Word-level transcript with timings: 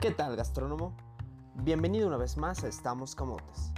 ¿Qué 0.00 0.10
tal, 0.10 0.34
gastrónomo? 0.34 0.96
Bienvenido 1.56 2.08
una 2.08 2.16
vez 2.16 2.38
más 2.38 2.64
a 2.64 2.68
Estamos 2.68 3.14
Camotes. 3.14 3.70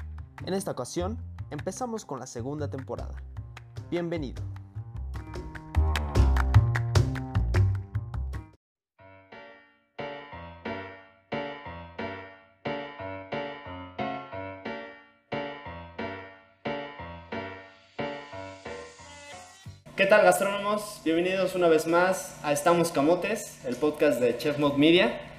En 0.46 0.54
esta 0.54 0.70
ocasión, 0.70 1.18
empezamos 1.50 2.04
con 2.04 2.20
la 2.20 2.28
segunda 2.28 2.70
temporada. 2.70 3.16
Bienvenido. 3.90 4.40
¿Qué 19.96 20.06
tal 20.06 20.22
gastrónomos? 20.22 21.00
Bienvenidos 21.04 21.56
una 21.56 21.66
vez 21.66 21.88
más 21.88 22.38
a 22.44 22.52
Estamos 22.52 22.92
Camotes, 22.92 23.64
el 23.64 23.74
podcast 23.74 24.20
de 24.20 24.38
Chef 24.38 24.60
Mod 24.60 24.74
Media. 24.74 25.31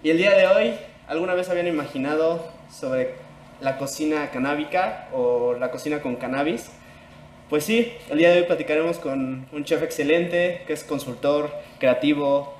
Y 0.00 0.10
el 0.10 0.18
día 0.18 0.36
de 0.36 0.46
hoy, 0.46 0.74
¿alguna 1.08 1.34
vez 1.34 1.48
habían 1.48 1.66
imaginado 1.66 2.46
sobre 2.70 3.14
la 3.60 3.78
cocina 3.78 4.30
canábica 4.30 5.08
o 5.12 5.54
la 5.54 5.72
cocina 5.72 6.00
con 6.00 6.14
cannabis? 6.14 6.70
Pues 7.48 7.64
sí, 7.64 7.92
el 8.08 8.18
día 8.18 8.30
de 8.30 8.38
hoy 8.38 8.44
platicaremos 8.44 8.98
con 8.98 9.48
un 9.50 9.64
chef 9.64 9.82
excelente, 9.82 10.62
que 10.68 10.72
es 10.72 10.84
consultor, 10.84 11.50
creativo, 11.80 12.54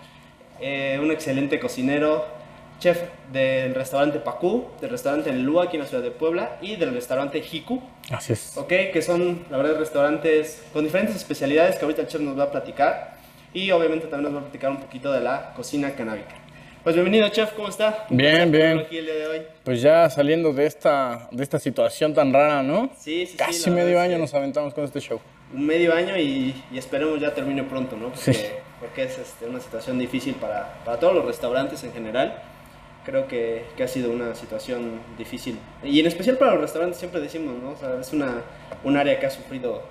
eh, 0.60 0.98
un 1.00 1.12
excelente 1.12 1.60
cocinero, 1.60 2.26
chef 2.80 3.02
del 3.32 3.72
restaurante 3.72 4.18
Pacú, 4.18 4.66
del 4.80 4.90
restaurante 4.90 5.32
Lua 5.32 5.64
aquí 5.64 5.76
en 5.76 5.82
la 5.82 5.88
ciudad 5.88 6.02
de 6.02 6.10
Puebla 6.10 6.56
y 6.60 6.74
del 6.74 6.92
restaurante 6.92 7.38
Hiku, 7.38 7.80
Así 8.10 8.32
es. 8.32 8.56
¿ok? 8.56 8.68
Que 8.92 9.00
son, 9.00 9.44
la 9.48 9.58
verdad, 9.58 9.78
restaurantes 9.78 10.64
con 10.72 10.82
diferentes 10.82 11.14
especialidades 11.14 11.76
que 11.76 11.84
ahorita 11.84 12.02
el 12.02 12.08
chef 12.08 12.20
nos 12.20 12.36
va 12.36 12.44
a 12.44 12.50
platicar 12.50 13.16
y 13.54 13.70
obviamente 13.70 14.08
también 14.08 14.32
nos 14.32 14.42
va 14.42 14.44
a 14.44 14.50
platicar 14.50 14.72
un 14.72 14.78
poquito 14.78 15.12
de 15.12 15.20
la 15.20 15.52
cocina 15.54 15.92
canábica. 15.92 16.34
Pues 16.88 16.96
bienvenido, 16.96 17.28
chef, 17.28 17.52
¿cómo 17.52 17.68
está? 17.68 18.06
Bien, 18.08 18.50
bien. 18.50 18.78
Aquí 18.78 18.96
el 18.96 19.04
día 19.04 19.14
de 19.16 19.26
hoy. 19.26 19.42
Pues 19.62 19.82
ya 19.82 20.08
saliendo 20.08 20.54
de 20.54 20.64
esta, 20.64 21.28
de 21.30 21.42
esta 21.42 21.58
situación 21.58 22.14
tan 22.14 22.32
rara, 22.32 22.62
¿no? 22.62 22.88
Sí, 22.96 23.26
sí, 23.26 23.32
sí, 23.32 23.36
Casi 23.36 23.68
la 23.68 23.76
medio 23.76 24.00
año 24.00 24.16
nos 24.16 24.32
aventamos 24.32 24.72
con 24.72 24.84
este 24.84 24.98
show. 24.98 25.20
Un 25.52 25.66
medio 25.66 25.92
año 25.92 26.16
y, 26.16 26.54
y 26.72 26.78
esperemos 26.78 27.20
ya 27.20 27.34
termine 27.34 27.62
pronto, 27.64 27.94
¿no? 27.94 28.08
Porque, 28.08 28.32
Sí. 28.32 28.46
porque 28.80 29.02
es 29.02 29.18
este, 29.18 29.44
una 29.44 29.60
situación 29.60 29.98
difícil 29.98 30.34
para, 30.36 30.76
para 30.86 30.98
todos 30.98 31.12
los 31.14 31.26
restaurantes 31.26 31.84
en 31.84 31.92
general. 31.92 32.40
Creo 33.04 33.28
que, 33.28 33.64
que 33.76 33.82
ha 33.82 33.88
sido 33.88 34.10
una 34.10 34.34
situación 34.34 34.98
difícil. 35.18 35.58
Y 35.84 36.00
en 36.00 36.06
especial 36.06 36.38
para 36.38 36.52
los 36.52 36.62
restaurantes, 36.62 36.98
siempre 36.98 37.20
decimos, 37.20 37.54
¿no? 37.62 37.72
O 37.72 37.76
sea, 37.76 38.00
es 38.00 38.10
una, 38.14 38.40
un 38.82 38.96
área 38.96 39.20
que 39.20 39.26
ha 39.26 39.30
sufrido 39.30 39.82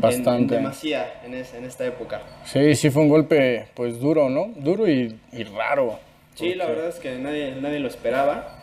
en- 0.00 0.08
En, 0.08 0.24
Bastante. 0.24 0.54
demasía 0.56 1.20
en, 1.24 1.34
es- 1.34 1.54
en 1.54 1.64
esta 1.66 1.86
época. 1.86 2.20
Sí, 2.46 2.74
sí 2.74 2.90
fue 2.90 3.02
un 3.02 3.10
golpe, 3.10 3.68
pues 3.74 4.00
duro, 4.00 4.28
¿no? 4.28 4.48
Duro 4.56 4.88
y, 4.88 5.16
y 5.30 5.44
raro. 5.44 6.00
Sí, 6.34 6.54
la 6.54 6.66
verdad 6.66 6.88
es 6.88 6.96
que 6.96 7.16
nadie, 7.18 7.54
nadie 7.60 7.78
lo 7.78 7.88
esperaba. 7.88 8.58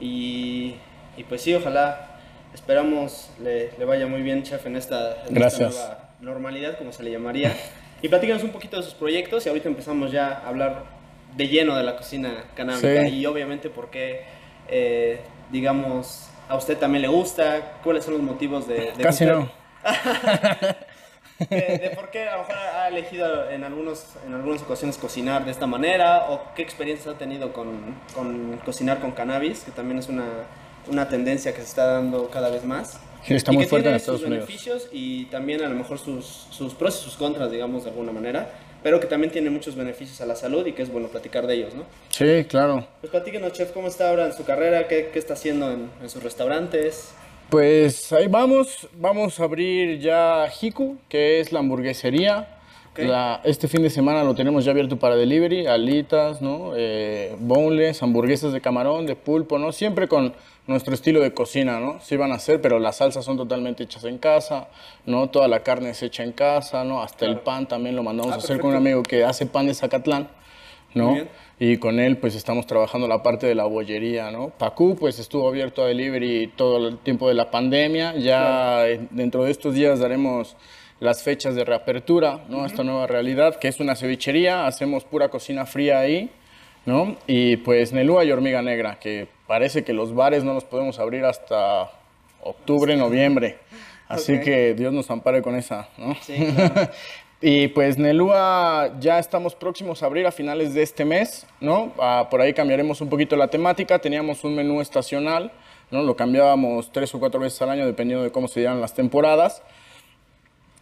Y, 0.00 0.74
y 1.16 1.24
pues 1.28 1.42
sí, 1.42 1.54
ojalá, 1.54 2.18
esperamos 2.54 3.30
le, 3.42 3.70
le 3.78 3.84
vaya 3.84 4.06
muy 4.06 4.22
bien, 4.22 4.42
chef, 4.42 4.66
en 4.66 4.76
esta, 4.76 5.12
en 5.12 5.20
esta 5.22 5.32
Gracias. 5.34 5.74
nueva 5.74 6.08
normalidad, 6.20 6.76
como 6.78 6.92
se 6.92 7.02
le 7.02 7.10
llamaría. 7.10 7.52
Y 8.02 8.08
platícanos 8.08 8.42
un 8.42 8.50
poquito 8.50 8.76
de 8.76 8.82
sus 8.82 8.92
proyectos 8.92 9.46
y 9.46 9.48
ahorita 9.48 9.66
empezamos 9.66 10.12
ya 10.12 10.28
a 10.28 10.48
hablar 10.48 10.84
de 11.38 11.48
lleno 11.48 11.74
de 11.74 11.84
la 11.84 11.96
cocina 11.96 12.44
canábica 12.54 13.00
Sí. 13.06 13.14
y 13.14 13.24
obviamente 13.24 13.70
por 13.70 13.88
qué, 13.88 14.24
eh, 14.68 15.20
digamos, 15.50 16.28
a 16.46 16.56
usted 16.56 16.76
también 16.76 17.00
le 17.00 17.08
gusta, 17.08 17.78
cuáles 17.82 18.04
son 18.04 18.12
los 18.14 18.22
motivos 18.22 18.68
de... 18.68 18.92
de 18.92 19.02
Casi 19.02 19.24
usted- 19.24 19.34
no. 19.38 19.48
de, 21.38 21.78
de 21.82 21.90
por 21.94 22.10
qué 22.10 22.28
a 22.28 22.32
lo 22.36 22.38
mejor 22.42 22.56
ha 22.56 22.88
elegido 22.88 23.50
en, 23.50 23.64
algunos, 23.64 24.04
en 24.26 24.34
algunas 24.34 24.62
ocasiones 24.62 24.98
cocinar 24.98 25.44
de 25.44 25.50
esta 25.50 25.66
manera 25.66 26.26
o 26.30 26.40
qué 26.54 26.62
experiencias 26.62 27.14
ha 27.14 27.18
tenido 27.18 27.52
con, 27.52 27.96
con 28.14 28.58
cocinar 28.64 29.00
con 29.00 29.12
cannabis, 29.12 29.60
que 29.60 29.70
también 29.72 29.98
es 29.98 30.08
una, 30.08 30.24
una 30.88 31.08
tendencia 31.08 31.52
que 31.52 31.58
se 31.60 31.66
está 31.68 31.86
dando 31.86 32.28
cada 32.30 32.50
vez 32.50 32.64
más. 32.64 33.00
Sí, 33.24 33.34
está 33.34 33.52
y 33.52 33.54
muy 33.54 33.64
que 33.64 33.70
fuerte 33.70 33.88
en 33.88 33.92
tiene 33.92 33.96
Estados 33.96 34.20
sus 34.20 34.28
Unidos. 34.28 34.46
beneficios 34.46 34.88
y 34.92 35.24
también 35.26 35.62
a 35.64 35.68
lo 35.68 35.74
mejor 35.74 35.98
sus, 35.98 36.46
sus 36.50 36.74
pros 36.74 37.00
y 37.00 37.04
sus 37.04 37.16
contras, 37.16 37.50
digamos, 37.50 37.84
de 37.84 37.90
alguna 37.90 38.12
manera, 38.12 38.50
pero 38.82 39.00
que 39.00 39.06
también 39.06 39.32
tiene 39.32 39.48
muchos 39.48 39.76
beneficios 39.76 40.20
a 40.20 40.26
la 40.26 40.36
salud 40.36 40.66
y 40.66 40.72
que 40.72 40.82
es 40.82 40.92
bueno 40.92 41.08
platicar 41.08 41.46
de 41.46 41.54
ellos, 41.54 41.74
¿no? 41.74 41.84
Sí, 42.10 42.44
claro. 42.44 42.86
Pues 43.00 43.10
platíquenos, 43.10 43.52
chef, 43.54 43.72
¿cómo 43.72 43.88
está 43.88 44.10
ahora 44.10 44.26
en 44.26 44.34
su 44.34 44.44
carrera? 44.44 44.88
¿Qué, 44.88 45.08
qué 45.10 45.18
está 45.18 45.32
haciendo 45.32 45.70
en, 45.72 45.90
en 46.02 46.10
sus 46.10 46.22
restaurantes? 46.22 47.14
Pues 47.50 48.12
ahí 48.12 48.26
vamos, 48.26 48.88
vamos 48.98 49.38
a 49.38 49.44
abrir 49.44 50.00
ya 50.00 50.46
Hiku, 50.60 50.96
que 51.08 51.40
es 51.40 51.52
la 51.52 51.60
hamburguesería. 51.60 52.48
La- 52.96 53.40
este 53.44 53.66
fin 53.66 53.82
de 53.82 53.90
semana 53.90 54.22
lo 54.22 54.34
tenemos 54.36 54.64
ya 54.64 54.70
abierto 54.70 54.98
para 54.98 55.16
delivery, 55.16 55.66
alitas, 55.66 56.40
¿no? 56.40 56.72
Eh, 56.76 57.34
boneless, 57.40 58.02
hamburguesas 58.04 58.52
de 58.52 58.60
camarón, 58.60 59.06
de 59.06 59.16
pulpo, 59.16 59.58
¿no? 59.58 59.72
Siempre 59.72 60.06
con 60.06 60.32
nuestro 60.68 60.94
estilo 60.94 61.20
de 61.20 61.34
cocina, 61.34 61.80
¿no? 61.80 62.00
Sí 62.00 62.16
van 62.16 62.30
a 62.30 62.38
ser, 62.38 62.60
pero 62.60 62.78
las 62.78 62.96
salsas 62.98 63.24
son 63.24 63.36
totalmente 63.36 63.82
hechas 63.82 64.04
en 64.04 64.18
casa, 64.18 64.68
¿no? 65.06 65.28
Toda 65.28 65.48
la 65.48 65.64
carne 65.64 65.90
es 65.90 66.02
hecha 66.04 66.22
en 66.22 66.30
casa, 66.32 66.84
¿no? 66.84 67.02
Hasta 67.02 67.26
el 67.26 67.40
pan 67.40 67.66
también 67.66 67.96
lo 67.96 68.04
mandamos 68.04 68.32
Ah, 68.32 68.36
a 68.36 68.38
hacer 68.38 68.60
con 68.60 68.70
un 68.70 68.76
amigo 68.76 69.02
que 69.02 69.24
hace 69.24 69.44
pan 69.46 69.66
de 69.66 69.74
Zacatlán, 69.74 70.28
¿no? 70.94 71.16
Y 71.58 71.76
con 71.78 72.00
él 72.00 72.16
pues 72.16 72.34
estamos 72.34 72.66
trabajando 72.66 73.06
la 73.06 73.22
parte 73.22 73.46
de 73.46 73.54
la 73.54 73.64
bollería, 73.64 74.30
¿no? 74.30 74.50
Pacú 74.50 74.96
pues 74.96 75.18
estuvo 75.18 75.48
abierto 75.48 75.82
a 75.82 75.86
delivery 75.86 76.52
todo 76.56 76.88
el 76.88 76.98
tiempo 76.98 77.28
de 77.28 77.34
la 77.34 77.50
pandemia. 77.50 78.14
Ya 78.16 78.82
dentro 79.10 79.44
de 79.44 79.50
estos 79.50 79.74
días 79.74 79.98
daremos 79.98 80.56
las 81.00 81.22
fechas 81.22 81.54
de 81.54 81.64
reapertura, 81.64 82.44
¿no? 82.48 82.64
A 82.64 82.66
esta 82.66 82.82
nueva 82.82 83.06
realidad, 83.06 83.56
que 83.56 83.68
es 83.68 83.80
una 83.80 83.94
cevichería, 83.94 84.66
hacemos 84.66 85.04
pura 85.04 85.28
cocina 85.28 85.66
fría 85.66 86.00
ahí, 86.00 86.30
¿no? 86.86 87.16
Y 87.26 87.56
pues 87.58 87.92
Nelúa 87.92 88.24
y 88.24 88.32
Hormiga 88.32 88.62
Negra, 88.62 88.98
que 88.98 89.28
parece 89.46 89.84
que 89.84 89.92
los 89.92 90.14
bares 90.14 90.44
no 90.44 90.54
los 90.54 90.64
podemos 90.64 90.98
abrir 90.98 91.24
hasta 91.24 91.90
octubre, 92.42 92.96
noviembre. 92.96 93.58
Así 94.08 94.38
que 94.40 94.74
Dios 94.74 94.92
nos 94.92 95.10
ampare 95.10 95.42
con 95.42 95.56
esa, 95.56 95.88
¿no? 95.96 96.14
Sí, 96.20 96.34
claro. 96.54 96.90
Y 97.46 97.68
pues 97.68 97.98
Nelúa 97.98 98.98
ya 99.00 99.18
estamos 99.18 99.54
próximos 99.54 100.02
a 100.02 100.06
abrir 100.06 100.26
a 100.26 100.32
finales 100.32 100.72
de 100.72 100.80
este 100.80 101.04
mes, 101.04 101.46
¿no? 101.60 101.92
Ah, 101.98 102.28
por 102.30 102.40
ahí 102.40 102.54
cambiaremos 102.54 103.02
un 103.02 103.10
poquito 103.10 103.36
la 103.36 103.48
temática. 103.48 103.98
Teníamos 103.98 104.44
un 104.44 104.54
menú 104.54 104.80
estacional, 104.80 105.52
¿no? 105.90 106.02
Lo 106.02 106.16
cambiábamos 106.16 106.90
tres 106.90 107.14
o 107.14 107.20
cuatro 107.20 107.40
veces 107.40 107.60
al 107.60 107.68
año 107.68 107.84
dependiendo 107.84 108.24
de 108.24 108.32
cómo 108.32 108.48
se 108.48 108.60
dieran 108.60 108.80
las 108.80 108.94
temporadas. 108.94 109.62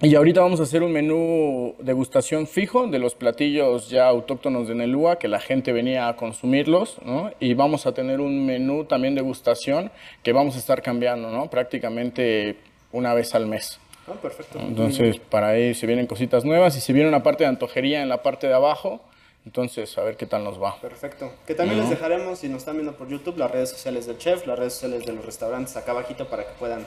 Y 0.00 0.14
ahorita 0.14 0.40
vamos 0.40 0.60
a 0.60 0.62
hacer 0.62 0.84
un 0.84 0.92
menú 0.92 1.74
degustación 1.80 2.46
fijo 2.46 2.86
de 2.86 3.00
los 3.00 3.16
platillos 3.16 3.90
ya 3.90 4.06
autóctonos 4.06 4.68
de 4.68 4.76
Nelúa, 4.76 5.18
que 5.18 5.26
la 5.26 5.40
gente 5.40 5.72
venía 5.72 6.06
a 6.06 6.14
consumirlos, 6.14 6.98
¿no? 7.04 7.32
Y 7.40 7.54
vamos 7.54 7.86
a 7.86 7.92
tener 7.92 8.20
un 8.20 8.46
menú 8.46 8.84
también 8.84 9.16
degustación 9.16 9.90
que 10.22 10.32
vamos 10.32 10.54
a 10.54 10.60
estar 10.60 10.80
cambiando, 10.80 11.28
¿no? 11.28 11.50
Prácticamente 11.50 12.54
una 12.92 13.14
vez 13.14 13.34
al 13.34 13.46
mes. 13.46 13.80
Ah, 14.08 14.14
perfecto. 14.20 14.58
Entonces, 14.58 15.18
para 15.18 15.48
ahí 15.48 15.74
se 15.74 15.86
vienen 15.86 16.06
cositas 16.06 16.44
nuevas 16.44 16.76
y 16.76 16.80
se 16.80 16.92
viene 16.92 17.08
una 17.08 17.22
parte 17.22 17.44
de 17.44 17.48
antojería 17.48 18.02
en 18.02 18.08
la 18.08 18.22
parte 18.22 18.48
de 18.48 18.54
abajo. 18.54 19.00
Entonces, 19.44 19.96
a 19.98 20.04
ver 20.04 20.16
qué 20.16 20.26
tal 20.26 20.44
nos 20.44 20.62
va. 20.62 20.80
Perfecto. 20.80 21.32
Que 21.46 21.54
también 21.54 21.80
les 21.80 21.90
dejaremos, 21.90 22.38
si 22.38 22.48
nos 22.48 22.58
están 22.58 22.76
viendo 22.76 22.96
por 22.96 23.08
YouTube, 23.08 23.36
las 23.38 23.50
redes 23.50 23.70
sociales 23.70 24.06
del 24.06 24.18
chef, 24.18 24.46
las 24.46 24.58
redes 24.58 24.74
sociales 24.74 25.04
de 25.04 25.12
los 25.12 25.24
restaurantes 25.24 25.76
acá 25.76 25.90
abajito 25.90 26.28
para 26.28 26.44
que 26.44 26.52
puedan, 26.60 26.86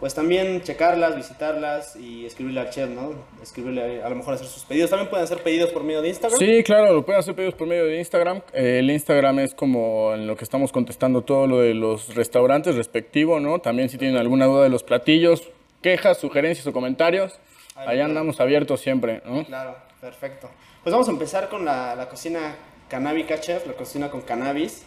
pues 0.00 0.14
también 0.14 0.62
checarlas, 0.62 1.14
visitarlas 1.14 1.94
y 1.96 2.24
escribirle 2.24 2.60
al 2.60 2.70
chef, 2.70 2.88
¿no? 2.88 3.12
Escribirle, 3.42 4.02
a 4.02 4.08
lo 4.08 4.16
mejor 4.16 4.34
hacer 4.34 4.46
sus 4.46 4.64
pedidos. 4.64 4.88
También 4.88 5.10
pueden 5.10 5.24
hacer 5.24 5.42
pedidos 5.42 5.70
por 5.72 5.84
medio 5.84 6.00
de 6.00 6.08
Instagram. 6.08 6.38
Sí, 6.38 6.62
claro, 6.62 6.94
lo 6.94 7.04
pueden 7.04 7.20
hacer 7.20 7.34
pedidos 7.34 7.54
por 7.54 7.66
medio 7.66 7.84
de 7.84 7.98
Instagram. 7.98 8.40
Eh, 8.54 8.78
el 8.78 8.90
Instagram 8.90 9.40
es 9.40 9.54
como 9.54 10.14
en 10.14 10.26
lo 10.26 10.36
que 10.36 10.44
estamos 10.44 10.72
contestando 10.72 11.20
todo 11.20 11.46
lo 11.46 11.58
de 11.58 11.74
los 11.74 12.14
restaurantes 12.14 12.76
respectivo, 12.76 13.40
¿no? 13.40 13.58
También 13.58 13.90
si 13.90 13.98
tienen 13.98 14.16
alguna 14.16 14.46
duda 14.46 14.62
de 14.62 14.70
los 14.70 14.82
platillos, 14.82 15.50
quejas, 15.84 16.16
sugerencias 16.18 16.66
o 16.66 16.72
comentarios, 16.72 17.38
Ahí 17.76 17.88
allá 17.88 18.04
andamos 18.06 18.40
abiertos 18.40 18.80
siempre, 18.80 19.20
¿no? 19.26 19.44
Claro, 19.44 19.76
perfecto. 20.00 20.48
Pues 20.82 20.92
vamos 20.92 21.08
a 21.08 21.10
empezar 21.10 21.48
con 21.50 21.64
la, 21.64 21.94
la 21.94 22.08
cocina 22.08 22.56
canábica, 22.88 23.38
chef, 23.40 23.66
la 23.66 23.74
cocina 23.74 24.10
con 24.10 24.22
cannabis. 24.22 24.82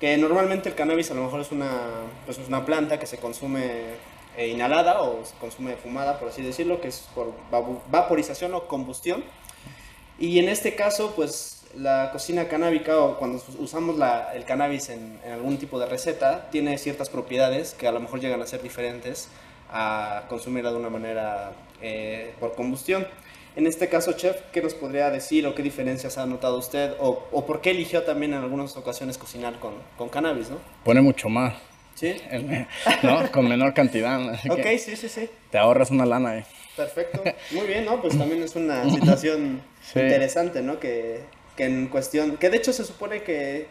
Que 0.00 0.16
normalmente 0.18 0.68
el 0.68 0.74
cannabis 0.74 1.10
a 1.10 1.14
lo 1.14 1.22
mejor 1.22 1.40
es 1.40 1.52
una, 1.52 1.70
pues 2.26 2.36
es 2.38 2.48
una 2.48 2.66
planta 2.66 2.98
que 2.98 3.06
se 3.06 3.18
consume 3.18 3.62
eh, 4.36 4.48
inhalada 4.48 5.00
o 5.02 5.24
se 5.24 5.34
consume 5.36 5.76
fumada, 5.76 6.18
por 6.18 6.28
así 6.28 6.42
decirlo, 6.42 6.80
que 6.80 6.88
es 6.88 7.08
por 7.14 7.32
vaporización 7.90 8.52
o 8.54 8.66
combustión. 8.66 9.22
Y 10.18 10.38
en 10.40 10.48
este 10.48 10.74
caso, 10.74 11.12
pues 11.16 11.64
la 11.76 12.10
cocina 12.12 12.48
canábica 12.48 12.98
o 12.98 13.16
cuando 13.18 13.38
us- 13.38 13.56
usamos 13.58 13.96
la- 13.96 14.34
el 14.34 14.44
cannabis 14.44 14.88
en, 14.90 15.18
en 15.24 15.32
algún 15.32 15.56
tipo 15.58 15.78
de 15.78 15.86
receta, 15.86 16.50
tiene 16.50 16.76
ciertas 16.78 17.08
propiedades 17.08 17.72
que 17.74 17.86
a 17.88 17.92
lo 17.92 18.00
mejor 18.00 18.20
llegan 18.20 18.42
a 18.42 18.46
ser 18.46 18.60
diferentes 18.62 19.28
a 19.72 20.24
consumirla 20.28 20.70
de 20.70 20.76
una 20.76 20.90
manera 20.90 21.52
eh, 21.80 22.32
por 22.38 22.54
combustión. 22.54 23.06
En 23.54 23.66
este 23.66 23.88
caso, 23.88 24.12
chef, 24.14 24.40
¿qué 24.52 24.62
nos 24.62 24.72
podría 24.74 25.10
decir 25.10 25.46
o 25.46 25.54
qué 25.54 25.62
diferencias 25.62 26.16
ha 26.16 26.24
notado 26.26 26.58
usted 26.58 26.94
o, 26.98 27.26
o 27.32 27.44
por 27.44 27.60
qué 27.60 27.70
eligió 27.72 28.02
también 28.02 28.32
en 28.32 28.40
algunas 28.40 28.76
ocasiones 28.76 29.18
cocinar 29.18 29.58
con, 29.58 29.74
con 29.98 30.08
cannabis, 30.08 30.48
no? 30.48 30.56
Pone 30.84 31.02
mucho 31.02 31.28
más, 31.28 31.54
Sí. 31.94 32.16
¿no? 33.02 33.30
Con 33.30 33.48
menor 33.48 33.74
cantidad. 33.74 34.18
Ok, 34.50 34.66
sí, 34.78 34.96
sí, 34.96 35.08
sí. 35.08 35.28
Te 35.50 35.58
ahorras 35.58 35.90
una 35.90 36.06
lana, 36.06 36.38
eh. 36.38 36.44
Perfecto. 36.76 37.22
Muy 37.50 37.66
bien, 37.66 37.84
¿no? 37.84 38.00
Pues 38.00 38.16
también 38.16 38.42
es 38.42 38.56
una 38.56 38.88
situación 38.88 39.60
Sí. 39.82 39.98
interesante, 40.00 40.62
¿no? 40.62 40.80
Que, 40.80 41.20
que 41.56 41.64
en 41.64 41.88
cuestión, 41.88 42.38
que 42.38 42.48
de 42.48 42.56
hecho 42.56 42.72
se 42.72 42.84
supone 42.84 43.22
que 43.22 43.66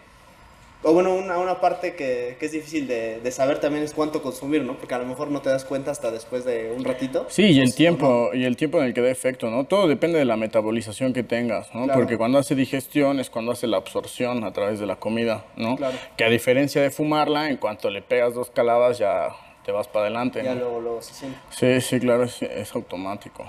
o 0.83 0.93
bueno, 0.93 1.13
una, 1.13 1.37
una 1.37 1.61
parte 1.61 1.95
que, 1.95 2.37
que 2.39 2.45
es 2.47 2.51
difícil 2.51 2.87
de, 2.87 3.19
de 3.19 3.31
saber 3.31 3.59
también 3.59 3.83
es 3.83 3.93
cuánto 3.93 4.21
consumir, 4.23 4.63
¿no? 4.63 4.77
Porque 4.77 4.95
a 4.95 4.97
lo 4.97 5.05
mejor 5.05 5.29
no 5.29 5.41
te 5.41 5.49
das 5.49 5.63
cuenta 5.63 5.91
hasta 5.91 6.09
después 6.11 6.43
de 6.43 6.73
un 6.75 6.83
ratito. 6.83 7.25
Sí, 7.29 7.43
y 7.43 7.59
el 7.59 7.75
tiempo, 7.75 8.31
y 8.33 8.45
el 8.45 8.57
tiempo 8.57 8.79
en 8.79 8.85
el 8.85 8.93
que 8.93 9.01
da 9.01 9.09
efecto, 9.09 9.49
¿no? 9.49 9.65
Todo 9.65 9.87
depende 9.87 10.17
de 10.17 10.25
la 10.25 10.37
metabolización 10.37 11.13
que 11.13 11.23
tengas, 11.23 11.73
¿no? 11.75 11.83
Claro. 11.85 11.99
Porque 11.99 12.17
cuando 12.17 12.39
hace 12.39 12.55
digestión 12.55 13.19
es 13.19 13.29
cuando 13.29 13.51
hace 13.51 13.67
la 13.67 13.77
absorción 13.77 14.43
a 14.43 14.53
través 14.53 14.79
de 14.79 14.87
la 14.87 14.95
comida, 14.95 15.45
¿no? 15.55 15.75
Claro. 15.75 15.97
Que 16.17 16.23
a 16.23 16.29
diferencia 16.29 16.81
de 16.81 16.89
fumarla, 16.89 17.49
en 17.49 17.57
cuanto 17.57 17.89
le 17.89 18.01
pegas 18.01 18.33
dos 18.33 18.49
caladas 18.49 18.97
ya 18.97 19.29
te 19.65 19.71
vas 19.71 19.87
para 19.87 20.05
adelante, 20.05 20.41
Ya 20.43 20.55
¿no? 20.55 20.61
luego, 20.61 20.81
luego 20.81 21.01
se 21.03 21.13
siente. 21.13 21.37
Sí, 21.51 21.79
sí, 21.81 21.99
claro, 21.99 22.23
es, 22.23 22.41
es 22.41 22.73
automático. 22.73 23.47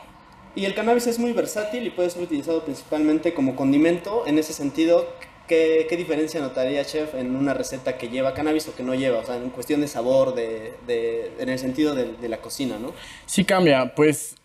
Y 0.55 0.67
el 0.67 0.75
cannabis 0.75 1.07
es 1.07 1.19
muy 1.19 1.33
versátil 1.33 1.87
y 1.87 1.91
puede 1.91 2.11
ser 2.11 2.23
utilizado 2.23 2.63
principalmente 2.63 3.33
como 3.33 3.57
condimento. 3.57 4.27
En 4.27 4.39
ese 4.39 4.53
sentido, 4.53 5.07
¿qué, 5.49 5.87
qué 5.89 5.97
diferencia 5.97 6.41
notaría, 6.41 6.85
chef, 6.85 7.15
en 7.15 7.37
una 7.37 7.55
receta 7.55 7.97
que 7.99 8.09
lleva 8.09 8.35
cannabis 8.35 8.69
o 8.69 8.75
que 8.77 8.83
no 8.83 8.95
lleva? 8.95 9.19
O 9.19 9.25
sea, 9.25 9.37
en 9.37 9.51
cuestión 9.51 9.81
de 9.81 9.89
sabor, 9.89 10.35
de, 10.35 10.75
de- 10.87 11.33
en 11.39 11.49
el 11.49 11.59
sentido 11.59 11.95
de, 11.95 12.13
de 12.15 12.29
la 12.29 12.39
cocina, 12.39 12.79
¿no? 12.79 12.93
Sí 13.27 13.45
cambia, 13.45 13.95
pues 13.95 14.37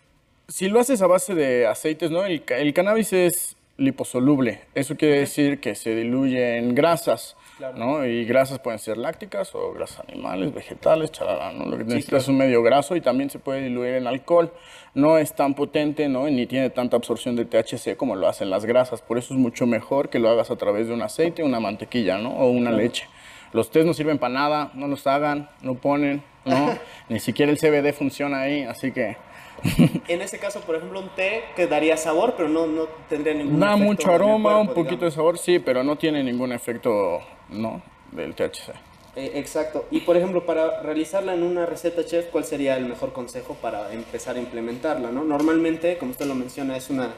si 0.48 0.68
lo 0.68 0.80
haces 0.80 1.02
a 1.02 1.06
base 1.06 1.34
de 1.34 1.66
aceites, 1.66 2.10
¿no? 2.10 2.24
El, 2.24 2.42
el 2.48 2.72
cannabis 2.74 3.12
es 3.12 3.56
liposoluble, 3.76 4.62
eso 4.74 4.96
quiere 4.96 5.20
decir 5.20 5.60
que 5.60 5.74
se 5.74 5.94
diluye 5.94 6.56
en 6.58 6.74
grasas, 6.74 7.36
Claro. 7.58 7.76
¿no? 7.76 8.06
Y 8.06 8.24
grasas 8.24 8.60
pueden 8.60 8.78
ser 8.78 8.96
lácticas 8.96 9.52
o 9.56 9.72
grasas 9.72 10.04
animales, 10.08 10.54
vegetales, 10.54 11.10
chalala, 11.10 11.52
¿no? 11.52 11.64
Lo 11.64 11.76
que 11.76 11.82
necesitas 11.82 12.08
claro. 12.08 12.22
es 12.22 12.28
un 12.28 12.38
medio 12.38 12.62
graso 12.62 12.94
y 12.94 13.00
también 13.00 13.30
se 13.30 13.40
puede 13.40 13.62
diluir 13.62 13.94
en 13.94 14.06
alcohol. 14.06 14.52
No 14.94 15.18
es 15.18 15.34
tan 15.34 15.54
potente, 15.54 16.08
¿no? 16.08 16.28
Ni 16.28 16.46
tiene 16.46 16.70
tanta 16.70 16.96
absorción 16.96 17.34
de 17.34 17.44
THC 17.44 17.96
como 17.96 18.14
lo 18.14 18.28
hacen 18.28 18.48
las 18.48 18.64
grasas, 18.64 19.02
por 19.02 19.18
eso 19.18 19.34
es 19.34 19.40
mucho 19.40 19.66
mejor 19.66 20.08
que 20.08 20.20
lo 20.20 20.30
hagas 20.30 20.52
a 20.52 20.56
través 20.56 20.86
de 20.86 20.94
un 20.94 21.02
aceite, 21.02 21.42
una 21.42 21.58
mantequilla, 21.58 22.18
¿no? 22.18 22.30
O 22.30 22.48
una 22.50 22.70
leche. 22.70 23.08
Los 23.52 23.70
tés 23.70 23.84
no 23.84 23.92
sirven 23.92 24.18
para 24.18 24.34
nada, 24.34 24.70
no 24.74 24.86
los 24.86 25.06
hagan, 25.08 25.48
no 25.60 25.74
ponen, 25.74 26.22
¿no? 26.44 26.78
Ni 27.08 27.18
siquiera 27.18 27.50
el 27.50 27.58
CBD 27.58 27.92
funciona 27.92 28.42
ahí, 28.42 28.62
así 28.62 28.92
que... 28.92 29.16
En 30.08 30.22
ese 30.22 30.38
caso, 30.38 30.60
por 30.60 30.76
ejemplo, 30.76 31.00
un 31.00 31.08
té 31.10 31.42
que 31.56 31.66
daría 31.66 31.96
sabor, 31.96 32.34
pero 32.36 32.48
no, 32.48 32.66
no 32.66 32.84
tendría 33.08 33.34
ningún 33.34 33.58
Da 33.58 33.70
efecto 33.70 33.84
mucho 33.84 34.08
en 34.08 34.08
el 34.08 34.14
aroma, 34.14 34.52
cuerpo, 34.52 34.68
un 34.68 34.74
poquito 34.74 35.04
de 35.04 35.10
sabor, 35.10 35.38
sí, 35.38 35.58
pero 35.58 35.82
no 35.82 35.96
tiene 35.96 36.22
ningún 36.22 36.52
efecto, 36.52 37.20
¿no? 37.50 37.82
Del 38.12 38.34
THC. 38.34 38.70
Eh, 39.16 39.32
exacto. 39.34 39.86
Y 39.90 40.00
por 40.00 40.16
ejemplo, 40.16 40.46
para 40.46 40.80
realizarla 40.82 41.34
en 41.34 41.42
una 41.42 41.66
receta, 41.66 42.04
chef, 42.04 42.26
¿cuál 42.26 42.44
sería 42.44 42.76
el 42.76 42.86
mejor 42.86 43.12
consejo 43.12 43.54
para 43.54 43.92
empezar 43.92 44.36
a 44.36 44.38
implementarla? 44.38 45.10
¿no? 45.10 45.24
Normalmente, 45.24 45.98
como 45.98 46.12
usted 46.12 46.26
lo 46.26 46.34
menciona, 46.34 46.76
es 46.76 46.88
una... 46.88 47.14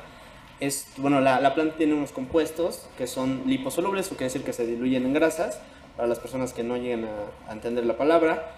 Es, 0.61 0.89
bueno, 0.99 1.21
la, 1.21 1.41
la 1.41 1.55
planta 1.55 1.77
tiene 1.77 1.95
unos 1.95 2.13
compuestos 2.13 2.87
que 2.99 3.07
son 3.07 3.43
liposolubles, 3.47 4.07
o 4.07 4.11
quiere 4.11 4.25
decir 4.25 4.45
que 4.45 4.53
se 4.53 4.67
diluyen 4.67 5.07
en 5.07 5.15
grasas, 5.15 5.61
para 5.97 6.09
las 6.09 6.19
personas 6.19 6.53
que 6.53 6.63
no 6.63 6.77
lleguen 6.77 7.07
a, 7.07 7.51
a 7.51 7.53
entender 7.53 7.85
la 7.85 7.97
palabra. 7.97 8.57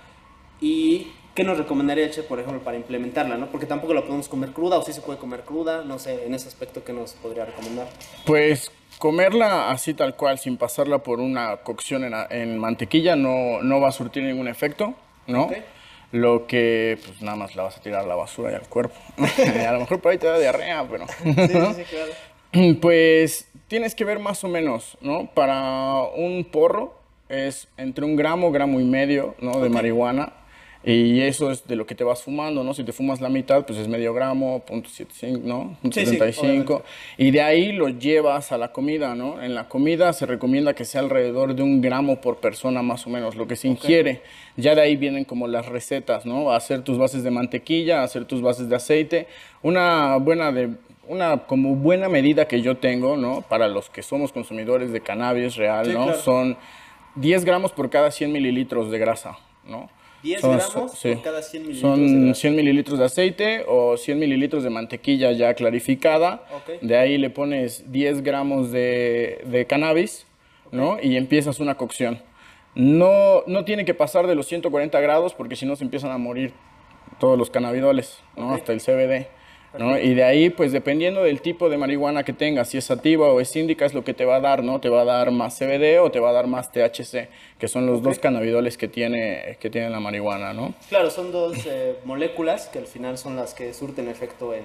¿Y 0.60 1.12
qué 1.34 1.42
nos 1.42 1.58
recomendaría, 1.58 2.10
chef, 2.10 2.26
por 2.26 2.38
ejemplo, 2.38 2.62
para 2.62 2.76
implementarla? 2.76 3.36
¿no? 3.36 3.50
Porque 3.50 3.66
tampoco 3.66 3.94
la 3.94 4.02
podemos 4.02 4.28
comer 4.28 4.50
cruda, 4.50 4.78
o 4.78 4.82
sí 4.82 4.92
se 4.92 5.00
puede 5.00 5.18
comer 5.18 5.40
cruda, 5.42 5.82
no 5.84 5.98
sé, 5.98 6.26
en 6.26 6.34
ese 6.34 6.46
aspecto, 6.46 6.84
¿qué 6.84 6.92
nos 6.92 7.14
podría 7.14 7.44
recomendar? 7.44 7.88
Pues 8.24 8.70
comerla 9.02 9.72
así 9.72 9.94
tal 9.94 10.14
cual, 10.14 10.38
sin 10.38 10.56
pasarla 10.56 10.98
por 10.98 11.18
una 11.18 11.56
cocción 11.56 12.04
en, 12.30 12.56
mantequilla, 12.58 13.16
no, 13.16 13.60
no 13.60 13.80
va 13.80 13.88
a 13.88 13.90
surtir 13.90 14.22
ningún 14.22 14.46
efecto, 14.46 14.94
¿no? 15.26 15.50
Lo 16.12 16.46
que, 16.46 17.00
pues 17.04 17.20
nada 17.20 17.36
más 17.36 17.56
la 17.56 17.64
vas 17.64 17.76
a 17.76 17.80
tirar 17.80 18.04
a 18.04 18.06
la 18.06 18.14
basura 18.14 18.52
y 18.52 18.54
al 18.54 18.68
cuerpo. 18.68 18.94
a 19.68 19.72
lo 19.72 19.80
mejor 19.80 20.00
por 20.00 20.12
ahí 20.12 20.18
te 20.18 20.28
da 20.28 20.38
diarrea, 20.38 20.86
pero... 20.88 21.08
Sí, 21.08 21.34
sí, 21.34 21.74
sí, 21.74 21.82
claro. 21.90 22.78
Pues 22.80 23.48
tienes 23.66 23.96
que 23.96 24.04
ver 24.04 24.20
más 24.20 24.44
o 24.44 24.48
menos, 24.48 24.96
¿no? 25.00 25.26
Para 25.34 26.02
un 26.14 26.44
porro 26.44 26.94
es 27.28 27.66
entre 27.78 28.04
un 28.04 28.14
gramo, 28.14 28.52
gramo 28.52 28.78
y 28.78 28.84
medio, 28.84 29.34
¿no? 29.40 29.58
De 29.58 29.68
marihuana. 29.68 30.32
Y 30.84 31.20
eso 31.20 31.52
es 31.52 31.66
de 31.68 31.76
lo 31.76 31.86
que 31.86 31.94
te 31.94 32.02
vas 32.02 32.22
fumando, 32.24 32.64
¿no? 32.64 32.74
Si 32.74 32.82
te 32.82 32.92
fumas 32.92 33.20
la 33.20 33.28
mitad, 33.28 33.64
pues 33.64 33.78
es 33.78 33.86
medio 33.86 34.12
gramo, 34.14 34.64
punto 34.66 34.88
.75, 34.90 35.40
¿no? 35.42 35.76
Punto 35.80 36.00
Sí, 36.00 36.06
sí, 36.06 36.12
75. 36.14 36.74
obviamente. 36.74 36.84
y 37.18 37.30
de 37.30 37.40
ahí 37.42 37.70
lo 37.72 37.88
llevas 37.88 38.50
a 38.50 38.58
la 38.58 38.72
comida, 38.72 39.14
¿no? 39.14 39.40
En 39.40 39.54
la 39.54 39.68
comida 39.68 40.12
se 40.12 40.26
recomienda 40.26 40.74
que 40.74 40.84
sea 40.84 41.00
alrededor 41.00 41.54
de 41.54 41.62
un 41.62 41.80
gramo 41.80 42.20
por 42.20 42.38
persona 42.38 42.82
más 42.82 43.06
o 43.06 43.10
menos, 43.10 43.36
lo 43.36 43.46
que 43.46 43.54
se 43.54 43.68
ingiere. 43.68 44.22
Ya 44.56 44.74
de 44.74 44.80
ahí 44.80 44.96
vienen 44.96 45.24
como 45.24 45.46
las 45.46 45.66
recetas, 45.66 46.26
¿no? 46.26 46.50
Hacer 46.50 46.82
tus 46.82 46.98
bases 46.98 47.22
de 47.22 47.30
mantequilla, 47.30 48.02
hacer 48.02 48.24
tus 48.24 48.42
bases 48.42 48.68
de 48.68 48.74
aceite. 48.74 49.28
Una 49.62 50.16
buena 50.16 50.50
de 50.50 50.70
una 51.06 51.38
como 51.46 51.74
buena 51.76 52.08
medida 52.08 52.46
que 52.48 52.60
yo 52.60 52.76
tengo, 52.78 53.16
¿no? 53.16 53.42
Para 53.42 53.68
los 53.68 53.88
que 53.88 54.02
somos 54.02 54.32
consumidores 54.32 54.90
de 54.92 55.00
cannabis 55.00 55.54
real, 55.56 55.86
Sí, 55.86 55.92
¿no? 55.92 56.04
claro. 56.06 56.18
Son 56.20 56.56
10 57.16 57.44
gramos 57.44 57.70
por 57.72 57.88
cada 57.90 58.10
100 58.10 58.32
mililitros 58.32 58.90
de 58.90 58.98
grasa, 58.98 59.36
¿no? 59.66 59.88
10 60.22 60.40
Son- 60.40 60.56
gramos 60.56 60.92
sí. 60.98 61.14
por 61.14 61.22
cada 61.22 61.42
100 61.42 61.62
mililitros 61.62 61.90
Son 61.96 62.24
grasa. 62.26 62.40
100 62.40 62.56
mililitros 62.56 62.98
de 62.98 63.04
aceite 63.04 63.64
o 63.68 63.96
100 63.96 64.18
mililitros 64.18 64.62
de 64.62 64.70
mantequilla 64.70 65.32
ya 65.32 65.54
clarificada. 65.54 66.44
Ok. 66.54 66.80
De 66.82 66.96
ahí 66.96 67.18
le 67.18 67.30
pones 67.30 67.90
10 67.90 68.22
gramos 68.22 68.70
de, 68.70 69.40
de 69.46 69.66
cannabis, 69.66 70.26
¿no? 70.70 70.98
Y 71.02 71.16
empiezas 71.16 71.58
una 71.60 71.76
cocción. 71.76 72.20
No, 72.74 73.42
no 73.46 73.64
tiene 73.64 73.84
que 73.84 73.94
pasar 73.94 74.26
de 74.26 74.34
los 74.34 74.46
140 74.46 74.98
grados 75.00 75.34
porque 75.34 75.56
si 75.56 75.66
no 75.66 75.76
se 75.76 75.84
empiezan 75.84 76.10
a 76.10 76.18
morir 76.18 76.52
todos 77.20 77.36
los 77.38 77.50
cannabidoles, 77.50 78.18
¿no? 78.36 78.48
Ok. 78.50 78.58
Hasta 78.60 78.72
el 78.72 78.80
CBD. 78.80 79.26
¿No? 79.78 79.98
Y 79.98 80.14
de 80.14 80.24
ahí, 80.24 80.50
pues 80.50 80.72
dependiendo 80.72 81.22
del 81.22 81.40
tipo 81.40 81.68
de 81.68 81.76
marihuana 81.78 82.24
que 82.24 82.32
tengas, 82.32 82.68
si 82.68 82.78
es 82.78 82.84
sativa 82.84 83.28
o 83.32 83.40
es 83.40 83.54
índica, 83.56 83.84
es 83.84 83.94
lo 83.94 84.04
que 84.04 84.14
te 84.14 84.24
va 84.24 84.36
a 84.36 84.40
dar, 84.40 84.62
¿no? 84.62 84.80
Te 84.80 84.88
va 84.88 85.02
a 85.02 85.04
dar 85.04 85.30
más 85.30 85.58
CBD 85.58 85.98
o 86.00 86.10
te 86.10 86.20
va 86.20 86.30
a 86.30 86.32
dar 86.32 86.46
más 86.46 86.70
THC, 86.72 87.28
que 87.58 87.68
son 87.68 87.86
los 87.86 88.02
dos 88.02 88.18
cannabidoles 88.18 88.76
que 88.76 88.88
tiene, 88.88 89.56
que 89.60 89.70
tiene 89.70 89.90
la 89.90 90.00
marihuana, 90.00 90.52
¿no? 90.52 90.74
Claro, 90.88 91.10
son 91.10 91.32
dos 91.32 91.56
eh, 91.66 91.96
moléculas 92.04 92.68
que 92.68 92.78
al 92.78 92.86
final 92.86 93.18
son 93.18 93.36
las 93.36 93.54
que 93.54 93.72
surten 93.74 94.08
efecto 94.08 94.52
en, 94.54 94.64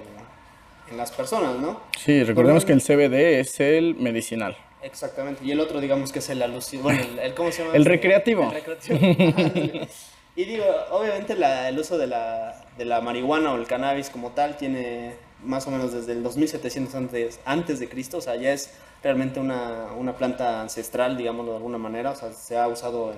en 0.92 0.98
las 0.98 1.12
personas, 1.12 1.56
¿no? 1.60 1.82
Sí, 1.98 2.24
recordemos 2.24 2.66
que 2.66 2.74
el 2.74 2.82
CBD 2.82 3.40
es 3.40 3.60
el 3.60 3.96
medicinal. 3.96 4.58
Exactamente. 4.84 5.44
Y 5.44 5.52
el 5.52 5.60
otro, 5.60 5.82
digamos 5.82 6.12
que 6.12 6.20
es 6.20 6.30
el 6.30 6.42
alucin... 6.42 6.82
Bueno, 6.84 7.02
el, 7.14 7.20
el- 7.20 7.34
¿cómo 7.34 7.52
se 7.52 7.64
llama? 7.64 7.76
El 7.76 7.84
recreativo. 7.86 8.44
El 8.44 8.52
recreativo. 8.64 9.86
y 10.38 10.46
digo, 10.46 10.64
obviamente 10.92 11.36
la- 11.36 11.68
el 11.68 11.78
uso 11.78 11.98
de 11.98 12.08
la, 12.08 12.64
de 12.78 12.86
la 12.86 13.02
marihuana 13.02 13.52
o 13.52 13.58
el 13.58 13.68
cannabis 13.68 14.10
como 14.10 14.32
tal 14.32 14.56
tiene 14.56 15.16
más 15.44 15.68
o 15.68 15.72
menos 15.72 15.92
desde 15.92 16.14
el 16.14 16.24
2700 16.24 16.96
antes, 16.96 17.40
antes 17.44 17.80
de 17.80 17.90
Cristo, 17.90 18.18
o 18.18 18.22
sea, 18.22 18.36
ya 18.38 18.54
es 18.54 18.72
realmente 19.04 19.40
una, 19.40 19.88
una 19.98 20.14
planta 20.18 20.62
ancestral, 20.62 21.18
digámoslo 21.18 21.52
de 21.52 21.58
alguna 21.58 21.78
manera, 21.78 22.12
o 22.12 22.16
sea, 22.16 22.32
se 22.32 22.58
ha 22.58 22.68
usado 22.68 23.12
en, 23.12 23.18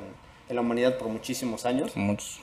en 0.49 0.55
la 0.55 0.61
humanidad 0.61 0.97
por 0.97 1.07
muchísimos 1.09 1.65
años. 1.65 1.95
Muchos. 1.95 2.41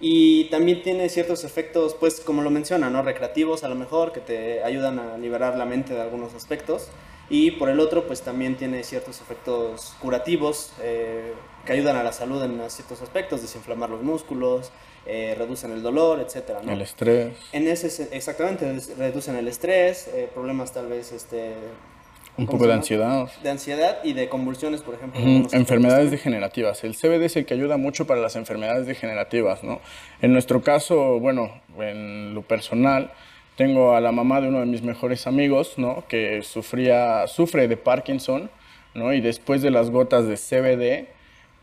Y 0.00 0.44
también 0.44 0.82
tiene 0.82 1.08
ciertos 1.08 1.42
efectos, 1.44 1.94
pues 1.98 2.20
como 2.20 2.42
lo 2.42 2.50
menciona, 2.50 2.88
¿no? 2.88 3.02
Recreativos 3.02 3.64
a 3.64 3.68
lo 3.68 3.74
mejor, 3.74 4.12
que 4.12 4.20
te 4.20 4.62
ayudan 4.62 4.98
a 5.00 5.18
liberar 5.18 5.56
la 5.56 5.64
mente 5.64 5.92
de 5.94 6.00
algunos 6.00 6.34
aspectos. 6.34 6.88
Y 7.30 7.52
por 7.52 7.68
el 7.68 7.78
otro, 7.80 8.06
pues 8.06 8.22
también 8.22 8.56
tiene 8.56 8.82
ciertos 8.84 9.20
efectos 9.20 9.94
curativos 10.00 10.72
eh, 10.80 11.34
que 11.66 11.72
ayudan 11.72 11.96
a 11.96 12.02
la 12.02 12.12
salud 12.12 12.42
en 12.42 12.58
ciertos 12.70 13.02
aspectos, 13.02 13.42
desinflamar 13.42 13.90
los 13.90 14.02
músculos, 14.02 14.72
eh, 15.06 15.34
reducen 15.36 15.72
el 15.72 15.82
dolor, 15.82 16.20
etcétera, 16.20 16.60
¿no? 16.62 16.72
El 16.72 16.80
estrés. 16.80 17.34
En 17.52 17.68
ese, 17.68 17.90
se- 17.90 18.08
exactamente, 18.16 18.78
reducen 18.96 19.36
el 19.36 19.46
estrés, 19.48 20.08
eh, 20.08 20.30
problemas 20.32 20.72
tal 20.72 20.86
vez, 20.86 21.12
este... 21.12 21.52
Un 22.38 22.46
¿cómo 22.46 22.58
poco 22.58 22.68
de 22.68 22.74
ansiedad. 22.74 23.28
De 23.42 23.50
ansiedad 23.50 23.98
y 24.04 24.12
de 24.12 24.28
convulsiones, 24.28 24.82
por 24.82 24.94
ejemplo. 24.94 25.20
Enfermedades 25.52 26.12
degenerativas. 26.12 26.84
El 26.84 26.94
CBD 26.94 27.24
es 27.24 27.36
el 27.36 27.44
que 27.46 27.54
ayuda 27.54 27.76
mucho 27.78 28.06
para 28.06 28.20
las 28.20 28.36
enfermedades 28.36 28.86
degenerativas, 28.86 29.64
¿no? 29.64 29.80
En 30.22 30.32
nuestro 30.32 30.62
caso, 30.62 31.18
bueno, 31.18 31.50
en 31.80 32.34
lo 32.34 32.42
personal, 32.42 33.10
tengo 33.58 33.96
a 33.96 34.00
la 34.00 34.12
mamá 34.12 34.40
de 34.40 34.48
uno 34.48 34.60
de 34.60 34.66
mis 34.66 34.82
mejores 34.82 35.26
amigos, 35.26 35.74
¿no? 35.78 36.04
Que 36.06 36.42
sufría, 36.42 37.26
sufre 37.26 37.66
de 37.66 37.76
Parkinson, 37.76 38.48
¿no? 38.94 39.12
Y 39.12 39.20
después 39.20 39.62
de 39.62 39.72
las 39.72 39.90
gotas 39.90 40.28
de 40.28 40.36
CBD, 40.36 41.08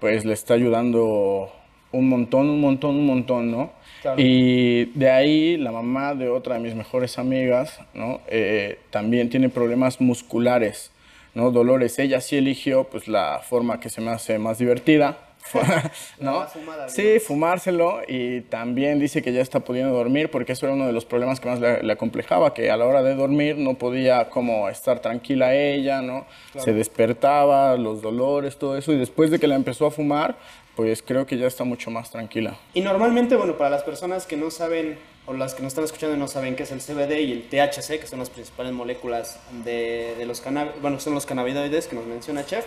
pues 0.01 0.25
le 0.25 0.33
está 0.33 0.55
ayudando 0.55 1.49
un 1.93 2.09
montón, 2.09 2.49
un 2.49 2.59
montón, 2.59 2.97
un 2.97 3.05
montón, 3.05 3.49
¿no? 3.49 3.71
Claro. 4.01 4.21
Y 4.21 4.91
de 4.93 5.09
ahí 5.09 5.55
la 5.55 5.71
mamá 5.71 6.15
de 6.15 6.27
otra 6.27 6.55
de 6.55 6.59
mis 6.59 6.75
mejores 6.75 7.17
amigas, 7.17 7.79
¿no? 7.93 8.19
Eh, 8.27 8.77
también 8.89 9.29
tiene 9.29 9.47
problemas 9.47 10.01
musculares, 10.01 10.91
¿no? 11.33 11.49
Dolores. 11.51 11.97
Ella 11.97 12.19
sí 12.19 12.35
eligió, 12.35 12.83
pues, 12.83 13.07
la 13.07 13.39
forma 13.39 13.79
que 13.79 13.87
se 13.87 14.01
me 14.01 14.11
hace 14.11 14.37
más 14.37 14.57
divertida, 14.57 15.24
¿no? 16.19 16.47
Fumada, 16.47 16.89
sí, 16.89 17.19
fumárselo 17.19 18.01
y 18.07 18.41
también 18.41 18.99
dice 18.99 19.21
que 19.21 19.31
ya 19.33 19.41
está 19.41 19.59
pudiendo 19.61 19.93
dormir 19.93 20.29
porque 20.31 20.53
eso 20.53 20.65
era 20.65 20.75
uno 20.75 20.87
de 20.87 20.93
los 20.93 21.05
problemas 21.05 21.39
que 21.39 21.49
más 21.49 21.59
le, 21.59 21.83
le 21.83 21.93
acomplejaba, 21.93 22.53
que 22.53 22.71
a 22.71 22.77
la 22.77 22.85
hora 22.85 23.03
de 23.03 23.15
dormir 23.15 23.57
no 23.57 23.75
podía 23.75 24.29
como 24.29 24.69
estar 24.69 24.99
tranquila 24.99 25.53
ella, 25.55 26.01
¿no? 26.01 26.25
Se 26.57 26.73
despertaba, 26.73 27.77
los 27.77 28.01
dolores, 28.01 28.57
todo 28.57 28.77
eso 28.77 28.91
y 28.91 28.97
después 28.97 29.31
de 29.31 29.39
que 29.39 29.47
la 29.47 29.55
empezó 29.55 29.85
a 29.85 29.91
fumar, 29.91 30.35
pues 30.75 31.01
creo 31.01 31.25
que 31.25 31.37
ya 31.37 31.47
está 31.47 31.63
mucho 31.63 31.89
más 31.89 32.11
tranquila. 32.11 32.57
Y 32.73 32.81
normalmente, 32.81 33.35
bueno, 33.35 33.57
para 33.57 33.69
las 33.69 33.83
personas 33.83 34.25
que 34.25 34.37
no 34.37 34.51
saben, 34.51 34.97
o 35.25 35.33
las 35.33 35.55
que 35.55 35.63
nos 35.63 35.71
están 35.71 35.85
escuchando 35.85 36.15
y 36.15 36.19
no 36.19 36.27
saben 36.27 36.55
qué 36.55 36.63
es 36.63 36.71
el 36.71 36.81
CBD 36.81 37.19
y 37.21 37.31
el 37.31 37.43
THC, 37.49 37.99
que 37.99 38.07
son 38.07 38.19
las 38.19 38.29
principales 38.29 38.73
moléculas 38.73 39.39
de, 39.63 40.15
de 40.17 40.25
los 40.25 40.41
cannabis, 40.41 40.73
bueno, 40.81 40.99
son 40.99 41.13
los 41.13 41.25
cannabinoides 41.25 41.87
que 41.87 41.95
nos 41.95 42.05
menciona 42.05 42.45
Chef, 42.45 42.65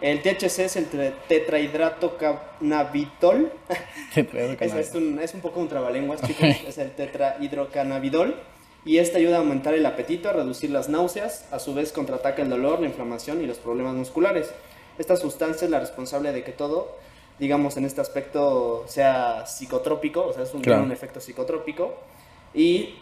El 0.00 0.22
THC 0.22 0.60
es 0.60 0.76
el 0.76 0.86
tetrahidrato 1.28 2.16
cannabitol. 2.60 3.52
es, 4.14 4.74
es, 4.74 4.94
un, 4.94 5.18
es 5.18 5.34
un 5.34 5.40
poco 5.40 5.60
un 5.60 5.68
trabalenguas, 5.68 6.22
chicos. 6.22 6.44
es 6.66 6.78
el 6.78 6.92
tetrahidrocannabidol. 6.92 8.36
Y 8.84 8.96
este 8.96 9.18
ayuda 9.18 9.36
a 9.36 9.38
aumentar 9.40 9.74
el 9.74 9.84
apetito, 9.84 10.30
a 10.30 10.32
reducir 10.32 10.70
las 10.70 10.88
náuseas, 10.88 11.46
a 11.52 11.58
su 11.58 11.74
vez 11.74 11.92
contraataca 11.92 12.40
el 12.40 12.48
dolor, 12.48 12.80
la 12.80 12.86
inflamación 12.86 13.42
y 13.42 13.46
los 13.46 13.58
problemas 13.58 13.94
musculares. 13.94 14.50
Esta 14.98 15.16
sustancia 15.16 15.66
es 15.66 15.70
la 15.70 15.80
responsable 15.80 16.32
de 16.32 16.42
que 16.42 16.52
todo, 16.52 16.96
digamos, 17.38 17.76
en 17.76 17.84
este 17.84 18.00
aspecto 18.00 18.84
sea 18.86 19.46
psicotrópico, 19.46 20.26
o 20.26 20.32
sea, 20.32 20.44
es 20.44 20.54
un, 20.54 20.66
un 20.66 20.92
efecto 20.92 21.20
psicotrópico 21.20 21.94
y 22.54 23.00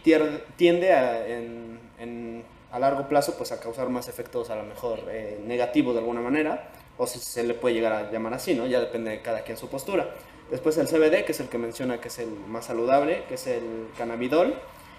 tiende 0.57 0.93
a, 0.93 1.26
en, 1.26 2.45
a 2.71 2.78
largo 2.78 3.09
plazo 3.09 3.35
pues 3.37 3.52
a 3.52 3.61
causar 3.61 3.88
más 3.88 4.09
efectos 4.09 4.50
a 4.50 4.57
lo 4.57 4.64
mejor 4.64 5.00
eh, 5.09 5.40
negativos 5.47 5.95
de 5.95 6.00
alguna 6.00 6.21
manera 6.21 6.69
o 6.99 7.07
si 7.07 7.21
se 7.21 7.45
le 7.45 7.55
puede 7.55 7.76
llegar 7.76 7.93
a 7.93 8.11
llamar 8.11 8.35
así, 8.35 8.55
¿no? 8.55 8.67
Ya 8.67 8.81
depende 8.81 9.11
de 9.11 9.23
cada 9.23 9.43
quien 9.43 9.57
su 9.57 9.69
postura. 9.69 10.14
Después 10.50 10.76
el 10.78 10.88
CBD, 10.88 11.25
que 11.25 11.33
es 11.33 11.40
el 11.40 11.49
que 11.49 11.59
menciona 11.59 12.00
que 12.00 12.09
es 12.09 12.19
el 12.19 12.28
más 12.49 12.67
saludable, 12.67 13.25
que 13.28 13.35
es 13.35 13.47
el 13.47 13.88
cannabidol, 13.97 14.55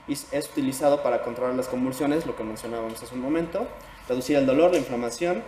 y 0.08 0.13
es 0.13 0.50
utilizado 0.51 1.03
para 1.03 1.22
controlar 1.22 1.56
las 1.56 1.68
convulsiones, 1.68 2.25
lo 2.25 2.36
que 2.36 2.44
mencionábamos 2.44 3.01
hace 3.03 3.13
un 3.13 3.22
momento, 3.22 3.68
reducir 4.08 4.38
el 4.38 4.46
dolor, 4.46 4.72
la 4.72 4.77
inflamación, 4.77 5.44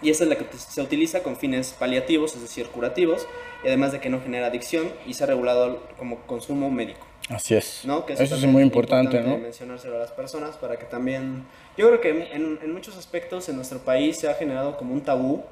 y 0.00 0.10
esa 0.10 0.24
es 0.24 0.30
la 0.30 0.36
que 0.36 0.46
se 0.56 0.80
utiliza 0.80 1.22
con 1.22 1.36
fines 1.36 1.74
paliativos, 1.78 2.34
es 2.34 2.42
decir, 2.42 2.68
curativos, 2.68 3.26
y 3.64 3.68
además 3.68 3.92
de 3.92 4.00
que 4.00 4.08
no 4.08 4.20
genera 4.20 4.46
adicción 4.46 4.92
y 5.06 5.14
se 5.14 5.24
ha 5.24 5.26
regulado 5.26 5.82
como 5.98 6.18
consumo 6.20 6.70
médico. 6.70 7.04
Así 7.28 7.54
es. 7.54 7.82
¿no? 7.84 8.06
eso, 8.08 8.36
es 8.36 8.46
muy 8.46 8.62
importante, 8.62 9.20
¿no? 9.20 9.36
mencionárselo 9.36 9.96
a 9.96 9.98
las 9.98 10.12
personas 10.12 10.56
para 10.56 10.78
que 10.78 10.86
también... 10.86 11.44
Yo 11.76 11.88
creo 11.88 12.00
que 12.00 12.10
en, 12.32 12.58
en, 12.62 12.72
muchos 12.72 12.96
aspectos 12.96 13.48
en 13.48 13.56
nuestro 13.56 13.80
país 13.80 14.16
se 14.16 14.28
ha 14.28 14.34
generado 14.34 14.76
como 14.76 14.94
un 14.94 15.02
tabú 15.02 15.44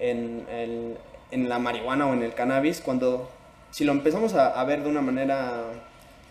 en, 0.00 0.46
el, 0.50 0.96
en 1.30 1.48
la 1.48 1.58
marihuana 1.58 2.06
o 2.06 2.14
en 2.14 2.22
el 2.22 2.34
cannabis 2.34 2.80
cuando 2.80 3.30
si 3.70 3.84
lo 3.84 3.92
empezamos 3.92 4.34
a, 4.34 4.60
a, 4.60 4.64
ver 4.64 4.82
de 4.82 4.88
una 4.88 5.00
manera 5.00 5.64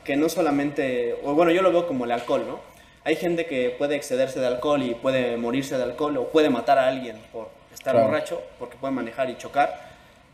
que 0.04 0.18
no 0.18 0.28
solamente, 0.28 1.16
o 1.24 1.34
bueno, 1.34 1.52
yo 1.52 1.62
lo 1.62 1.72
veo 1.72 1.88
como 1.88 2.06
el 2.06 2.12
alcohol, 2.12 2.44
¿no? 2.48 2.60
Hay 3.06 3.16
gente 3.16 3.46
que 3.46 3.70
puede 3.70 3.96
excederse 3.96 4.40
de 4.40 4.48
alcohol 4.48 4.84
y 4.84 4.94
puede 4.94 5.38
morirse 5.38 5.78
de 5.78 5.84
alcohol 5.84 6.18
o 6.18 6.28
puede 6.28 6.50
matar 6.50 6.78
a 6.78 6.88
alguien 6.88 7.18
por 7.32 7.50
estar 7.74 7.96
borracho, 7.96 8.42
porque 8.60 8.76
puede 8.76 8.94
manejar 8.94 9.30
y 9.30 9.38
chocar 9.38 9.90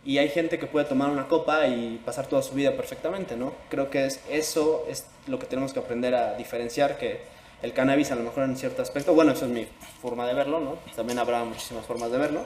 y 0.06 0.20
hay 0.20 0.30
gente 0.30 0.60
que 0.60 0.68
puede 0.68 0.86
tomar 0.86 1.10
una 1.10 1.28
copa 1.28 1.68
y 1.68 2.00
pasar 2.06 2.28
toda 2.28 2.44
su 2.44 2.54
vida 2.54 2.76
perfectamente, 2.76 3.36
¿no? 3.36 3.54
Creo 3.70 3.90
que 3.90 4.06
es, 4.06 4.22
eso 4.30 4.86
es 4.88 5.08
lo 5.26 5.40
que 5.40 5.48
tenemos 5.48 5.74
que 5.74 5.80
aprender 5.80 6.14
a 6.14 6.36
diferenciar, 6.36 7.00
que 7.00 7.22
el 7.64 7.74
cannabis 7.74 8.12
a 8.12 8.16
lo 8.16 8.22
mejor 8.22 8.44
en 8.44 8.56
cierto 8.56 8.84
aspecto, 8.84 9.16
bueno, 9.16 9.32
eso 9.32 9.46
es 9.46 9.52
mi 9.52 9.68
forma 10.02 10.28
de 10.28 10.36
verlo, 10.36 10.60
¿no? 10.60 10.78
También 10.96 11.18
habrá 11.18 11.44
muchísimas 11.44 11.86
formas 11.86 12.12
de 12.12 12.20
verlo. 12.20 12.42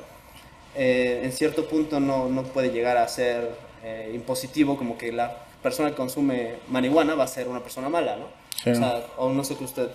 Eh, 0.75 1.21
en 1.23 1.31
cierto 1.31 1.67
punto 1.67 1.99
no, 1.99 2.29
no, 2.29 2.43
puede 2.43 2.69
llegar 2.69 2.97
a 2.97 3.07
ser 3.07 3.49
eh, 3.83 4.11
impositivo 4.13 4.77
como 4.77 4.97
que 4.97 5.11
la 5.11 5.45
persona 5.63 5.89
que 5.89 5.95
consume 5.95 6.57
marihuana 6.69 7.15
va 7.15 7.23
a 7.23 7.27
ser 7.27 7.47
una 7.47 7.61
persona 7.61 7.89
mala, 7.89 8.17
¿no? 8.17 8.25
O 8.71 8.75
sea, 8.75 9.05
o 9.17 9.31
no 9.31 9.43
sé 9.43 9.55
qué 9.55 9.63
usted, 9.63 9.89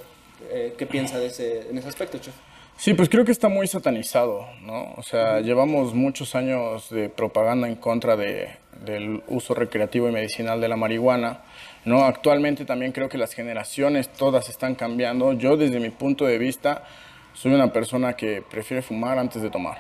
eh, 0.51 0.75
qué 0.77 0.87
piensa 0.87 1.19
de 1.19 1.27
ese, 1.27 1.69
en 1.71 1.79
ese 1.79 1.89
aspecto, 1.89 2.19
chef. 2.19 2.35
Sí, 2.77 2.93
pues 2.95 3.09
creo 3.09 3.25
que 3.25 3.31
está 3.31 3.49
muy 3.49 3.69
satanizado, 3.69 4.47
¿no? 4.63 4.95
O 4.97 5.03
sea, 5.03 5.41
llevamos 5.41 5.95
muchos 5.95 6.35
años 6.35 6.91
de 6.91 7.09
propaganda 7.09 7.69
en 7.69 7.77
contra 7.77 8.17
de, 8.17 8.57
del 8.85 9.23
uso 9.29 9.55
recreativo 9.55 10.09
y 10.09 10.13
medicinal 10.13 10.61
de 10.61 10.69
la 10.69 10.77
marihuana, 10.77 11.43
¿no? 11.85 12.05
Actualmente 12.05 12.65
también 12.65 12.93
creo 12.93 13.09
que 13.09 13.17
las 13.17 13.33
generaciones 13.33 14.09
todas 14.09 14.49
están 14.49 14.75
cambiando. 14.75 15.35
Yo 15.35 15.57
desde 15.57 15.79
mi 15.79 15.91
punto 15.91 16.25
de 16.25 16.39
vista 16.39 16.85
soy 17.33 17.53
una 17.53 17.73
persona 17.73 18.15
que 18.15 18.43
prefiere 18.43 18.83
fumar 18.83 19.19
antes 19.19 19.41
de 19.41 19.51
tomar, 19.51 19.79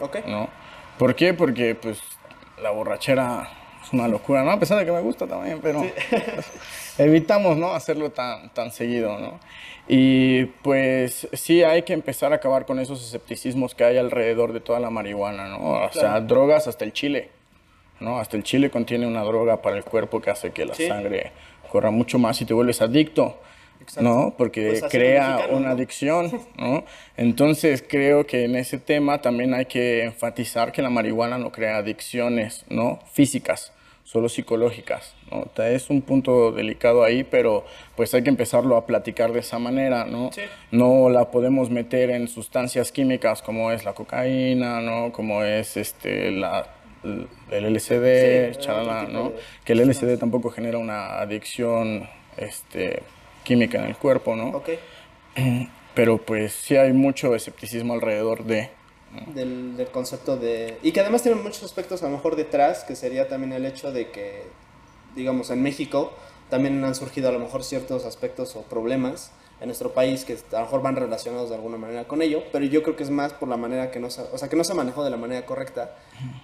¿ok? 0.00 0.18
¿no? 0.26 0.48
¿Por 0.98 1.14
qué? 1.14 1.34
Porque 1.34 1.74
pues 1.74 2.00
la 2.62 2.70
borrachera 2.70 3.48
es 3.82 3.92
una 3.92 4.08
locura, 4.08 4.42
¿no? 4.42 4.50
A 4.50 4.58
pesar 4.58 4.78
de 4.78 4.84
que 4.84 4.92
me 4.92 5.00
gusta 5.00 5.26
también, 5.26 5.60
pero 5.62 5.84
evitamos, 6.98 7.56
¿no? 7.56 7.74
Hacerlo 7.74 8.10
tan, 8.10 8.50
tan 8.50 8.70
seguido, 8.70 9.18
¿no? 9.18 9.40
Y 9.86 10.46
pues 10.62 11.28
sí 11.32 11.62
hay 11.62 11.82
que 11.82 11.92
empezar 11.92 12.32
a 12.32 12.36
acabar 12.36 12.64
con 12.64 12.78
esos 12.78 13.04
escepticismos 13.04 13.74
que 13.74 13.84
hay 13.84 13.98
alrededor 13.98 14.52
de 14.52 14.60
toda 14.60 14.80
la 14.80 14.90
marihuana, 14.90 15.48
¿no? 15.48 15.84
O 15.84 15.92
sea, 15.92 16.20
drogas 16.20 16.66
hasta 16.66 16.84
el 16.84 16.92
chile, 16.92 17.30
¿no? 18.00 18.18
Hasta 18.18 18.36
el 18.36 18.44
chile 18.44 18.70
contiene 18.70 19.06
una 19.06 19.22
droga 19.22 19.60
para 19.60 19.76
el 19.76 19.84
cuerpo 19.84 20.20
que 20.20 20.30
hace 20.30 20.52
que 20.52 20.64
la 20.64 20.74
sangre 20.74 21.32
corra 21.70 21.90
mucho 21.90 22.18
más 22.18 22.40
y 22.40 22.46
te 22.46 22.54
vuelves 22.54 22.80
adicto. 22.80 23.38
¿No? 24.00 24.34
Porque 24.36 24.78
pues 24.80 24.84
crea 24.90 25.48
una 25.50 25.70
adicción, 25.70 26.30
¿no? 26.56 26.84
Entonces 27.16 27.84
creo 27.86 28.26
que 28.26 28.44
en 28.44 28.56
ese 28.56 28.78
tema 28.78 29.20
también 29.20 29.54
hay 29.54 29.66
que 29.66 30.04
enfatizar 30.04 30.72
que 30.72 30.82
la 30.82 30.90
marihuana 30.90 31.38
no 31.38 31.52
crea 31.52 31.78
adicciones, 31.78 32.64
¿no? 32.68 33.00
Físicas, 33.12 33.72
solo 34.04 34.28
psicológicas. 34.28 35.14
¿no? 35.30 35.50
Es 35.64 35.90
un 35.90 36.02
punto 36.02 36.52
delicado 36.52 37.04
ahí, 37.04 37.24
pero 37.24 37.64
pues 37.96 38.14
hay 38.14 38.22
que 38.22 38.30
empezarlo 38.30 38.76
a 38.76 38.86
platicar 38.86 39.32
de 39.32 39.40
esa 39.40 39.58
manera, 39.58 40.04
¿no? 40.04 40.30
No 40.70 41.08
la 41.08 41.30
podemos 41.30 41.70
meter 41.70 42.10
en 42.10 42.28
sustancias 42.28 42.92
químicas 42.92 43.42
como 43.42 43.72
es 43.72 43.84
la 43.84 43.94
cocaína, 43.94 44.80
¿no? 44.80 45.12
Como 45.12 45.42
es 45.42 45.76
este, 45.76 46.30
la, 46.30 46.66
el 47.50 47.74
LSD, 47.74 48.58
¿no? 49.10 49.32
Que 49.64 49.72
el 49.72 49.88
LSD 49.88 50.18
tampoco 50.18 50.50
genera 50.50 50.78
una 50.78 51.18
adicción 51.20 52.08
este, 52.36 53.02
química 53.44 53.78
en 53.78 53.84
el 53.84 53.96
cuerpo, 53.96 54.34
¿no? 54.34 54.62
Pero 55.94 56.18
pues 56.18 56.52
sí 56.52 56.76
hay 56.76 56.92
mucho 56.92 57.34
escepticismo 57.34 57.94
alrededor 57.94 58.44
de 58.44 58.70
del, 59.32 59.76
del, 59.76 59.88
concepto 59.88 60.36
de... 60.36 60.78
Y 60.82 60.92
que 60.92 61.00
además 61.00 61.22
tiene 61.22 61.40
muchos 61.40 61.62
aspectos 61.62 62.02
a 62.02 62.06
lo 62.06 62.16
mejor 62.16 62.36
detrás, 62.36 62.84
que 62.84 62.96
sería 62.96 63.28
también 63.28 63.52
el 63.52 63.64
hecho 63.64 63.92
de 63.92 64.10
que, 64.10 64.42
digamos, 65.14 65.50
en 65.50 65.62
México 65.62 66.12
también 66.50 66.82
han 66.84 66.94
surgido 66.94 67.28
a 67.28 67.32
lo 67.32 67.38
mejor 67.38 67.64
ciertos 67.64 68.04
aspectos 68.04 68.54
o 68.56 68.62
problemas 68.62 69.30
en 69.60 69.68
nuestro 69.68 69.94
país 69.94 70.24
que 70.24 70.36
a 70.52 70.56
lo 70.56 70.60
mejor 70.62 70.82
van 70.82 70.96
relacionados 70.96 71.48
de 71.48 71.54
alguna 71.54 71.78
manera 71.78 72.04
con 72.06 72.22
ello, 72.22 72.42
pero 72.52 72.64
yo 72.64 72.82
creo 72.82 72.96
que 72.96 73.04
es 73.04 73.10
más 73.10 73.32
por 73.32 73.48
la 73.48 73.56
manera 73.56 73.90
que 73.90 74.00
no 74.00 74.10
se, 74.10 74.22
o 74.22 74.36
sea, 74.36 74.48
que 74.48 74.56
no 74.56 74.64
se 74.64 74.74
manejó 74.74 75.04
de 75.04 75.10
la 75.10 75.16
manera 75.16 75.46
correcta, 75.46 75.96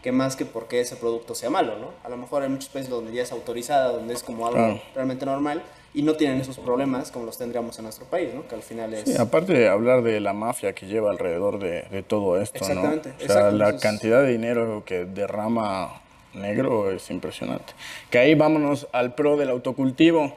que 0.02 0.12
más 0.12 0.36
que 0.36 0.46
porque 0.46 0.80
ese 0.80 0.96
producto 0.96 1.34
sea 1.34 1.50
malo, 1.50 1.76
¿no? 1.78 1.88
A 2.04 2.08
lo 2.08 2.16
mejor 2.16 2.44
hay 2.44 2.48
muchos 2.48 2.70
países 2.70 2.88
donde 2.88 3.12
ya 3.12 3.22
es 3.22 3.32
autorizada, 3.32 3.92
donde 3.92 4.14
es 4.14 4.22
como 4.22 4.46
algo 4.46 4.80
realmente 4.94 5.26
normal 5.26 5.62
y 5.92 6.02
no 6.02 6.14
tienen 6.14 6.40
esos 6.40 6.58
problemas 6.58 7.10
como 7.10 7.26
los 7.26 7.36
tendríamos 7.36 7.76
en 7.78 7.84
nuestro 7.84 8.06
país, 8.06 8.32
¿no? 8.32 8.46
Que 8.46 8.54
al 8.54 8.62
final 8.62 8.94
es... 8.94 9.08
Sí, 9.08 9.16
aparte 9.18 9.52
de 9.52 9.68
hablar 9.68 10.02
de 10.02 10.20
la 10.20 10.32
mafia 10.32 10.72
que 10.72 10.86
lleva 10.86 11.10
alrededor 11.10 11.58
de, 11.58 11.82
de 11.90 12.02
todo 12.02 12.40
esto, 12.40 12.58
Exactamente. 12.58 13.08
¿no? 13.18 13.24
O 13.24 13.28
sea, 13.28 13.50
la 13.50 13.76
cantidad 13.78 14.22
de 14.22 14.28
dinero 14.28 14.84
que 14.86 15.04
derrama 15.04 16.00
negro 16.34 16.90
es 16.92 17.10
impresionante. 17.10 17.72
Que 18.10 18.18
ahí 18.18 18.34
vámonos 18.34 18.86
al 18.92 19.14
pro 19.14 19.36
del 19.36 19.50
autocultivo. 19.50 20.36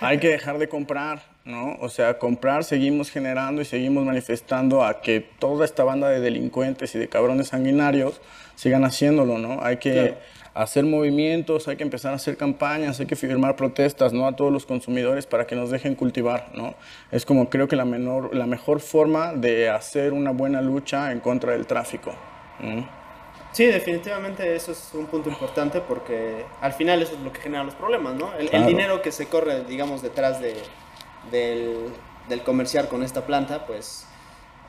Hay 0.00 0.18
que 0.18 0.28
dejar 0.28 0.58
de 0.58 0.68
comprar, 0.68 1.22
¿no? 1.44 1.76
O 1.80 1.88
sea, 1.88 2.18
comprar, 2.18 2.64
seguimos 2.64 3.10
generando 3.10 3.62
y 3.62 3.64
seguimos 3.64 4.04
manifestando 4.04 4.84
a 4.84 5.00
que 5.00 5.20
toda 5.20 5.64
esta 5.64 5.84
banda 5.84 6.08
de 6.08 6.20
delincuentes 6.20 6.94
y 6.94 6.98
de 6.98 7.08
cabrones 7.08 7.48
sanguinarios 7.48 8.20
sigan 8.56 8.84
haciéndolo, 8.84 9.38
¿no? 9.38 9.62
Hay 9.62 9.76
que 9.76 10.14
hacer 10.56 10.84
movimientos, 10.84 11.68
hay 11.68 11.76
que 11.76 11.82
empezar 11.82 12.12
a 12.12 12.16
hacer 12.16 12.36
campañas, 12.36 12.98
hay 12.98 13.06
que 13.06 13.14
firmar 13.14 13.56
protestas, 13.56 14.12
¿no? 14.14 14.26
A 14.26 14.34
todos 14.34 14.50
los 14.50 14.64
consumidores 14.64 15.26
para 15.26 15.46
que 15.46 15.54
nos 15.54 15.70
dejen 15.70 15.94
cultivar, 15.94 16.50
¿no? 16.54 16.74
Es 17.10 17.26
como 17.26 17.50
creo 17.50 17.68
que 17.68 17.76
la, 17.76 17.84
menor, 17.84 18.34
la 18.34 18.46
mejor 18.46 18.80
forma 18.80 19.34
de 19.34 19.68
hacer 19.68 20.14
una 20.14 20.30
buena 20.30 20.62
lucha 20.62 21.12
en 21.12 21.20
contra 21.20 21.52
del 21.52 21.66
tráfico. 21.66 22.12
Sí, 23.52 23.66
definitivamente 23.66 24.56
eso 24.56 24.72
es 24.72 24.90
un 24.94 25.06
punto 25.06 25.28
importante 25.28 25.80
porque 25.80 26.46
al 26.62 26.72
final 26.72 27.02
eso 27.02 27.14
es 27.14 27.20
lo 27.20 27.32
que 27.32 27.40
genera 27.42 27.62
los 27.62 27.74
problemas, 27.74 28.14
¿no? 28.14 28.32
El, 28.34 28.66
dinero 28.66 29.02
que 29.02 29.12
se 29.12 29.26
corre, 29.26 29.64
digamos, 29.64 30.00
detrás 30.00 30.40
de, 30.40 30.54
del, 31.30 31.90
del 32.30 32.42
comerciar 32.42 32.88
con 32.88 33.02
esta 33.02 33.26
planta, 33.26 33.66
pues 33.66 34.06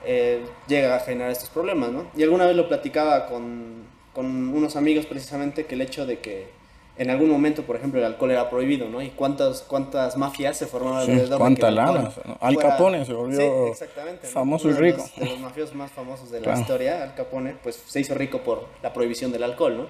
eh, 0.04 0.46
llega 0.68 0.98
a 0.98 1.00
generar 1.00 1.32
estos 1.32 1.50
problemas, 1.50 1.92
¿no? 1.92 2.08
Y 2.16 2.24
alguna 2.24 2.46
vez 2.46 2.58
lo 2.58 2.68
platicaba 2.68 3.28
con, 3.28 3.97
con 4.18 4.26
unos 4.50 4.76
amigos 4.76 5.06
precisamente 5.06 5.68
que 5.68 5.76
el 5.76 5.82
hecho 5.84 6.08
de 6.08 6.18
que 6.18 6.48
en 6.98 7.12
algún 7.12 7.30
momento, 7.30 7.62
por 7.62 7.76
ejemplo, 7.76 8.00
el 8.00 8.06
alcohol 8.08 8.32
era 8.32 8.50
prohibido, 8.50 8.90
¿no? 8.90 9.00
Y 9.00 9.12
cuántas, 9.12 9.62
cuántas 9.62 10.18
mafias 10.18 10.58
se 10.58 10.66
formaron 10.66 11.06
sí, 11.06 11.12
alrededor 11.12 11.38
cuánta 11.38 11.70
lana. 11.70 12.12
Al 12.40 12.58
Capone 12.58 13.06
se 13.06 13.14
volvió 13.14 13.76
famoso 14.24 14.72
y 14.72 14.74
rico. 14.74 15.06
De 15.18 15.26
los, 15.26 15.40
mafiosos 15.40 15.76
más 15.76 15.92
famosos 15.92 16.32
de 16.32 16.42
la 16.42 16.60
historia, 16.60 17.04
Al 17.04 17.14
Capone, 17.14 17.58
pues 17.62 17.76
se 17.76 18.00
hizo 18.00 18.16
rico 18.16 18.40
por 18.40 18.66
la 18.82 18.92
prohibición 18.92 19.32
del 19.32 19.44
alcohol, 19.44 19.78
¿no? 19.78 19.86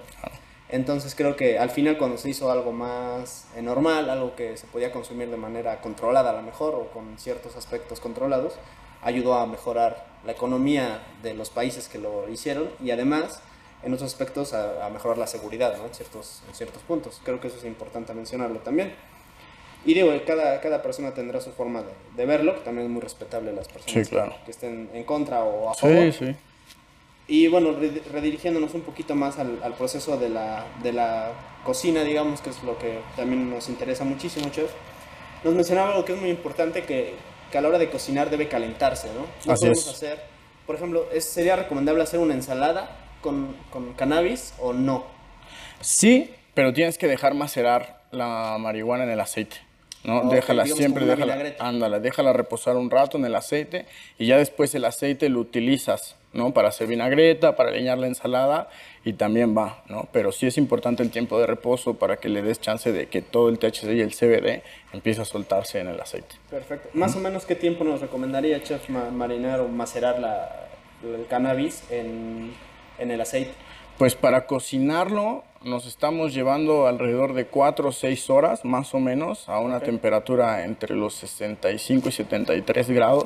Entonces 0.68 1.16
creo 1.16 1.38
que 1.38 1.58
al 1.58 1.70
final 1.70 1.98
cuando 1.98 2.18
se 2.18 2.30
hizo 2.30 2.52
algo 2.52 2.74
más 2.74 3.48
eh, 3.56 3.62
normal, 3.62 4.10
algo 4.10 4.36
que 4.36 4.58
se 4.58 4.68
podía 4.68 4.92
consumir 4.92 5.30
de 5.30 5.38
manera 5.38 5.80
controlada 5.80 6.32
a 6.32 6.34
lo 6.34 6.42
mejor 6.42 6.76
o 6.76 6.92
con 6.92 7.18
ciertos 7.18 7.56
aspectos 7.56 8.02
controlados, 8.02 8.56
ayudó 9.02 9.36
a 9.36 9.48
mejorar 9.48 10.06
la 10.26 10.34
economía 10.34 11.00
de 11.24 11.34
los 11.34 11.50
países 11.50 11.88
que 11.88 11.98
lo 11.98 12.28
hicieron 12.28 12.68
y 12.84 12.92
además 12.92 13.42
en 13.88 13.94
otros 13.94 14.12
aspectos 14.12 14.54
a, 14.54 14.90
mejorar 14.90 15.18
la 15.18 15.28
seguridad 15.28 15.78
¿no? 15.78 15.86
en, 15.86 15.94
ciertos, 15.94 16.42
en 16.48 16.54
ciertos 16.54 16.82
puntos. 16.84 17.22
Creo 17.24 17.40
que 17.40 17.48
eso 17.48 17.58
es 17.58 17.64
importante 17.64 18.14
mencionarlo 18.14 18.60
también. 18.60 18.94
Y 19.86 19.94
digo, 19.94 20.12
cada, 20.26 20.60
cada 20.60 20.82
persona 20.82 21.14
tendrá 21.14 21.40
su 21.40 21.52
forma 21.52 21.82
de, 21.82 21.94
de 22.18 22.26
verlo, 22.26 22.56
que 22.56 22.60
también 22.62 22.88
es 22.88 22.92
muy 22.92 23.02
respetable 23.02 23.54
las 23.54 23.70
personas 23.70 24.10
que, 24.46 24.52
estén 24.52 24.90
en 24.94 25.04
contra 25.06 25.44
o 25.44 25.70
a 25.70 25.74
favor. 25.74 26.12
Sí, 26.12 26.26
sí. 26.26 26.36
Y 27.30 27.48
bueno, 27.48 27.72
re- 27.72 28.02
redirigiéndonos 28.12 28.74
un 28.74 28.82
poquito 28.82 29.16
más 29.16 29.40
al, 29.40 29.60
al 29.64 29.74
proceso 29.74 30.18
de 30.18 30.30
la, 30.30 30.66
de 30.84 30.92
la 30.92 31.32
cocina, 31.64 32.04
digamos, 32.04 32.42
que 32.42 32.50
es 32.50 32.62
lo 32.64 32.78
que 32.78 33.00
también 33.16 33.50
nos 33.50 33.70
interesa 33.70 34.04
muchísimo, 34.04 34.50
chef. 34.50 34.72
Nos 35.46 35.54
mencionaba 35.54 35.92
algo 35.92 36.04
que 36.04 36.14
es 36.14 36.20
muy 36.20 36.30
importante, 36.30 36.84
que, 36.84 37.14
que 37.52 37.58
a 37.58 37.62
la 37.62 37.70
hora 37.70 37.78
de 37.78 37.90
cocinar 37.90 38.30
debe 38.30 38.50
calentarse, 38.50 39.08
¿no? 39.14 39.22
No 39.46 39.54
Así 39.54 39.62
podemos 39.62 39.88
es. 39.88 39.94
hacer, 39.94 40.22
por 40.66 40.76
ejemplo, 40.76 41.06
¿es, 41.14 41.24
¿sería 41.24 41.56
recomendable 41.56 42.04
hacer 42.04 42.20
una 42.20 42.34
ensalada 42.34 43.07
con, 43.28 43.56
con 43.70 43.94
cannabis 43.94 44.54
o 44.60 44.72
no? 44.74 45.06
Sí, 45.82 46.32
pero 46.54 46.74
tienes 46.74 46.98
que 46.98 47.08
dejar 47.08 47.34
macerar 47.34 48.02
la 48.12 48.58
marihuana 48.60 49.04
en 49.04 49.10
el 49.12 49.20
aceite. 49.20 49.58
¿no? 50.04 50.20
Ok, 50.20 50.34
déjala 50.34 50.66
siempre, 50.66 51.06
déjala, 51.06 51.34
vinagreta. 51.36 51.68
ándala, 51.68 52.00
déjala 52.00 52.32
reposar 52.32 52.78
un 52.78 52.90
rato 52.90 53.18
en 53.18 53.26
el 53.26 53.36
aceite 53.36 53.86
y 54.18 54.26
ya 54.28 54.38
después 54.38 54.74
el 54.76 54.86
aceite 54.86 55.28
lo 55.28 55.40
utilizas, 55.42 56.16
¿no? 56.32 56.54
Para 56.54 56.70
hacer 56.70 56.88
vinagreta, 56.88 57.58
para 57.58 57.72
leñar 57.72 57.98
la 57.98 58.08
ensalada 58.08 58.70
y 59.04 59.14
también 59.14 59.58
va, 59.58 59.84
¿no? 59.90 60.08
Pero 60.14 60.32
sí 60.32 60.48
es 60.48 60.58
importante 60.58 61.04
el 61.04 61.10
tiempo 61.12 61.38
de 61.40 61.48
reposo 61.48 61.96
para 61.96 62.18
que 62.18 62.30
le 62.30 62.42
des 62.42 62.62
chance 62.62 62.90
de 62.94 63.08
que 63.08 63.22
todo 63.22 63.50
el 63.50 63.60
THC 63.60 63.84
y 63.96 64.02
el 64.02 64.14
CBD 64.16 64.62
empiece 64.94 65.22
a 65.22 65.26
soltarse 65.26 65.80
en 65.80 65.90
el 65.90 66.00
aceite. 66.00 66.36
Perfecto. 66.50 66.88
Más 66.94 67.16
o 67.16 67.20
menos, 67.20 67.46
¿qué 67.46 67.56
tiempo 67.56 67.84
nos 67.84 68.00
recomendaría, 68.00 68.64
chef, 68.64 68.88
ma- 68.90 69.10
marinar 69.12 69.60
o 69.60 69.68
macerar 69.68 70.20
la, 70.20 70.70
el 71.04 71.26
cannabis 71.28 71.84
en, 71.90 72.54
en 73.00 73.12
el 73.12 73.22
aceite? 73.22 73.52
Pues 73.98 74.16
para 74.16 74.46
cocinarlo 74.46 75.44
nos 75.64 75.88
estamos 75.88 76.34
llevando 76.34 76.88
alrededor 76.88 77.34
de 77.34 77.48
4 77.48 77.90
o 77.90 77.92
6 77.92 78.30
horas 78.30 78.64
más 78.64 78.94
o 78.94 79.00
menos 79.00 79.50
a 79.50 79.60
una 79.60 79.80
temperatura 79.80 80.64
entre 80.66 80.96
los 80.96 81.16
65 81.16 82.10
y 82.10 82.12
73 82.12 82.90
grados, 82.92 83.26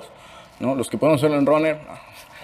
¿no? 0.60 0.76
Los 0.76 0.90
que 0.90 0.98
podemos 0.98 1.22
hacerlo 1.22 1.38
en 1.38 1.46
runner, 1.46 1.80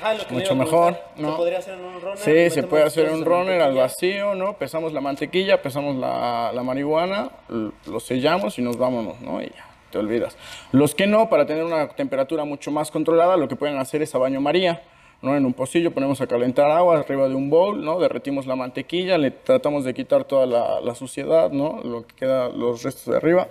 Ah, 0.03 0.13
lo 0.13 0.27
que 0.27 0.35
le 0.35 0.41
Mucho 0.41 0.55
mejor, 0.55 0.95
¿no? 1.15 1.31
¿Se 1.31 1.37
podría 1.37 1.57
hacer 1.57 1.73
en 1.73 1.85
un 1.85 2.01
runner? 2.01 2.17
sí, 2.17 2.49
se 2.51 2.63
puede 2.63 2.83
hacer 2.83 3.05
trozos 3.05 3.19
un 3.21 3.25
runner 3.25 3.61
al 3.61 3.75
vacío, 3.75 4.35
¿no? 4.35 4.53
Pesamos 4.53 4.93
la 4.93 5.01
mantequilla, 5.01 5.61
pesamos 5.61 5.95
la, 5.95 6.51
la 6.53 6.63
marihuana, 6.63 7.31
lo 7.49 7.99
sellamos 7.99 8.59
y 8.59 8.61
nos 8.61 8.77
vámonos, 8.77 9.19
¿no? 9.21 9.41
Y 9.41 9.47
ya, 9.47 9.65
te 9.91 9.97
olvidas. 9.97 10.37
Los 10.71 10.93
que 10.93 11.07
no, 11.07 11.29
para 11.29 11.47
tener 11.47 11.63
una 11.63 11.87
temperatura 11.87 12.45
mucho 12.45 12.69
más 12.71 12.91
controlada, 12.91 13.37
lo 13.37 13.47
que 13.47 13.55
pueden 13.55 13.79
hacer 13.79 14.03
es 14.03 14.13
a 14.13 14.19
baño 14.19 14.39
María, 14.39 14.83
¿no? 15.21 15.35
En 15.35 15.45
un 15.45 15.53
pocillo 15.53 15.91
ponemos 15.91 16.21
a 16.21 16.27
calentar 16.27 16.69
agua 16.71 16.99
arriba 16.99 17.27
de 17.27 17.35
un 17.35 17.49
bowl, 17.49 17.83
¿no? 17.83 17.99
Derretimos 17.99 18.45
la 18.45 18.55
mantequilla, 18.55 19.17
le 19.17 19.31
tratamos 19.31 19.83
de 19.83 19.93
quitar 19.93 20.25
toda 20.25 20.45
la, 20.45 20.81
la 20.81 20.95
suciedad, 20.95 21.51
¿no? 21.51 21.81
Lo 21.83 22.05
que 22.05 22.15
queda, 22.15 22.49
los 22.49 22.83
restos 22.83 23.05
de 23.05 23.17
arriba. 23.17 23.47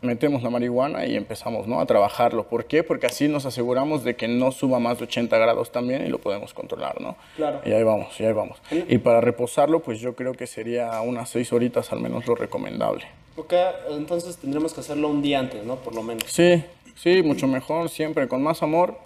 Metemos 0.00 0.44
la 0.44 0.50
marihuana 0.50 1.06
y 1.06 1.16
empezamos 1.16 1.66
¿no? 1.66 1.80
a 1.80 1.86
trabajarlo. 1.86 2.44
¿Por 2.44 2.66
qué? 2.66 2.84
Porque 2.84 3.06
así 3.06 3.26
nos 3.26 3.46
aseguramos 3.46 4.04
de 4.04 4.14
que 4.14 4.28
no 4.28 4.52
suba 4.52 4.78
más 4.78 4.98
de 4.98 5.06
80 5.06 5.36
grados 5.36 5.72
también 5.72 6.06
y 6.06 6.08
lo 6.08 6.20
podemos 6.20 6.54
controlar, 6.54 7.00
¿no? 7.00 7.16
Claro. 7.34 7.60
Y 7.64 7.72
ahí 7.72 7.82
vamos, 7.82 8.20
y 8.20 8.24
ahí 8.24 8.32
vamos. 8.32 8.58
Y 8.70 8.98
para 8.98 9.20
reposarlo, 9.20 9.80
pues 9.80 9.98
yo 9.98 10.14
creo 10.14 10.34
que 10.34 10.46
sería 10.46 11.00
unas 11.00 11.30
6 11.30 11.52
horitas 11.52 11.90
al 11.90 11.98
menos 11.98 12.28
lo 12.28 12.36
recomendable. 12.36 13.06
Ok, 13.34 13.54
entonces 13.90 14.36
tendremos 14.36 14.72
que 14.72 14.80
hacerlo 14.80 15.08
un 15.08 15.20
día 15.20 15.40
antes, 15.40 15.64
¿no? 15.64 15.74
Por 15.74 15.96
lo 15.96 16.04
menos. 16.04 16.24
Sí, 16.26 16.62
sí, 16.94 17.22
mucho 17.24 17.48
mejor, 17.48 17.88
siempre. 17.88 18.28
Con 18.28 18.40
más 18.40 18.62
amor 18.62 18.98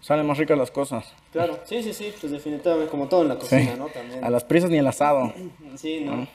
salen 0.00 0.26
más 0.26 0.38
ricas 0.38 0.56
las 0.58 0.70
cosas. 0.70 1.12
Claro, 1.32 1.58
sí, 1.64 1.82
sí, 1.82 1.92
sí, 1.92 2.12
pues 2.20 2.32
definitivamente, 2.32 2.90
como 2.90 3.08
todo 3.08 3.22
en 3.22 3.28
la 3.28 3.34
Sí. 3.34 3.40
cocina, 3.40 3.76
¿no? 3.76 3.86
También. 3.86 4.24
A 4.24 4.30
las 4.30 4.44
prisas 4.44 4.70
ni 4.70 4.78
el 4.78 4.86
asado. 4.86 5.32
Sí, 5.76 6.00
¿no? 6.00 6.26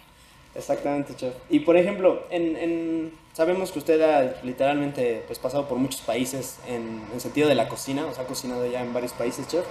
Exactamente, 0.56 1.16
chef. 1.16 1.34
Y 1.50 1.62
por 1.62 1.76
ejemplo, 1.78 2.24
en, 2.30 2.56
en- 2.58 3.12
sabemos 3.34 3.72
que 3.72 3.80
usted 3.80 4.00
ha 4.02 4.36
literalmente 4.44 5.24
pues, 5.26 5.40
pasado 5.40 5.68
por 5.68 5.80
muchos 5.80 6.02
países 6.02 6.60
en, 6.68 7.02
en 7.12 7.20
sentido 7.20 7.50
de 7.50 7.56
la 7.56 7.68
cocina, 7.68 8.06
o 8.06 8.14
sea, 8.14 8.24
ha 8.24 8.28
cocinado 8.28 8.66
ya 8.68 8.82
en 8.82 8.94
varios 8.94 9.14
países, 9.14 9.48
chef. 9.48 9.66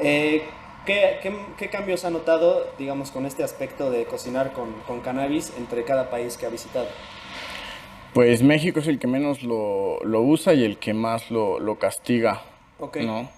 Eh, 0.00 0.42
¿qué, 0.84 1.18
qué, 1.22 1.34
qué 1.56 1.70
cambios 1.70 2.04
ha 2.04 2.10
notado, 2.10 2.66
digamos, 2.78 3.10
con 3.10 3.24
este 3.24 3.42
aspecto 3.42 3.90
de 3.90 4.04
cocinar 4.04 4.52
con, 4.52 4.72
con 4.86 5.00
cannabis 5.00 5.50
entre 5.56 5.84
cada 5.84 6.10
país 6.10 6.36
que 6.36 6.44
ha 6.44 6.50
visitado? 6.50 6.88
Pues 8.12 8.42
México 8.42 8.80
es 8.80 8.88
el 8.88 8.98
que 8.98 9.06
menos 9.06 9.42
lo, 9.42 9.98
lo 10.04 10.20
usa 10.20 10.52
y 10.52 10.64
el 10.64 10.76
que 10.76 10.92
más 10.92 11.30
lo, 11.30 11.58
lo 11.58 11.78
castiga. 11.78 12.42
¿No? 13.02 13.28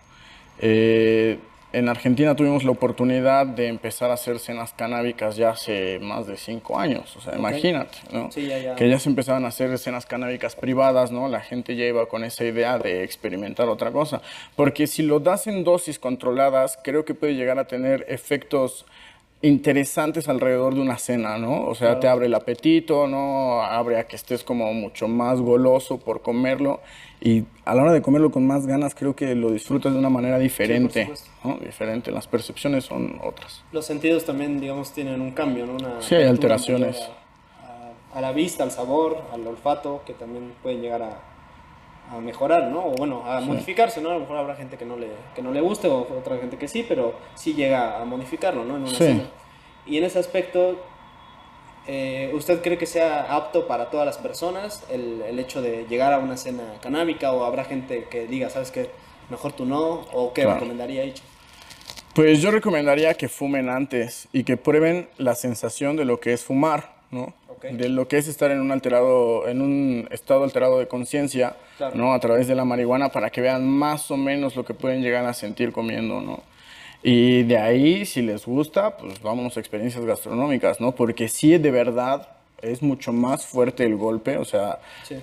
Eh, 0.61 1.39
en 1.75 1.89
Argentina 1.89 2.37
tuvimos 2.37 2.63
la 2.63 2.71
oportunidad 2.71 3.47
de 3.47 3.67
empezar 3.67 4.11
a 4.13 4.15
hacer 4.15 4.39
cenas 4.39 4.73
canábicas 4.73 5.35
ya 5.35 5.51
hace 5.51 5.99
más 5.99 6.29
de 6.29 6.37
cinco 6.37 6.79
años, 6.79 7.17
o 7.17 7.21
sea, 7.21 7.37
imagínate, 7.37 7.99
¿no? 8.13 8.31
Sí, 8.31 8.47
ya, 8.47 8.59
ya. 8.59 8.77
Que 8.77 8.89
ya 8.89 9.01
se 9.01 9.09
empezaban 9.09 9.45
a 9.45 9.49
hacer 9.49 9.77
cenas 9.79 10.07
canábicas 10.07 10.55
privadas, 10.55 11.11
¿no? 11.11 11.27
La 11.27 11.41
gente 11.41 11.75
ya 11.75 11.85
iba 11.85 12.07
con 12.07 12.23
esa 12.23 12.45
idea 12.45 12.79
de 12.79 13.03
experimentar 13.03 13.69
otra 13.69 13.91
cosa, 13.91 14.23
porque 14.55 14.87
si 14.87 15.03
lo 15.03 15.19
das 15.19 15.49
en 15.49 15.65
dosis 15.65 15.99
controladas, 15.99 16.79
creo 16.85 17.05
que 17.05 17.15
puede 17.15 17.35
llegar 17.35 17.59
a 17.59 17.67
tener 17.67 18.07
efectos 18.09 18.87
interesantes 19.43 20.29
alrededor 20.29 20.75
de 20.75 20.81
una 20.81 20.97
cena, 20.97 21.37
¿no? 21.39 21.67
O 21.67 21.75
sea, 21.75 22.01
te 22.01 22.09
abre 22.09 22.27
el 22.27 22.35
apetito, 22.35 23.07
¿no? 23.07 23.63
Abre 23.63 23.99
a 23.99 24.07
que 24.07 24.17
estés 24.17 24.43
como 24.43 24.73
mucho 24.73 25.07
más 25.07 25.41
goloso 25.41 25.99
por 25.99 26.23
comerlo 26.23 26.81
y 27.25 27.45
a 27.65 27.75
la 27.75 27.83
hora 27.83 27.93
de 27.93 28.03
comerlo 28.03 28.31
con 28.31 28.47
más 28.47 28.67
ganas 28.67 28.95
creo 28.95 29.17
que 29.17 29.35
lo 29.35 29.51
disfrutas 29.51 29.93
de 29.95 29.99
una 29.99 30.11
manera 30.11 30.39
diferente, 30.39 31.03
supuesto. 31.05 31.31
¿no? 31.43 31.57
Diferente, 31.57 32.11
las 32.13 32.29
percepciones 32.29 32.85
son 32.85 33.19
otras. 33.25 33.65
Los 33.73 33.87
sentidos 33.87 34.25
también, 34.25 34.61
digamos, 34.61 34.93
tienen 34.93 35.21
un 35.23 35.31
cambio, 35.33 35.65
¿no? 35.67 35.73
Una 35.73 36.01
Sí, 36.03 36.15
hay 36.15 36.25
alteraciones. 36.25 37.01
A, 37.01 38.15
a- 38.15 38.19
a 38.19 38.21
la 38.21 38.33
vista, 38.33 38.63
al 38.63 38.71
sabor, 38.71 39.17
al 39.33 39.45
olfato, 39.47 40.03
que 40.07 40.13
también 40.13 40.53
pueden 40.63 40.83
llegar 40.83 41.03
a, 41.03 41.19
a 42.15 42.21
mejorar, 42.21 42.65
¿no? 42.71 42.81
O 42.89 42.91
bueno, 42.93 43.23
a 43.25 43.41
modificarse, 43.41 44.03
¿no? 44.03 44.11
A 44.11 44.15
lo 44.15 44.21
mejor 44.21 44.37
habrá 44.37 44.55
gente 44.57 44.77
que 44.77 44.85
no 44.85 44.97
le, 44.99 45.09
que 45.35 45.41
no 45.41 45.51
le 45.51 45.63
guste 45.63 45.89
o 45.89 46.01
otra 46.19 46.37
gente 46.37 46.59
que 46.59 46.69
sí, 46.69 46.85
pero 46.87 47.15
sí 47.35 47.55
llega 47.55 48.01
a 48.01 48.05
modificarlo, 48.05 48.65
¿no? 48.67 48.77
En 48.77 48.83
una 48.83 48.91
Sí. 48.91 48.99
cena. 48.99 49.25
Y 49.87 49.97
en 49.97 50.05
ese 50.05 50.19
aspecto, 50.19 50.79
eh, 51.87 52.31
¿usted 52.35 52.63
cree 52.63 52.79
que 52.79 52.87
sea 52.87 53.35
apto 53.35 53.67
para 53.67 53.91
todas 53.91 54.07
las 54.07 54.19
personas 54.19 54.83
el, 54.91 55.23
el 55.29 55.39
hecho 55.39 55.61
de 55.63 55.87
llegar 55.89 56.13
a 56.13 56.19
una 56.19 56.37
cena 56.37 56.63
canábica 56.81 57.33
o 57.33 57.45
habrá 57.45 57.65
gente 57.65 58.05
que 58.11 58.27
diga, 58.27 58.51
¿sabes 58.51 58.71
qué? 58.71 58.91
Mejor 59.31 59.53
tú 59.53 59.65
no, 59.67 60.07
o 60.13 60.33
qué 60.33 60.43
Claro. 60.43 60.55
recomendaría 60.61 61.03
hecho? 61.03 61.23
Pues 62.15 62.41
yo 62.41 62.51
recomendaría 62.51 63.15
que 63.15 63.29
fumen 63.29 63.69
antes 63.69 64.29
y 64.33 64.45
que 64.45 64.57
prueben 64.57 65.09
la 65.19 65.35
sensación 65.35 65.97
de 65.97 66.05
lo 66.05 66.21
que 66.21 66.33
es 66.33 66.45
fumar, 66.45 66.95
¿no? 67.11 67.35
De 67.63 67.89
lo 67.89 68.07
que 68.09 68.19
es 68.19 68.29
estar 68.29 68.51
en 68.51 68.61
un 68.61 68.71
alterado, 68.73 69.49
en 69.49 69.63
un 69.63 70.07
estado 70.11 70.45
alterado 70.45 70.79
de 70.79 70.87
conciencia, 70.87 71.57
Claro. 71.79 71.97
¿no? 71.97 72.13
A 72.13 72.21
través 72.21 72.47
de 72.47 72.55
la 72.55 72.65
marihuana 72.65 73.09
para 73.09 73.31
que 73.31 73.41
vean 73.41 73.67
más 73.69 74.11
o 74.11 74.17
menos 74.17 74.55
lo 74.55 74.65
que 74.65 74.75
pueden 74.75 75.03
llegar 75.03 75.25
a 75.25 75.33
sentir 75.35 75.73
comiendo, 75.73 76.21
¿no? 76.21 76.41
Y 77.07 77.43
de 77.43 77.59
ahí, 77.59 78.07
si 78.07 78.23
les 78.23 78.47
gusta, 78.47 78.97
pues 78.97 79.21
vámonos 79.21 79.57
a 79.57 79.61
experiencias 79.61 80.03
gastronómicas, 80.05 80.81
¿no? 80.81 80.93
Porque 80.95 81.29
sí, 81.29 81.59
de 81.59 81.71
verdad, 81.71 82.29
es 82.63 82.83
mucho 82.83 83.13
más 83.13 83.45
fuerte 83.45 83.85
el 83.85 83.97
golpe, 83.97 84.39
o 84.39 84.45
sea, 84.47 84.81
Sí. 85.07 85.17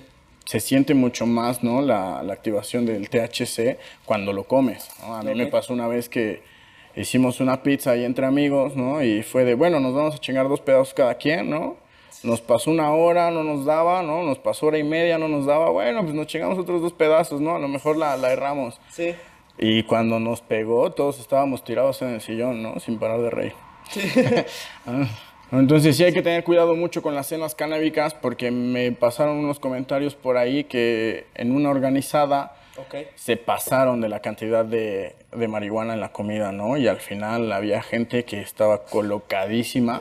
se 0.44 0.60
siente 0.60 0.94
mucho 0.94 1.26
más, 1.26 1.64
¿no? 1.64 1.82
La, 1.82 2.22
la 2.22 2.32
activación 2.34 2.86
del 2.86 3.08
THC 3.10 3.78
cuando 4.04 4.32
lo 4.32 4.44
comes, 4.44 4.88
¿no? 5.00 5.16
A 5.16 5.22
mí 5.24 5.34
me 5.34 5.46
pasó 5.48 5.72
una 5.72 5.88
vez 5.88 6.08
que 6.08 6.42
hicimos 6.94 7.40
una 7.40 7.62
pizza 7.64 7.90
ahí 7.92 8.04
entre 8.04 8.26
amigos, 8.26 8.76
¿no? 8.76 9.02
Y 9.02 9.24
fue 9.24 9.44
de, 9.44 9.54
bueno, 9.54 9.80
nos 9.80 9.92
vamos 9.92 10.14
a 10.14 10.18
chingar 10.18 10.48
dos 10.48 10.60
pedazos 10.60 10.94
cada 10.94 11.14
quien, 11.16 11.50
¿no? 11.50 11.76
Nos 12.22 12.40
pasó 12.40 12.70
una 12.70 12.92
hora, 12.92 13.32
no 13.32 13.42
nos 13.42 13.64
daba, 13.64 14.04
¿no? 14.04 14.22
Nos 14.22 14.38
pasó 14.38 14.66
hora 14.66 14.78
y 14.78 14.84
media, 14.84 15.18
no 15.18 15.26
nos 15.26 15.46
daba. 15.46 15.70
Bueno, 15.70 16.02
pues 16.02 16.14
nos 16.14 16.28
chingamos 16.28 16.56
otros 16.60 16.80
dos 16.80 16.92
pedazos, 16.92 17.40
¿no? 17.40 17.56
A 17.56 17.58
lo 17.58 17.66
mejor 17.66 17.96
la, 17.96 18.16
la 18.16 18.30
erramos. 18.32 18.78
Sí. 18.90 19.14
Y 19.64 19.84
cuando 19.84 20.18
nos 20.18 20.40
pegó, 20.40 20.90
todos 20.90 21.20
estábamos 21.20 21.62
tirados 21.62 22.02
en 22.02 22.08
el 22.08 22.20
sillón, 22.20 22.64
¿no? 22.64 22.80
Sin 22.80 22.98
parar 22.98 23.20
de 23.20 23.30
reír. 23.30 23.52
Ah, 24.86 25.06
Entonces 25.52 25.96
sí 25.96 26.02
hay 26.02 26.12
que 26.12 26.22
tener 26.22 26.42
cuidado 26.42 26.74
mucho 26.74 27.00
con 27.02 27.14
las 27.14 27.28
cenas 27.28 27.54
canábicas 27.54 28.14
porque 28.14 28.50
me 28.50 28.90
pasaron 28.90 29.36
unos 29.36 29.60
comentarios 29.60 30.14
por 30.16 30.36
ahí 30.36 30.64
que 30.64 31.26
en 31.34 31.54
una 31.54 31.70
organizada 31.70 32.56
Ok. 32.78 33.06
se 33.14 33.36
pasaron 33.36 34.00
de 34.00 34.08
la 34.08 34.20
cantidad 34.20 34.64
de, 34.64 35.14
de 35.30 35.48
marihuana 35.48 35.92
en 35.94 36.00
la 36.00 36.10
comida, 36.10 36.50
¿no? 36.52 36.76
Y 36.78 36.88
al 36.88 36.96
final 37.00 37.52
había 37.52 37.82
gente 37.82 38.24
que 38.24 38.40
estaba 38.40 38.84
colocadísima, 38.84 40.00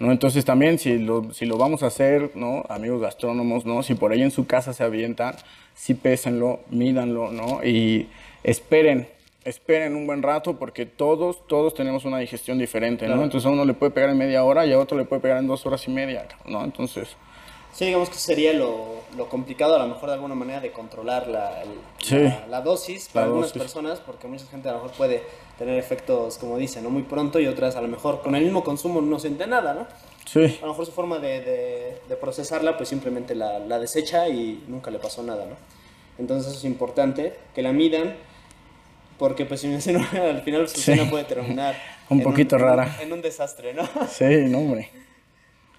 ¿no? 0.00 0.10
Entonces 0.12 0.44
también 0.44 0.78
si 0.78 0.98
lo, 0.98 1.32
si 1.32 1.46
lo 1.46 1.56
vamos 1.56 1.82
a 1.82 1.86
hacer, 1.86 2.32
¿no? 2.34 2.64
Amigos 2.68 3.00
gastrónomos, 3.00 3.64
¿no? 3.64 3.82
Si 3.82 3.94
por 3.94 4.12
ahí 4.12 4.22
en 4.22 4.32
su 4.32 4.46
casa 4.46 4.72
se 4.72 4.82
avientan, 4.84 5.36
sí 5.74 5.94
pésenlo, 5.94 6.60
mídanlo, 6.70 7.30
¿no? 7.30 7.62
Y 7.64 8.08
esperen, 8.50 9.08
esperen 9.44 9.94
un 9.96 10.06
buen 10.06 10.22
rato 10.22 10.58
porque 10.58 10.86
todos, 10.86 11.46
todos 11.46 11.74
tenemos 11.74 12.04
una 12.04 12.18
digestión 12.18 12.58
diferente, 12.58 13.04
¿no? 13.06 13.12
Claro. 13.12 13.24
Entonces 13.24 13.46
a 13.46 13.50
uno 13.50 13.64
le 13.64 13.74
puede 13.74 13.92
pegar 13.92 14.10
en 14.10 14.18
media 14.18 14.44
hora 14.44 14.66
y 14.66 14.72
a 14.72 14.78
otro 14.78 14.96
le 14.98 15.04
puede 15.04 15.20
pegar 15.22 15.38
en 15.38 15.46
dos 15.46 15.64
horas 15.66 15.86
y 15.88 15.90
media, 15.90 16.26
¿no? 16.46 16.64
Entonces... 16.64 17.08
Sí, 17.72 17.84
digamos 17.84 18.08
que 18.08 18.16
sería 18.16 18.54
lo, 18.54 19.02
lo 19.16 19.28
complicado 19.28 19.76
a 19.76 19.78
lo 19.78 19.86
mejor 19.86 20.08
de 20.08 20.14
alguna 20.14 20.34
manera 20.34 20.58
de 20.60 20.72
controlar 20.72 21.28
la, 21.28 21.62
el- 21.62 21.68
Sí. 21.98 22.16
la, 22.18 22.46
la 22.48 22.60
dosis 22.62 23.08
para 23.12 23.26
La 23.26 23.26
algunas 23.28 23.48
dosis. 23.50 23.62
personas, 23.62 24.00
porque 24.00 24.26
mucha 24.26 24.46
gente 24.46 24.68
a 24.68 24.72
lo 24.72 24.78
mejor 24.78 24.92
puede 24.96 25.22
tener 25.58 25.78
efectos, 25.78 26.38
como 26.38 26.56
dicen, 26.56 26.82
¿no? 26.82 26.90
muy 26.90 27.02
pronto 27.02 27.38
y 27.38 27.46
otras 27.46 27.76
a 27.76 27.82
lo 27.82 27.88
mejor 27.88 28.22
con 28.22 28.34
el 28.34 28.42
mismo 28.44 28.64
consumo 28.64 29.00
no 29.02 29.18
siente 29.18 29.46
nada, 29.46 29.74
¿no? 29.74 29.86
Sí, 30.24 30.58
A 30.60 30.62
lo 30.66 30.68
mejor 30.72 30.86
su 30.86 30.92
forma 30.92 31.18
de, 31.18 31.40
de- 31.42 32.00
de 32.08 32.16
procesarla 32.16 32.76
pues 32.76 32.88
simplemente 32.88 33.34
la, 33.34 33.58
la 33.60 33.78
desecha 33.78 34.28
y 34.28 34.64
nunca 34.66 34.90
le 34.90 34.98
pasó 34.98 35.22
nada, 35.22 35.44
¿no? 35.44 35.54
Entonces 36.18 36.48
eso 36.48 36.58
es 36.58 36.64
importante, 36.64 37.34
que 37.54 37.62
la 37.62 37.72
midan. 37.72 38.16
Porque 39.18 39.44
pues 39.44 39.60
si 39.60 39.80
cena 39.80 40.08
al 40.12 40.42
final 40.42 40.68
su 40.68 40.80
cena 40.80 41.08
puede 41.10 41.24
terminar 41.24 41.76
Un 42.08 42.22
poquito 42.22 42.56
en 42.56 42.62
rara. 42.62 42.96
En 43.00 43.12
un 43.12 43.20
desastre, 43.20 43.74
¿no? 43.74 43.82
Sí, 44.08 44.24
no, 44.48 44.58
hombre. 44.58 44.88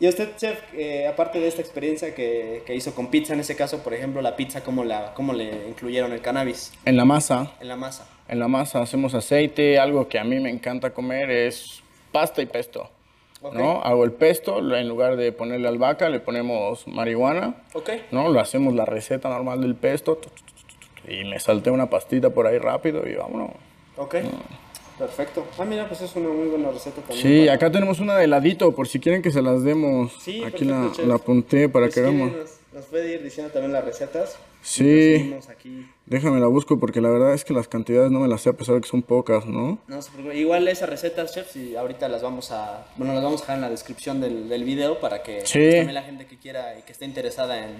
Y 0.01 0.07
usted, 0.07 0.29
chef, 0.37 0.57
eh, 0.73 1.07
aparte 1.07 1.39
de 1.41 1.47
esta 1.49 1.61
experiencia 1.61 2.15
que, 2.15 2.63
que 2.65 2.73
hizo 2.73 2.95
con 2.95 3.07
pizza, 3.07 3.33
en 3.33 3.41
ese 3.41 3.57
caso, 3.57 3.79
por 3.83 3.93
ejemplo, 3.93 4.21
la 4.21 4.35
pizza, 4.37 4.63
¿cómo, 4.63 4.85
la, 4.85 5.13
¿cómo 5.13 5.33
le 5.33 5.67
incluyeron 5.67 6.13
el 6.13 6.21
cannabis 6.21 6.71
En 6.85 6.95
la 6.95 7.03
masa, 7.03 7.51
en 7.59 7.67
la 7.67 7.75
masa? 7.75 8.07
en 8.29 8.39
la 8.39 8.47
masa 8.47 8.81
hacemos 8.81 9.13
aceite, 9.13 9.77
algo 9.79 10.07
que 10.07 10.17
a 10.19 10.23
mí 10.23 10.39
me 10.39 10.49
encanta 10.51 10.91
comer 10.91 11.31
es 11.31 11.81
pasta 12.13 12.41
y 12.41 12.45
pesto. 12.45 12.89
Ok. 13.41 13.55
¿no? 13.55 13.81
Hago 13.81 14.03
el 14.05 14.11
pesto, 14.11 14.59
en 14.59 14.87
lugar 14.87 15.15
de 15.17 15.31
ponerle 15.31 15.67
albahaca 15.67 16.07
le 16.09 16.19
ponemos 16.19 16.87
marihuana, 16.87 17.55
Ok. 17.73 17.89
¿no? 18.11 18.29
Lo 18.29 18.39
hacemos 18.39 18.75
la 18.75 18.85
receta 18.85 19.27
normal 19.29 19.61
del 19.61 19.75
pesto 19.75 20.19
y 21.07 21.23
me 21.25 21.39
salté 21.39 21.71
una 21.71 21.89
pastita 21.89 22.29
por 22.29 22.47
ahí 22.47 22.57
rápido 22.57 23.07
y 23.07 23.15
vámonos. 23.15 23.51
Ok. 23.97 24.15
Perfecto. 24.97 25.45
Ah, 25.57 25.63
mira, 25.63 25.87
pues 25.87 26.01
es 26.01 26.13
una 26.17 26.27
muy 26.29 26.47
buena 26.49 26.71
receta 26.71 27.01
también. 27.01 27.21
Sí, 27.21 27.39
para- 27.45 27.53
acá 27.53 27.71
tenemos 27.71 27.99
una 28.01 28.17
de 28.17 28.25
heladito, 28.25 28.75
por 28.75 28.87
si 28.87 28.99
quieren 28.99 29.21
que 29.21 29.31
se 29.31 29.41
las 29.41 29.63
demos. 29.63 30.11
Sí, 30.21 30.43
Aquí 30.43 30.65
la, 30.65 30.91
la 31.05 31.15
apunté 31.15 31.69
para 31.69 31.85
Pues 31.85 31.95
que 31.95 32.01
quiere, 32.01 32.17
Nos, 32.17 32.59
nos 32.73 32.85
puede 32.85 33.13
ir 33.13 33.23
diciendo 33.23 33.51
también 33.53 33.71
las 33.71 33.85
recetas. 33.85 34.37
Sí. 34.61 35.33
Aquí. 35.49 35.87
Déjame 36.05 36.41
la 36.41 36.47
busco 36.47 36.77
porque 36.81 36.99
la 36.99 37.09
verdad 37.09 37.33
es 37.33 37.45
que 37.45 37.53
las 37.53 37.69
cantidades 37.69 38.11
no 38.11 38.19
me 38.19 38.27
las 38.27 38.41
sé 38.41 38.49
a 38.49 38.53
pesar 38.53 38.75
de 38.75 38.81
que 38.81 38.89
son 38.89 39.01
pocas, 39.01 39.45
¿no? 39.45 39.77
No 39.87 40.01
se 40.01 40.11
preocupe. 40.11 40.35
Igual 40.37 40.67
esas 40.67 40.89
recetas, 40.89 41.33
chef, 41.33 41.49
si 41.49 41.77
ahorita 41.77 42.09
las 42.09 42.21
vamos 42.21 42.51
a, 42.51 42.85
bueno, 42.97 43.13
las 43.13 43.23
vamos 43.23 43.39
a 43.39 43.43
dejar 43.43 43.55
en 43.55 43.61
la 43.61 43.69
descripción 43.69 44.19
del, 44.19 44.49
del 44.49 44.65
video 44.65 44.99
para 44.99 45.23
que 45.23 45.45
Sí. 45.45 45.59
pues, 45.59 45.75
también 45.77 45.93
la 45.93 46.03
gente 46.03 46.25
que 46.25 46.37
quiera 46.37 46.77
y 46.77 46.81
que 46.81 46.91
esté 46.91 47.05
interesada 47.05 47.57
en, 47.65 47.71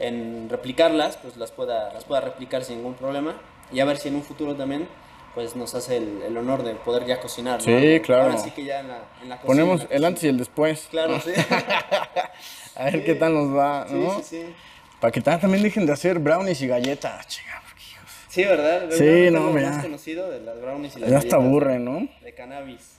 en 0.00 0.48
replicarlas, 0.48 1.16
pues 1.18 1.36
las 1.36 1.52
pueda, 1.52 1.92
las 1.92 2.04
pueda 2.04 2.20
replicar 2.22 2.64
sin 2.64 2.78
ningún 2.78 2.94
problema. 2.94 3.40
Y 3.72 3.78
a 3.80 3.84
ver 3.84 3.98
si 3.98 4.08
en 4.08 4.16
un 4.16 4.22
futuro 4.24 4.56
también, 4.56 4.88
pues 5.34 5.54
nos 5.54 5.74
hace 5.76 5.98
el, 5.98 6.22
el 6.22 6.36
honor 6.36 6.64
de 6.64 6.74
poder 6.74 7.06
ya 7.06 7.20
cocinar. 7.20 7.60
¿no? 7.60 7.64
Sí, 7.64 8.00
claro. 8.00 8.24
Ahora 8.24 8.38
sí 8.38 8.50
que 8.50 8.64
ya 8.64 8.80
en 8.80 8.88
la, 8.88 8.98
en 9.22 9.28
la 9.28 9.36
cocina. 9.36 9.46
Ponemos 9.46 9.86
el 9.88 10.04
antes 10.04 10.24
y 10.24 10.28
el 10.28 10.38
después. 10.38 10.88
Claro, 10.90 11.20
sí. 11.20 11.30
A 12.76 12.84
ver 12.84 13.04
qué 13.04 13.14
tal 13.14 13.34
nos 13.34 13.54
va, 13.56 13.86
sí, 13.88 13.94
¿no? 13.94 14.16
sí, 14.18 14.22
sí. 14.24 14.54
Para 15.00 15.12
que 15.12 15.20
ta- 15.20 15.38
también 15.38 15.62
dejen 15.62 15.86
de 15.86 15.92
hacer 15.92 16.18
brownies 16.18 16.60
y 16.62 16.66
galletas, 16.66 17.26
chica, 17.28 17.62
Sí, 18.28 18.44
¿verdad? 18.44 18.88
Sí, 18.92 19.28
no, 19.32 19.50
mira. 19.50 19.70
más 19.70 19.82
conocido 19.84 20.30
de 20.30 20.40
las 20.40 20.60
brownies 20.60 20.96
y 20.96 21.00
las 21.00 21.10
Ya 21.10 21.18
hasta 21.18 21.36
galletas 21.36 21.48
aburre, 21.50 21.78
¿no? 21.80 22.08
De 22.22 22.32
cannabis. 22.32 22.96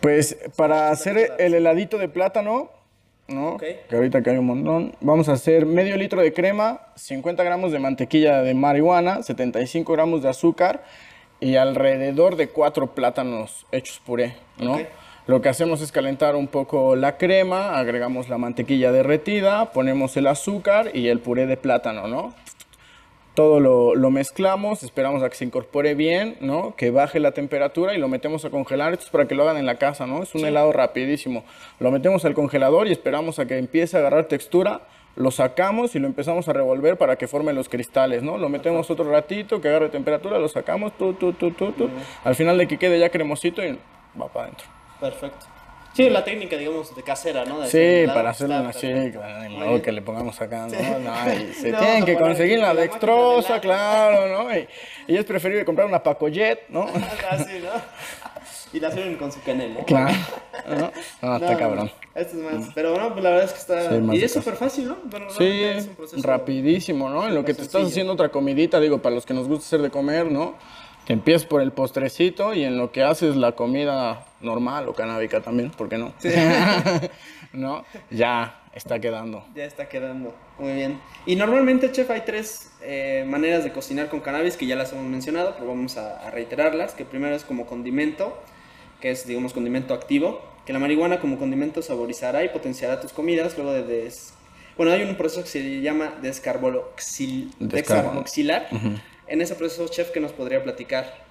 Pues 0.00 0.36
para 0.54 0.90
hacer 0.90 1.32
el 1.38 1.54
heladito 1.54 1.96
de 1.98 2.08
plátano, 2.08 2.70
¿no? 3.28 3.56
Que 3.56 3.84
ahorita 3.92 4.22
que 4.22 4.30
hay 4.30 4.38
un 4.38 4.46
montón. 4.46 4.94
Vamos 5.00 5.28
a 5.28 5.32
hacer 5.32 5.66
medio 5.66 5.96
litro 5.96 6.20
de 6.20 6.32
crema, 6.32 6.80
50 6.96 7.42
gramos 7.42 7.72
de 7.72 7.78
mantequilla 7.78 8.42
de 8.42 8.54
marihuana, 8.54 9.22
75 9.22 9.92
gramos 9.92 10.22
de 10.22 10.28
azúcar 10.28 10.84
y 11.40 11.56
alrededor 11.56 12.36
de 12.36 12.48
cuatro 12.48 12.94
plátanos 12.94 13.66
hechos 13.72 14.00
puré, 14.04 14.36
¿no? 14.58 14.78
Lo 15.26 15.42
que 15.42 15.48
hacemos 15.48 15.80
es 15.80 15.90
calentar 15.90 16.36
un 16.36 16.46
poco 16.46 16.94
la 16.94 17.16
crema, 17.16 17.78
agregamos 17.78 18.28
la 18.28 18.38
mantequilla 18.38 18.92
derretida, 18.92 19.72
ponemos 19.72 20.16
el 20.16 20.28
azúcar 20.28 20.90
y 20.94 21.08
el 21.08 21.18
puré 21.18 21.46
de 21.46 21.56
plátano, 21.56 22.06
¿no? 22.06 22.32
Todo 23.36 23.60
lo, 23.60 23.94
lo 23.94 24.10
mezclamos, 24.10 24.82
esperamos 24.82 25.22
a 25.22 25.28
que 25.28 25.36
se 25.36 25.44
incorpore 25.44 25.94
bien, 25.94 26.38
¿no? 26.40 26.74
Que 26.74 26.90
baje 26.90 27.20
la 27.20 27.32
temperatura 27.32 27.94
y 27.94 27.98
lo 27.98 28.08
metemos 28.08 28.46
a 28.46 28.50
congelar. 28.50 28.94
Esto 28.94 29.04
es 29.04 29.10
para 29.10 29.28
que 29.28 29.34
lo 29.34 29.42
hagan 29.42 29.58
en 29.58 29.66
la 29.66 29.74
casa, 29.74 30.06
¿no? 30.06 30.22
Es 30.22 30.34
un 30.34 30.46
helado 30.46 30.72
rapidísimo. 30.72 31.44
Lo 31.78 31.90
metemos 31.90 32.24
al 32.24 32.32
congelador 32.32 32.88
y 32.88 32.92
esperamos 32.92 33.38
a 33.38 33.44
que 33.44 33.58
empiece 33.58 33.98
a 33.98 34.00
agarrar 34.00 34.24
textura. 34.24 34.88
Lo 35.16 35.30
sacamos 35.30 35.94
y 35.94 35.98
lo 35.98 36.06
empezamos 36.06 36.48
a 36.48 36.54
revolver 36.54 36.96
para 36.96 37.16
que 37.16 37.28
forme 37.28 37.52
los 37.52 37.68
cristales, 37.68 38.22
¿no? 38.22 38.38
Lo 38.38 38.48
metemos 38.48 38.90
otro 38.90 39.10
ratito, 39.10 39.60
que 39.60 39.68
agarre 39.68 39.90
temperatura, 39.90 40.38
lo 40.38 40.48
sacamos, 40.48 40.96
tu, 40.96 41.12
tu, 41.12 41.34
tu, 41.34 41.50
tu, 41.50 41.72
tu. 41.72 41.90
Al 42.24 42.34
final 42.36 42.56
de 42.56 42.66
que 42.66 42.78
quede 42.78 42.98
ya 42.98 43.10
cremosito 43.10 43.62
y 43.62 43.78
va 44.18 44.28
para 44.28 44.46
adentro. 44.46 44.66
Perfecto. 44.98 45.55
Sí, 45.96 46.10
la 46.10 46.22
técnica, 46.24 46.56
digamos, 46.56 46.94
de 46.94 47.02
casera, 47.02 47.44
¿no? 47.46 47.60
De 47.60 47.68
Sí, 47.70 48.06
para 48.12 48.30
hacerlo 48.30 48.56
así, 48.56 48.86
Muy 48.86 49.10
modo 49.48 49.68
bien. 49.70 49.82
que 49.82 49.92
le 49.92 50.02
pongamos 50.02 50.38
acá, 50.40 50.66
¿no? 50.66 50.98
No, 50.98 51.32
y 51.32 51.52
se 51.54 51.70
No, 51.72 51.78
tienen 51.78 52.04
que 52.04 52.16
conseguir 52.16 52.58
la 52.58 52.74
de 52.74 52.82
dextrosa, 52.82 53.60
claro, 53.60 54.28
¿no? 54.44 54.54
Y, 54.54 54.68
y 55.08 55.16
es 55.16 55.24
preferible 55.24 55.64
comprar 55.64 55.86
una 55.86 56.02
Pacojet, 56.02 56.68
¿no? 56.68 56.86
Ah, 57.30 57.38
sí, 57.38 57.60
¿no? 57.62 57.70
Y 58.72 58.80
la 58.80 58.90
sirven 58.90 59.16
con 59.16 59.32
su 59.32 59.40
canela. 59.42 59.80
¿no? 59.80 59.86
Claro. 59.86 60.14
¿no? 60.68 60.92
No, 61.22 61.36
está 61.36 61.56
cabrón. 61.56 61.90
Esto 62.14 62.36
es 62.36 62.42
más. 62.42 62.68
Pero 62.74 62.90
bueno, 62.92 63.12
pues 63.12 63.22
la 63.24 63.30
verdad 63.30 63.44
es 63.46 63.52
que 63.52 63.58
está. 63.60 63.88
Sí, 63.88 63.94
y 64.12 64.18
de 64.18 64.24
es 64.26 64.32
súper 64.32 64.56
fácil, 64.56 64.88
¿no? 64.88 64.96
Bueno, 65.04 65.30
Sí, 65.30 65.62
es 65.64 65.86
un 65.86 65.94
proceso- 65.94 66.22
rapidísimo, 66.26 67.08
¿no? 67.08 67.26
En 67.26 67.34
lo 67.34 67.44
que 67.44 67.54
te 67.54 67.62
estás 67.62 67.86
haciendo 67.86 68.12
otra 68.12 68.28
comidita, 68.28 68.78
digo, 68.80 69.00
para 69.00 69.14
los 69.14 69.24
que 69.24 69.32
nos 69.34 69.48
gusta 69.48 69.64
hacer 69.66 69.80
de 69.82 69.90
comer, 69.90 70.26
¿no? 70.30 70.56
Empiezas 71.08 71.46
por 71.46 71.62
el 71.62 71.70
postrecito 71.72 72.52
y 72.54 72.64
en 72.64 72.76
lo 72.76 72.90
que 72.90 73.02
haces 73.02 73.36
la 73.36 73.52
comida 73.52 74.26
normal 74.40 74.88
o 74.88 74.94
canábica 74.94 75.40
también, 75.40 75.70
¿por 75.70 75.88
qué 75.88 75.98
no? 75.98 76.12
¿No? 77.52 77.84
Ya 78.10 78.60
está 78.74 78.98
quedando. 78.98 79.44
Ya 79.54 79.64
está 79.64 79.88
quedando. 79.88 80.34
Muy 80.58 80.72
bien. 80.72 81.00
Y 81.24 81.36
normalmente, 81.36 81.90
chef, 81.92 82.10
hay 82.10 82.22
tres 82.26 82.72
eh, 82.82 83.24
maneras 83.26 83.64
de 83.64 83.72
cocinar 83.72 84.08
con 84.08 84.20
cannabis 84.20 84.56
que 84.56 84.66
ya 84.66 84.76
las 84.76 84.92
hemos 84.92 85.04
mencionado, 85.04 85.54
pero 85.54 85.68
vamos 85.68 85.96
a, 85.96 86.26
a 86.26 86.30
reiterarlas. 86.30 86.94
Que 86.94 87.04
primero 87.04 87.34
es 87.36 87.44
como 87.44 87.66
condimento, 87.66 88.36
que 89.00 89.10
es, 89.12 89.26
digamos, 89.26 89.52
condimento 89.52 89.94
activo. 89.94 90.42
Que 90.66 90.72
la 90.72 90.78
marihuana 90.80 91.20
como 91.20 91.38
condimento 91.38 91.80
saborizará 91.82 92.42
y 92.44 92.48
potenciará 92.48 93.00
tus 93.00 93.12
comidas. 93.12 93.56
Luego 93.56 93.72
de 93.72 93.84
des... 93.84 94.34
Bueno, 94.76 94.92
hay 94.92 95.04
un 95.04 95.14
proceso 95.16 95.42
que 95.42 95.48
se 95.48 95.80
llama 95.80 96.14
descarboxil... 96.20 97.52
Descarbo- 97.60 97.70
descarboxilar. 97.70 98.68
En 99.28 99.40
ese 99.40 99.54
proceso, 99.54 99.88
chef, 99.88 100.10
¿qué 100.10 100.20
nos 100.20 100.32
podría 100.32 100.62
platicar? 100.62 101.26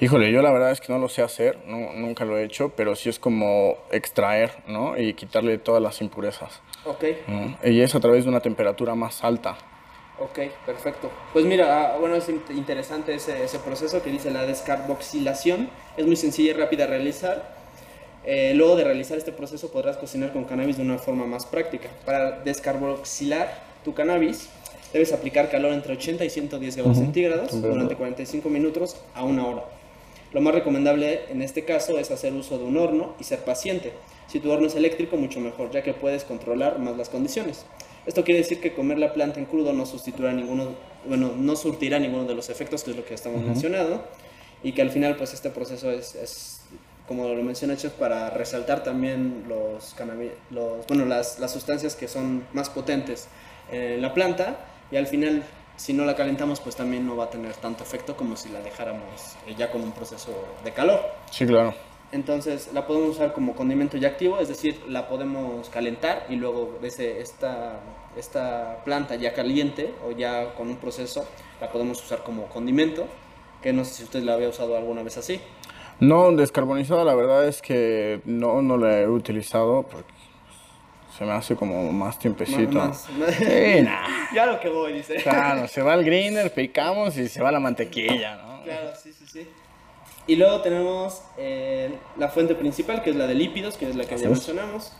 Híjole, 0.00 0.32
yo 0.32 0.42
la 0.42 0.50
verdad 0.52 0.70
es 0.70 0.80
que 0.80 0.92
no 0.92 0.98
lo 0.98 1.08
sé 1.08 1.22
hacer, 1.22 1.58
no, 1.66 1.92
nunca 1.92 2.24
lo 2.24 2.38
he 2.38 2.44
hecho, 2.44 2.70
pero 2.76 2.94
sí 2.96 3.08
es 3.08 3.18
como 3.18 3.76
extraer, 3.90 4.52
¿no? 4.66 4.96
Y 4.96 5.14
quitarle 5.14 5.58
todas 5.58 5.82
las 5.82 6.00
impurezas. 6.00 6.60
Ok. 6.84 7.04
¿no? 7.28 7.56
Y 7.64 7.80
es 7.82 7.94
a 7.94 8.00
través 8.00 8.24
de 8.24 8.30
una 8.30 8.40
temperatura 8.40 8.94
más 8.94 9.22
alta. 9.24 9.56
Ok, 10.18 10.38
perfecto. 10.66 11.10
Pues 11.32 11.44
mira, 11.44 11.94
ah, 11.94 11.96
bueno, 11.98 12.14
es 12.16 12.28
in- 12.28 12.42
interesante 12.50 13.14
ese, 13.14 13.42
ese 13.42 13.58
proceso 13.58 14.02
que 14.02 14.10
dice 14.10 14.30
la 14.30 14.44
descarboxilación. 14.46 15.70
Es 15.96 16.06
muy 16.06 16.16
sencilla 16.16 16.50
y 16.50 16.54
rápida 16.54 16.84
de 16.84 16.90
realizar. 16.90 17.54
Eh, 18.24 18.52
luego 18.54 18.76
de 18.76 18.84
realizar 18.84 19.16
este 19.16 19.32
proceso 19.32 19.72
podrás 19.72 19.96
cocinar 19.96 20.32
con 20.32 20.44
cannabis 20.44 20.76
de 20.76 20.82
una 20.82 20.98
forma 20.98 21.24
más 21.26 21.46
práctica. 21.46 21.88
Para 22.04 22.32
descarboxilar 22.40 23.62
tu 23.82 23.94
cannabis, 23.94 24.50
debes 24.92 25.12
aplicar 25.12 25.50
calor 25.50 25.72
entre 25.72 25.94
80 25.94 26.24
y 26.24 26.30
110 26.30 26.76
grados 26.76 26.98
centígrados 26.98 27.50
Temperatura. 27.50 27.74
durante 27.74 27.96
45 27.96 28.48
minutos 28.48 28.96
a 29.14 29.24
una 29.24 29.46
hora. 29.46 29.64
Lo 30.32 30.40
más 30.40 30.54
recomendable 30.54 31.22
en 31.28 31.42
este 31.42 31.64
caso 31.64 31.98
es 31.98 32.10
hacer 32.10 32.32
uso 32.34 32.58
de 32.58 32.64
un 32.64 32.76
horno 32.76 33.14
y 33.18 33.24
ser 33.24 33.40
paciente. 33.40 33.92
Si 34.28 34.38
tu 34.38 34.50
horno 34.50 34.68
es 34.68 34.76
eléctrico, 34.76 35.16
mucho 35.16 35.40
mejor, 35.40 35.70
ya 35.72 35.82
que 35.82 35.92
puedes 35.92 36.22
controlar 36.24 36.78
más 36.78 36.96
las 36.96 37.08
condiciones. 37.08 37.64
Esto 38.06 38.24
quiere 38.24 38.40
decir 38.40 38.60
que 38.60 38.72
comer 38.72 38.98
la 38.98 39.12
planta 39.12 39.40
en 39.40 39.46
crudo 39.46 39.72
no 39.72 39.86
sustituirá 39.86 40.32
ninguno, 40.32 40.68
bueno, 41.06 41.32
no 41.36 41.56
surtirá 41.56 41.98
ninguno 41.98 42.24
de 42.24 42.34
los 42.34 42.48
efectos, 42.48 42.84
que 42.84 42.92
es 42.92 42.96
lo 42.96 43.04
que 43.04 43.14
estamos 43.14 43.42
mencionando, 43.42 44.04
y 44.62 44.72
que 44.72 44.82
al 44.82 44.90
final, 44.90 45.16
pues 45.16 45.34
este 45.34 45.50
proceso 45.50 45.90
es, 45.90 46.14
es, 46.14 46.60
como 47.08 47.28
lo 47.28 47.42
menciona 47.42 47.76
Chef, 47.76 47.92
para 47.92 48.30
resaltar 48.30 48.84
también 48.84 49.44
los, 49.48 49.96
los 50.50 50.86
bueno, 50.86 51.04
las, 51.06 51.40
las 51.40 51.52
sustancias 51.52 51.96
que 51.96 52.06
son 52.06 52.46
más 52.52 52.70
potentes 52.70 53.26
en 53.70 54.00
la 54.00 54.14
planta, 54.14 54.58
y 54.90 54.96
al 54.96 55.06
final, 55.06 55.44
si 55.76 55.92
no 55.92 56.04
la 56.04 56.16
calentamos, 56.16 56.60
pues 56.60 56.76
también 56.76 57.06
no 57.06 57.16
va 57.16 57.24
a 57.24 57.30
tener 57.30 57.54
tanto 57.54 57.82
efecto 57.82 58.16
como 58.16 58.36
si 58.36 58.48
la 58.48 58.60
dejáramos 58.60 59.36
eh, 59.46 59.54
ya 59.56 59.70
con 59.70 59.82
un 59.82 59.92
proceso 59.92 60.32
de 60.64 60.72
calor. 60.72 61.00
Sí, 61.30 61.46
claro. 61.46 61.74
Entonces 62.12 62.70
la 62.72 62.86
podemos 62.86 63.10
usar 63.10 63.32
como 63.32 63.54
condimento 63.54 63.96
ya 63.96 64.08
activo, 64.08 64.40
es 64.40 64.48
decir, 64.48 64.80
la 64.88 65.08
podemos 65.08 65.68
calentar 65.68 66.26
y 66.28 66.34
luego 66.36 66.78
ese, 66.82 67.20
esta, 67.20 67.78
esta 68.16 68.82
planta 68.84 69.14
ya 69.14 69.32
caliente 69.32 69.94
o 70.04 70.10
ya 70.10 70.54
con 70.54 70.68
un 70.68 70.76
proceso 70.76 71.24
la 71.60 71.70
podemos 71.70 72.02
usar 72.02 72.24
como 72.24 72.46
condimento, 72.46 73.06
que 73.62 73.72
no 73.72 73.84
sé 73.84 73.94
si 73.94 74.04
usted 74.04 74.24
la 74.24 74.34
había 74.34 74.48
usado 74.48 74.76
alguna 74.76 75.04
vez 75.04 75.18
así. 75.18 75.40
No, 76.00 76.32
descarbonizada 76.32 77.04
la 77.04 77.14
verdad 77.14 77.46
es 77.46 77.62
que 77.62 78.22
no, 78.24 78.60
no 78.60 78.76
la 78.76 79.02
he 79.02 79.08
utilizado 79.08 79.84
porque 79.84 80.12
se 81.16 81.24
me 81.24 81.32
hace 81.32 81.56
como 81.56 81.92
más 81.92 82.18
tiempecito. 82.18 82.72
Más- 82.72 83.08
más- 83.10 83.34
Sí, 83.34 83.80
nah. 83.82 84.32
ya 84.34 84.46
lo 84.46 84.60
que 84.60 84.68
voy, 84.68 84.92
dice. 84.94 85.16
Claro, 85.16 85.66
se 85.68 85.82
va 85.82 85.94
el 85.94 86.04
greener, 86.04 86.52
picamos 86.52 87.16
y 87.16 87.28
se 87.28 87.42
va 87.42 87.50
la 87.52 87.60
mantequilla, 87.60 88.36
¿no? 88.36 88.62
Claro, 88.64 88.90
sí, 89.00 89.12
sí, 89.12 89.24
sí. 89.26 89.48
Y 90.26 90.36
luego 90.36 90.60
tenemos 90.60 91.22
eh, 91.38 91.92
la 92.16 92.28
fuente 92.28 92.54
principal, 92.54 93.02
que 93.02 93.10
es 93.10 93.16
la 93.16 93.26
de 93.26 93.34
lípidos, 93.34 93.76
que 93.76 93.88
es 93.88 93.96
la 93.96 94.04
que 94.04 94.16
ya 94.16 94.28
mencionamos, 94.28 94.92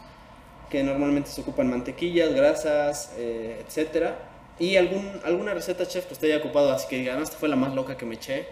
que 0.70 0.82
normalmente 0.82 1.30
se 1.30 1.42
ocupan 1.42 1.68
mantequillas, 1.70 2.32
grasas, 2.34 3.14
eh, 3.16 3.62
etcétera. 3.66 4.18
Y 4.58 4.76
algún, 4.76 5.20
alguna 5.24 5.54
receta, 5.54 5.86
chef, 5.86 6.06
que 6.06 6.14
usted 6.14 6.28
haya 6.28 6.38
ocupado, 6.38 6.72
así 6.72 6.88
que 6.88 6.96
diga, 6.96 7.14
no, 7.16 7.22
esta 7.22 7.36
fue 7.38 7.48
la 7.48 7.56
más 7.56 7.74
loca 7.74 7.96
que 7.96 8.04
me 8.06 8.16
eché, 8.16 8.46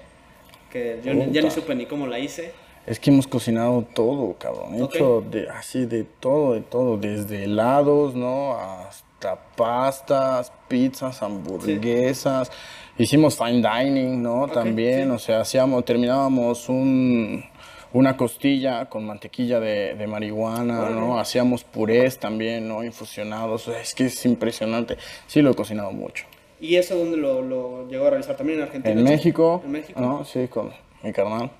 que 0.70 1.00
yo 1.02 1.12
ya 1.12 1.42
ni 1.42 1.50
supe 1.50 1.74
ni 1.74 1.86
cómo 1.86 2.06
la 2.06 2.18
hice. 2.18 2.52
Es 2.88 2.98
que 2.98 3.10
hemos 3.10 3.26
cocinado 3.26 3.84
todo, 3.94 4.34
cabrón. 4.38 4.74
He 4.74 4.82
hecho 4.82 5.20
de, 5.20 5.46
así 5.50 5.84
de 5.84 6.04
todo, 6.04 6.54
de 6.54 6.62
todo. 6.62 6.96
Desde 6.96 7.44
helados, 7.44 8.14
¿no? 8.14 8.54
Hasta 8.54 9.36
pastas, 9.56 10.50
pizzas, 10.68 11.22
hamburguesas. 11.22 12.50
Hicimos 12.96 13.36
fine 13.36 13.62
dining, 13.62 14.22
¿no? 14.22 14.48
También, 14.48 15.10
o 15.10 15.18
sea, 15.18 15.42
hacíamos, 15.42 15.84
terminábamos 15.84 16.70
un, 16.70 17.44
una 17.92 18.16
costilla 18.16 18.86
con 18.86 19.04
mantequilla 19.04 19.60
de, 19.60 19.94
de 19.94 20.06
marihuana, 20.06 20.88
¿no? 20.88 21.18
Hacíamos 21.18 21.64
purés 21.64 22.18
también, 22.18 22.66
¿no? 22.68 22.82
Infusionados. 22.82 23.68
Es 23.68 23.94
que 23.94 24.06
es 24.06 24.24
impresionante. 24.24 24.96
Sí, 25.26 25.42
lo 25.42 25.50
he 25.50 25.54
cocinado 25.54 25.92
mucho. 25.92 26.24
¿Y 26.58 26.76
eso 26.76 26.96
dónde 26.96 27.18
lo, 27.18 27.42
lo 27.42 27.86
llegó 27.86 28.06
a 28.06 28.10
realizar? 28.10 28.34
¿También 28.36 28.60
en 28.60 28.64
Argentina? 28.64 28.94
En 28.94 29.04
México. 29.04 29.60
¿En 29.62 29.72
México? 29.72 30.00
¿no? 30.00 30.24
Sí, 30.24 30.48
con 30.48 30.72
mi 31.02 31.12
carnal. 31.12 31.50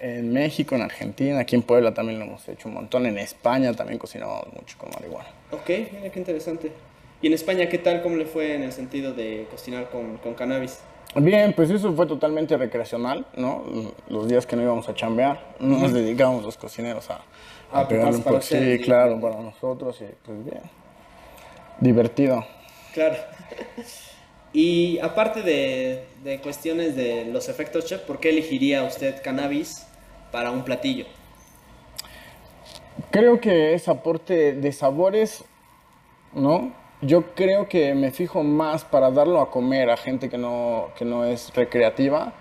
en 0.00 0.33
México, 0.33 0.74
en 0.74 0.83
Argentina, 0.83 1.40
aquí 1.40 1.57
en 1.57 1.62
Puebla 1.62 1.94
también 1.94 2.18
lo 2.18 2.26
hemos 2.26 2.48
hecho 2.48 2.68
un 2.68 2.74
montón. 2.74 3.07
En 3.07 3.18
España 3.18 3.72
también 3.74 3.98
cocinamos 3.98 4.52
mucho 4.52 4.76
con 4.78 4.90
marihuana. 4.90 5.28
Ok, 5.50 5.68
mira 5.92 6.11
qué 6.11 6.18
interesante. 6.18 6.72
¿Y 7.20 7.28
en 7.28 7.35
España 7.35 7.68
qué 7.68 7.78
tal? 7.78 8.02
¿Cómo 8.02 8.16
le 8.16 8.26
fue 8.26 8.55
en 8.55 8.62
el 8.64 8.72
sentido 8.72 9.12
de 9.12 9.46
cocinar 9.50 9.90
con, 9.90 10.18
con 10.18 10.35
cannabis? 10.35 10.81
Bien, 11.14 11.52
pues 11.52 11.70
eso 11.70 11.92
fue 11.92 12.07
totalmente 12.07 12.57
recreacional, 12.57 13.26
¿no? 13.37 13.64
Los 14.09 14.28
días 14.28 14.46
que 14.46 14.57
no 14.57 14.62
íbamos 14.62 14.88
a 14.88 14.94
chambear, 14.94 15.55
nos 15.61 15.92
dedicábamos 15.92 16.42
los 16.42 16.57
cocineros 16.57 17.11
a, 17.11 17.20
a, 17.70 17.81
A 17.81 17.88
pegarle 17.88 18.16
un 18.16 18.22
poco. 18.22 18.40
Sí, 18.40 18.78
claro, 18.83 19.20
para 19.20 19.40
nosotros 19.40 20.00
y 20.00 20.07
pues 20.24 20.44
bien. 20.44 20.62
Divertido. 21.81 22.44
Claro. 22.94 23.16
Y 24.52 24.98
aparte 24.98 25.42
de, 25.42 26.04
de 26.22 26.40
cuestiones 26.40 26.94
de 26.94 27.24
los 27.26 27.48
efectos 27.48 27.86
chef, 27.86 28.02
¿por 28.02 28.20
qué 28.20 28.30
elegiría 28.30 28.82
usted 28.82 29.22
cannabis 29.22 29.86
para 30.30 30.50
un 30.50 30.62
platillo? 30.62 31.06
Creo 33.10 33.40
que 33.40 33.74
es 33.74 33.88
aporte 33.88 34.52
de 34.52 34.72
sabores, 34.72 35.44
¿no? 36.34 36.72
Yo 37.00 37.34
creo 37.34 37.68
que 37.68 37.94
me 37.94 38.10
fijo 38.10 38.42
más 38.42 38.84
para 38.84 39.10
darlo 39.10 39.40
a 39.40 39.50
comer 39.50 39.90
a 39.90 39.96
gente 39.96 40.28
que 40.28 40.38
no, 40.38 40.90
que 40.96 41.04
no 41.04 41.24
es 41.24 41.52
recreativa, 41.54 42.32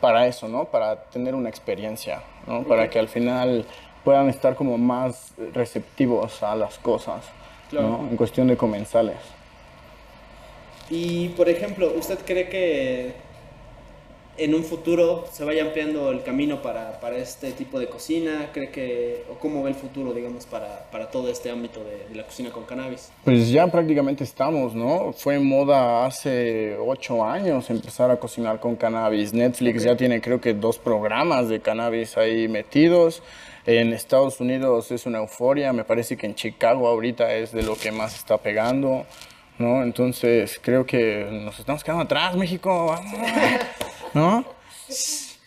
para 0.00 0.26
eso, 0.26 0.48
¿no? 0.48 0.66
Para 0.66 1.04
tener 1.04 1.34
una 1.34 1.48
experiencia, 1.48 2.22
¿no? 2.46 2.62
Para 2.64 2.90
que 2.90 2.98
al 2.98 3.08
final 3.08 3.64
puedan 4.04 4.28
estar 4.28 4.54
como 4.54 4.76
más 4.76 5.32
receptivos 5.54 6.42
a 6.42 6.54
las 6.54 6.78
cosas, 6.78 7.24
Claro. 7.70 7.88
¿no? 7.88 8.08
En 8.10 8.16
cuestión 8.16 8.46
de 8.48 8.56
comensales. 8.56 9.16
Y, 10.90 11.28
por 11.30 11.48
ejemplo, 11.48 11.92
¿usted 11.96 12.18
cree 12.24 12.48
que 12.48 13.12
en 14.36 14.52
un 14.52 14.64
futuro 14.64 15.24
se 15.30 15.44
vaya 15.44 15.62
ampliando 15.62 16.10
el 16.10 16.24
camino 16.24 16.60
para, 16.60 16.98
para 17.00 17.16
este 17.16 17.52
tipo 17.52 17.78
de 17.78 17.88
cocina? 17.88 18.50
¿Cree 18.52 18.70
que, 18.70 19.24
o 19.30 19.34
cómo 19.34 19.62
ve 19.62 19.70
el 19.70 19.76
futuro, 19.76 20.12
digamos, 20.12 20.44
para, 20.44 20.90
para 20.90 21.10
todo 21.10 21.28
este 21.30 21.50
ámbito 21.50 21.84
de, 21.84 22.08
de 22.08 22.14
la 22.14 22.24
cocina 22.24 22.50
con 22.50 22.64
cannabis? 22.64 23.10
Pues 23.24 23.50
ya 23.50 23.66
prácticamente 23.68 24.24
estamos, 24.24 24.74
¿no? 24.74 25.12
Fue 25.12 25.38
moda 25.38 26.04
hace 26.04 26.76
ocho 26.76 27.24
años 27.24 27.70
empezar 27.70 28.10
a 28.10 28.16
cocinar 28.16 28.58
con 28.60 28.76
cannabis. 28.76 29.32
Netflix 29.32 29.84
ya 29.84 29.96
tiene 29.96 30.20
creo 30.20 30.40
que 30.40 30.52
dos 30.52 30.78
programas 30.78 31.48
de 31.48 31.60
cannabis 31.60 32.16
ahí 32.16 32.48
metidos. 32.48 33.22
En 33.66 33.94
Estados 33.94 34.40
Unidos 34.40 34.90
es 34.90 35.06
una 35.06 35.18
euforia, 35.20 35.72
me 35.72 35.84
parece 35.84 36.18
que 36.18 36.26
en 36.26 36.34
Chicago 36.34 36.86
ahorita 36.86 37.32
es 37.34 37.50
de 37.52 37.62
lo 37.62 37.76
que 37.76 37.92
más 37.92 38.14
está 38.14 38.36
pegando, 38.36 39.06
¿no? 39.58 39.82
Entonces 39.82 40.58
creo 40.62 40.84
que 40.86 41.26
nos 41.30 41.58
estamos 41.58 41.82
quedando 41.84 42.04
atrás, 42.04 42.36
México, 42.36 42.86
vamos, 42.86 43.12
¿no? 44.14 44.44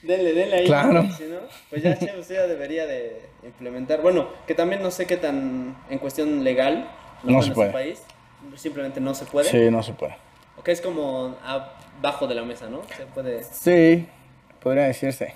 Denle, 0.03 0.33
denle 0.33 0.55
ahí. 0.57 0.65
Claro. 0.65 1.03
si 1.17 1.23
no, 1.23 1.39
pues 1.69 1.83
ya, 1.83 1.97
chef, 1.97 2.17
usted 2.19 2.35
ya 2.35 2.47
debería 2.47 2.85
de 2.85 3.21
implementar. 3.43 4.01
Bueno, 4.01 4.29
que 4.45 4.53
también 4.55 4.81
no 4.81 4.91
sé 4.91 5.05
qué 5.05 5.17
tan, 5.17 5.75
en 5.89 5.99
cuestión 5.99 6.43
legal, 6.43 6.89
lo 7.23 7.31
No 7.31 7.37
en 7.39 7.43
se 7.43 7.51
puede. 7.51 7.71
país, 7.71 8.01
simplemente 8.55 8.99
no 9.01 9.13
se 9.13 9.25
puede. 9.25 9.49
Sí, 9.49 9.69
no 9.71 9.83
se 9.83 9.93
puede. 9.93 10.15
O 10.57 10.63
que 10.63 10.71
es 10.71 10.81
como 10.81 11.35
abajo 11.43 12.27
de 12.27 12.35
la 12.35 12.43
mesa, 12.43 12.67
¿no? 12.69 12.81
Se 12.95 13.05
puede. 13.07 13.43
Sí, 13.43 14.07
podría 14.61 14.83
decirse. 14.85 15.33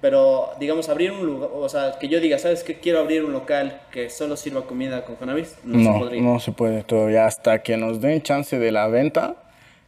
Pero, 0.00 0.50
digamos, 0.60 0.88
abrir 0.88 1.10
un 1.10 1.24
lugar, 1.24 1.50
o 1.52 1.68
sea, 1.68 1.98
que 1.98 2.08
yo 2.08 2.20
diga, 2.20 2.38
¿sabes 2.38 2.62
qué? 2.62 2.78
Quiero 2.78 3.00
abrir 3.00 3.24
un 3.24 3.32
local 3.32 3.80
que 3.90 4.10
solo 4.10 4.36
sirva 4.36 4.66
comida 4.66 5.04
con 5.04 5.16
cannabis. 5.16 5.56
No, 5.64 5.92
se 5.92 5.98
podría. 5.98 6.22
no 6.22 6.40
se 6.40 6.52
puede 6.52 6.82
todavía. 6.82 7.26
Hasta 7.26 7.62
que 7.62 7.76
nos 7.76 8.00
den 8.00 8.22
chance 8.22 8.58
de 8.58 8.72
la 8.72 8.88
venta, 8.88 9.36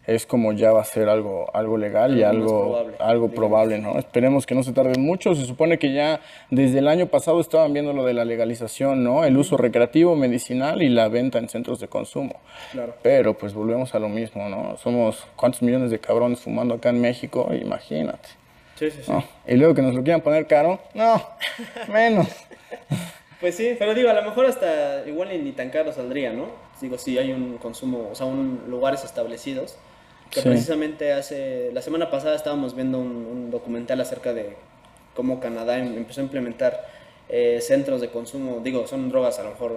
es 0.09 0.25
como 0.25 0.55
ya 0.55 0.73
va 0.73 0.81
a 0.81 0.85
ser 0.85 1.11
algo, 1.11 1.51
algo 1.53 1.77
legal 1.77 2.17
y 2.17 2.23
Algo 2.23 2.63
probable, 2.63 2.95
algo 2.99 3.29
probable, 3.29 3.79
¿no? 3.79 3.99
Esperemos 3.99 4.47
que 4.47 4.55
no 4.55 4.63
se 4.63 4.73
tarde 4.73 4.99
mucho. 4.99 5.35
Se 5.35 5.45
supone 5.45 5.79
que 5.79 5.93
ya 5.93 6.21
desde 6.51 6.79
el 6.79 6.89
año 6.89 7.09
pasado 7.09 7.43
estaban 7.43 7.75
viendo 7.75 7.93
lo 7.93 8.07
de 8.07 8.15
la 8.15 8.25
legalización, 8.25 9.05
¿no? 9.05 9.27
El 9.27 9.37
uso 9.37 9.59
recreativo, 9.59 10.17
medicinal 10.17 10.83
y 10.83 10.89
la 10.89 11.09
venta 11.09 11.39
en 11.39 11.51
centros 11.51 11.79
de 11.81 11.89
consumo. 11.89 12.41
Claro. 12.73 12.95
Pero 13.03 13.37
pues 13.37 13.53
volvemos 13.53 13.95
a 13.95 13.99
lo 13.99 14.09
mismo, 14.09 14.49
¿no? 14.49 14.79
Somos 14.79 15.27
cuántos 15.37 15.61
millones 15.61 15.91
de 15.91 15.99
cabrones 15.99 16.41
fumando 16.41 16.77
acá 16.77 16.89
en 16.89 17.03
México, 17.03 17.47
imagínate. 17.53 18.31
Sí, 18.79 18.91
sí, 18.91 18.99
sí. 19.05 19.11
¿no? 19.11 19.25
Y 19.47 19.57
luego 19.57 19.75
que 19.75 19.83
nos 19.83 19.95
lo 19.95 20.03
quieran 20.03 20.21
poner 20.21 20.47
caro, 20.47 20.79
no, 20.95 21.23
menos. 21.93 22.29
Pues 23.41 23.55
sí, 23.55 23.77
pero 23.79 23.95
digo, 23.95 24.11
a 24.11 24.15
lo 24.15 24.23
mejor 24.23 24.47
hasta 24.47 25.05
igual 25.07 25.29
ni 25.45 25.53
tan 25.53 25.71
caro 25.71 25.93
saldría, 25.93 26.33
¿no? 26.33 26.47
Digo, 26.81 26.99
si 26.99 27.19
hay 27.19 27.33
un 27.33 27.59
consumo, 27.59 28.09
o 28.11 28.15
sea, 28.15 28.27
un 28.27 28.65
lugares 28.69 29.05
establecidos. 29.05 29.77
Que 30.31 30.43
Sí. 30.43 30.49
precisamente 30.51 31.13
hace, 31.15 31.71
la 31.73 31.81
semana 31.81 32.11
pasada 32.11 32.37
estábamos 32.37 32.75
viendo 32.75 32.99
un, 32.99 33.07
un 33.27 33.51
documental 33.51 33.99
acerca 34.01 34.35
de 34.35 34.57
cómo 35.15 35.41
Canadá 35.41 35.79
em- 35.79 35.97
empezó 35.97 36.21
a 36.21 36.25
implementar 36.25 36.85
eh, 37.31 37.61
centros 37.63 38.01
de 38.03 38.11
consumo, 38.11 38.61
digo, 38.63 38.87
son 38.87 39.09
drogas 39.09 39.39
a 39.39 39.45
lo 39.45 39.51
mejor 39.51 39.77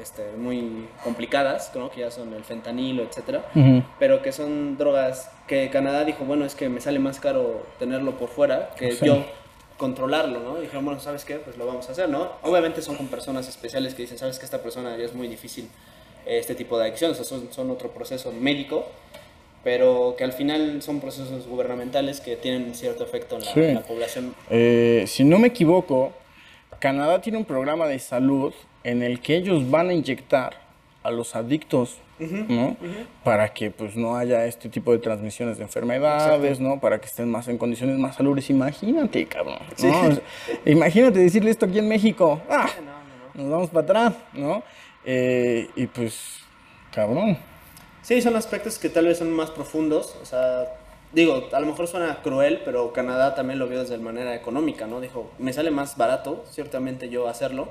este, 0.00 0.22
muy 0.36 0.88
complicadas, 1.04 1.72
¿no? 1.74 1.90
Que 1.90 2.00
ya 2.00 2.10
son 2.10 2.32
el 2.34 2.44
fentanilo, 2.44 3.02
etcétera. 3.02 3.44
Ujú. 3.54 3.82
pero 3.98 4.22
que 4.22 4.32
son 4.32 4.76
drogas 4.78 5.30
que 5.46 5.70
Canadá 5.70 6.04
dijo, 6.04 6.24
bueno, 6.24 6.44
es 6.44 6.54
que 6.54 6.68
me 6.68 6.80
sale 6.80 6.98
más 6.98 7.20
caro 7.20 7.64
tenerlo 7.78 8.18
por 8.18 8.28
fuera 8.28 8.70
que 8.76 8.92
Sí. 8.92 9.06
yo 9.06 9.24
controlarlo, 9.76 10.40
¿no? 10.40 10.58
Y 10.58 10.62
dijeron, 10.62 10.84
bueno, 10.84 11.00
¿sabes 11.00 11.24
qué? 11.24 11.36
Pues 11.36 11.56
lo 11.58 11.66
vamos 11.66 11.88
a 11.88 11.92
hacer, 11.92 12.08
¿no? 12.08 12.30
Obviamente 12.42 12.80
son 12.82 12.96
con 12.96 13.08
personas 13.08 13.46
especiales 13.48 13.94
que 13.94 14.02
dicen, 14.02 14.18
¿sabes 14.18 14.38
que 14.38 14.44
esta 14.44 14.62
persona 14.62 14.96
ya 14.96 15.04
es 15.04 15.14
muy 15.14 15.28
difícil 15.28 15.68
este 16.24 16.54
tipo 16.54 16.78
de 16.78 16.84
adicciones? 16.86 17.20
O 17.20 17.24
sea, 17.24 17.38
son, 17.38 17.52
son 17.52 17.70
otro 17.70 17.90
proceso 17.90 18.32
médico, 18.32 18.86
pero 19.62 20.14
que 20.16 20.24
al 20.24 20.32
final 20.32 20.80
son 20.80 21.00
procesos 21.00 21.46
gubernamentales 21.46 22.20
que 22.20 22.36
tienen 22.36 22.74
cierto 22.74 23.04
efecto 23.04 23.36
en 23.36 23.44
la, 23.44 23.52
Sí. 23.52 23.60
en 23.60 23.74
la 23.74 23.82
población. 23.82 24.34
Eh, 24.48 25.04
si 25.06 25.24
no 25.24 25.38
me 25.38 25.48
equivoco, 25.48 26.12
Canadá 26.78 27.20
tiene 27.20 27.38
un 27.38 27.44
programa 27.44 27.86
de 27.86 27.98
salud 27.98 28.52
en 28.84 29.02
el 29.02 29.20
que 29.20 29.36
ellos 29.36 29.70
van 29.70 29.88
a 29.88 29.92
inyectar 29.94 30.54
a 31.02 31.10
los 31.10 31.36
adictos, 31.36 31.98
¿no? 32.18 32.76
Para 33.24 33.52
que 33.52 33.70
pues 33.70 33.96
no 33.96 34.16
haya 34.16 34.44
este 34.46 34.68
tipo 34.68 34.92
de 34.92 34.98
transmisiones 34.98 35.58
de 35.58 35.64
enfermedades, 35.64 36.60
¿no? 36.60 36.80
Para 36.80 37.00
que 37.00 37.06
estén 37.06 37.30
más 37.30 37.48
en 37.48 37.58
condiciones 37.58 37.98
más 37.98 38.16
saludables. 38.16 38.50
Imagínate, 38.50 39.26
cabrón. 39.26 39.58
¿no? 39.82 40.00
O 40.00 40.12
sea, 40.12 40.20
imagínate 40.64 41.20
decirle 41.20 41.50
esto 41.50 41.66
aquí 41.66 41.78
en 41.78 41.88
México. 41.88 42.40
¡Ah! 42.50 42.68
Nos 43.34 43.50
vamos 43.50 43.70
para 43.70 43.84
atrás, 43.84 44.14
¿no? 44.32 44.62
Eh, 45.04 45.68
y 45.76 45.86
pues, 45.86 46.40
cabrón. 46.92 47.38
Sí, 48.02 48.20
son 48.22 48.36
aspectos 48.36 48.78
que 48.78 48.88
tal 48.88 49.06
vez 49.06 49.18
son 49.18 49.32
más 49.32 49.50
profundos, 49.50 50.16
o 50.22 50.24
sea, 50.24 50.64
digo, 51.16 51.48
a 51.50 51.60
lo 51.60 51.66
mejor 51.66 51.88
suena 51.88 52.20
cruel, 52.22 52.60
pero 52.64 52.92
Canadá 52.92 53.34
también 53.34 53.58
lo 53.58 53.66
vio 53.66 53.80
desde 53.80 53.96
manera 53.98 54.34
económica, 54.34 54.86
¿no? 54.86 55.00
Dijo, 55.00 55.30
me 55.38 55.52
sale 55.52 55.70
más 55.70 55.96
barato, 55.96 56.44
ciertamente 56.50 57.08
yo 57.08 57.26
hacerlo, 57.26 57.68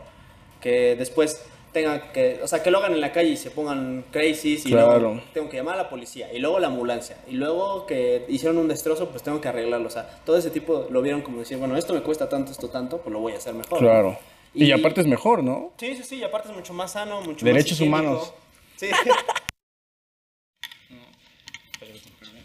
que 0.59 0.95
después 0.95 1.45
tenga 1.71 2.11
que, 2.11 2.39
o 2.41 2.47
sea, 2.47 2.63
que 2.63 2.71
lo 2.71 2.79
hagan 2.79 2.93
en 2.93 3.01
la 3.01 3.11
calle 3.11 3.29
y 3.29 3.37
se 3.37 3.51
pongan 3.51 4.03
crazies 4.09 4.65
y 4.65 4.69
Claro. 4.71 4.97
luego 4.99 5.21
tengo 5.33 5.49
que 5.49 5.57
llamar 5.57 5.75
a 5.75 5.83
la 5.83 5.89
policía 5.89 6.33
y 6.33 6.39
luego 6.39 6.57
la 6.59 6.67
ambulancia 6.67 7.17
y 7.27 7.33
luego 7.33 7.85
que 7.85 8.25
hicieron 8.29 8.57
un 8.57 8.67
destrozo, 8.69 9.09
pues 9.09 9.21
tengo 9.23 9.39
que 9.41 9.49
arreglarlo, 9.49 9.87
o 9.87 9.91
sea, 9.91 10.21
todo 10.25 10.37
ese 10.37 10.49
tipo 10.49 10.87
lo 10.89 11.01
vieron 11.01 11.21
como 11.21 11.39
decir, 11.39 11.57
bueno, 11.57 11.75
esto 11.77 11.93
me 11.93 12.01
cuesta 12.01 12.27
tanto, 12.29 12.51
esto 12.51 12.69
tanto, 12.69 12.99
pues 12.99 13.11
lo 13.13 13.19
voy 13.19 13.33
a 13.33 13.37
hacer 13.37 13.53
mejor. 13.53 13.73
¿no? 13.81 13.87
Claro. 13.87 14.17
Y, 14.53 14.65
Y- 14.65 14.71
aparte 14.71 15.01
es 15.01 15.07
mejor, 15.07 15.43
¿no? 15.43 15.73
Sí, 15.77 15.95
sí, 15.97 16.03
sí, 16.03 16.15
y 16.15 16.23
aparte 16.23 16.47
es 16.49 16.55
mucho 16.55 16.73
más 16.73 16.93
sano, 16.93 17.19
mucho 17.21 17.45
Derechos 17.45 17.79
más 17.81 17.87
humanos. 17.87 18.33
Sí. 18.77 18.87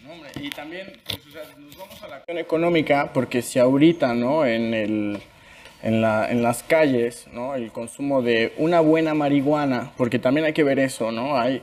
No, 0.05 0.13
hombre, 0.15 0.30
Y 0.43 0.51
también, 0.51 0.93
pues, 1.05 1.27
o 1.27 1.31
sea, 1.31 1.43
nos 1.59 1.77
vamos 1.77 2.03
a 2.03 2.09
la 2.09 2.17
cuestión 2.17 2.39
económica, 2.39 3.11
porque 3.13 3.43
si 3.43 3.59
ahorita, 3.59 4.15
¿no? 4.15 4.47
En, 4.47 4.73
el, 4.73 5.21
en, 5.83 6.01
la, 6.01 6.31
en 6.31 6.43
las 6.43 6.63
calles, 6.63 7.27
¿no? 7.33 7.55
El 7.55 7.71
consumo 7.73 8.23
de 8.23 8.55
una 8.57 8.81
buena 8.81 9.13
marihuana, 9.13 9.93
porque 9.97 10.19
también 10.19 10.47
hay 10.47 10.53
que 10.53 10.65
ver 10.65 10.79
eso, 10.79 11.13
¿no? 11.13 11.37
Hay 11.37 11.61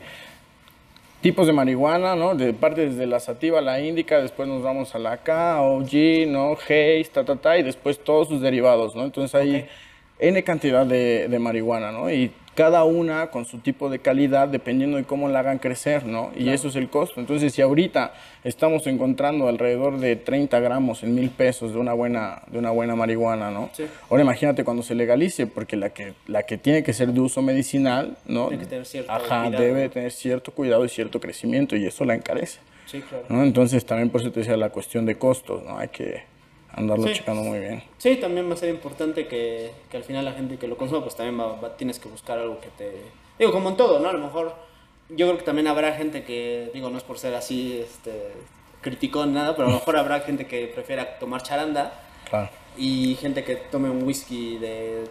tipos 1.21 1.47
de 1.47 1.53
marihuana, 1.53 2.15
¿no? 2.15 2.35
De 2.35 2.53
parte 2.53 2.89
desde 2.89 3.07
la 3.07 3.19
sativa, 3.19 3.61
la 3.61 3.81
índica, 3.81 4.21
después 4.21 4.47
nos 4.47 4.61
vamos 4.61 4.93
a 4.93 4.99
la 4.99 5.17
K, 5.17 5.61
OG, 5.61 6.27
¿no? 6.27 6.53
Haze, 6.53 7.09
ta, 7.11 7.25
ta, 7.25 7.35
ta, 7.35 7.57
y 7.57 7.63
después 7.63 8.03
todos 8.03 8.27
sus 8.27 8.41
derivados, 8.41 8.95
¿no? 8.95 9.03
Entonces 9.03 9.33
hay 9.33 9.67
N 10.19 10.43
cantidad 10.43 10.85
de, 10.85 11.27
de 11.27 11.39
marihuana, 11.39 11.91
¿no? 11.91 12.11
Y 12.11 12.31
cada 12.57 12.83
una 12.85 13.27
con 13.27 13.45
su 13.45 13.59
tipo 13.59 13.87
de 13.87 13.99
calidad 13.99 14.47
dependiendo 14.47 14.97
de 14.97 15.03
cómo 15.03 15.29
la 15.29 15.41
hagan 15.41 15.59
crecer, 15.59 16.07
¿no? 16.07 16.31
Y 16.35 16.49
eso 16.49 16.69
es 16.69 16.75
el 16.75 16.89
costo. 16.89 17.19
Entonces, 17.19 17.53
si 17.53 17.61
ahorita 17.61 18.15
estamos 18.43 18.87
encontrando 18.87 19.47
alrededor 19.47 19.99
de 19.99 20.15
30 20.15 20.59
gramos 20.59 21.03
en 21.03 21.13
mil 21.13 21.29
pesos 21.29 21.71
de 21.73 21.77
una 21.77 21.93
buena, 21.93 22.41
de 22.47 22.57
una 22.57 22.71
buena 22.71 22.95
marihuana, 22.95 23.51
¿no? 23.51 23.69
Sí. 23.73 23.85
Ahora 24.09 24.23
imagínate 24.23 24.63
cuando 24.63 24.81
se 24.81 24.95
legalice, 24.95 25.45
porque 25.45 25.77
la 25.77 25.91
que, 25.91 26.13
la 26.25 26.41
que 26.43 26.57
tiene 26.57 26.81
que 26.81 26.93
ser 26.93 27.09
de 27.13 27.19
uso 27.19 27.43
medicinal, 27.43 28.17
¿no? 28.25 28.47
Tiene 28.47 28.63
que 28.63 28.69
tener 28.69 28.85
cierto 28.87 29.11
Ajá, 29.11 29.43
cuidado. 29.43 29.63
debe 29.63 29.89
tener 29.89 30.11
cierto 30.11 30.51
cuidado 30.51 30.83
y 30.83 30.89
cierto 30.89 31.19
crecimiento 31.19 31.75
y 31.75 31.85
eso 31.85 32.05
la 32.05 32.15
encarece, 32.15 32.57
Sí, 32.87 33.01
claro. 33.01 33.23
¿no? 33.29 33.43
Entonces, 33.43 33.85
también 33.85 34.09
por 34.09 34.21
eso 34.21 34.31
te 34.31 34.39
decía 34.39 34.57
la 34.57 34.69
cuestión 34.71 35.05
de 35.05 35.15
costos, 35.15 35.61
¿no? 35.63 35.77
Hay 35.77 35.89
que 35.89 36.23
andarlo 36.77 37.05
Sí. 37.07 37.13
checando 37.15 37.41
muy 37.43 37.59
bien. 37.59 37.83
Sí, 37.97 38.15
también 38.15 38.49
va 38.49 38.53
a 38.53 38.57
ser 38.57 38.69
importante 38.69 39.27
que, 39.27 39.71
que 39.89 39.97
al 39.97 40.03
final 40.03 40.23
la 40.23 40.31
gente 40.33 40.57
que 40.57 40.67
lo 40.67 40.77
consuma, 40.77 41.01
pues 41.01 41.15
también 41.15 41.37
va, 41.39 41.59
va- 41.59 41.75
tienes 41.75 41.99
que 41.99 42.07
buscar 42.07 42.39
algo 42.39 42.59
que 42.61 42.69
te... 42.69 43.01
Digo, 43.37 43.51
como 43.51 43.69
en 43.69 43.77
todo, 43.77 43.99
¿no? 43.99 44.09
A 44.09 44.13
lo 44.13 44.19
mejor 44.19 44.53
yo 45.09 45.25
creo 45.27 45.37
que 45.37 45.43
también 45.43 45.67
habrá 45.67 45.93
gente 45.93 46.23
que, 46.23 46.69
digo, 46.73 46.89
no 46.89 46.97
es 46.97 47.03
por 47.03 47.17
ser 47.19 47.33
así, 47.35 47.79
este, 47.81 48.31
criticón, 48.81 49.33
nada, 49.33 49.55
pero 49.55 49.67
a 49.67 49.71
lo 49.71 49.77
mejor 49.77 49.97
habrá 49.97 50.19
gente 50.21 50.47
que 50.47 50.67
prefiera 50.67 51.17
tomar 51.19 51.41
charanda 51.43 51.99
Claro. 52.29 52.49
y 52.77 53.15
gente 53.15 53.43
que 53.43 53.55
tome 53.55 53.89
un 53.89 54.03
whisky 54.03 54.57
de 54.57 55.05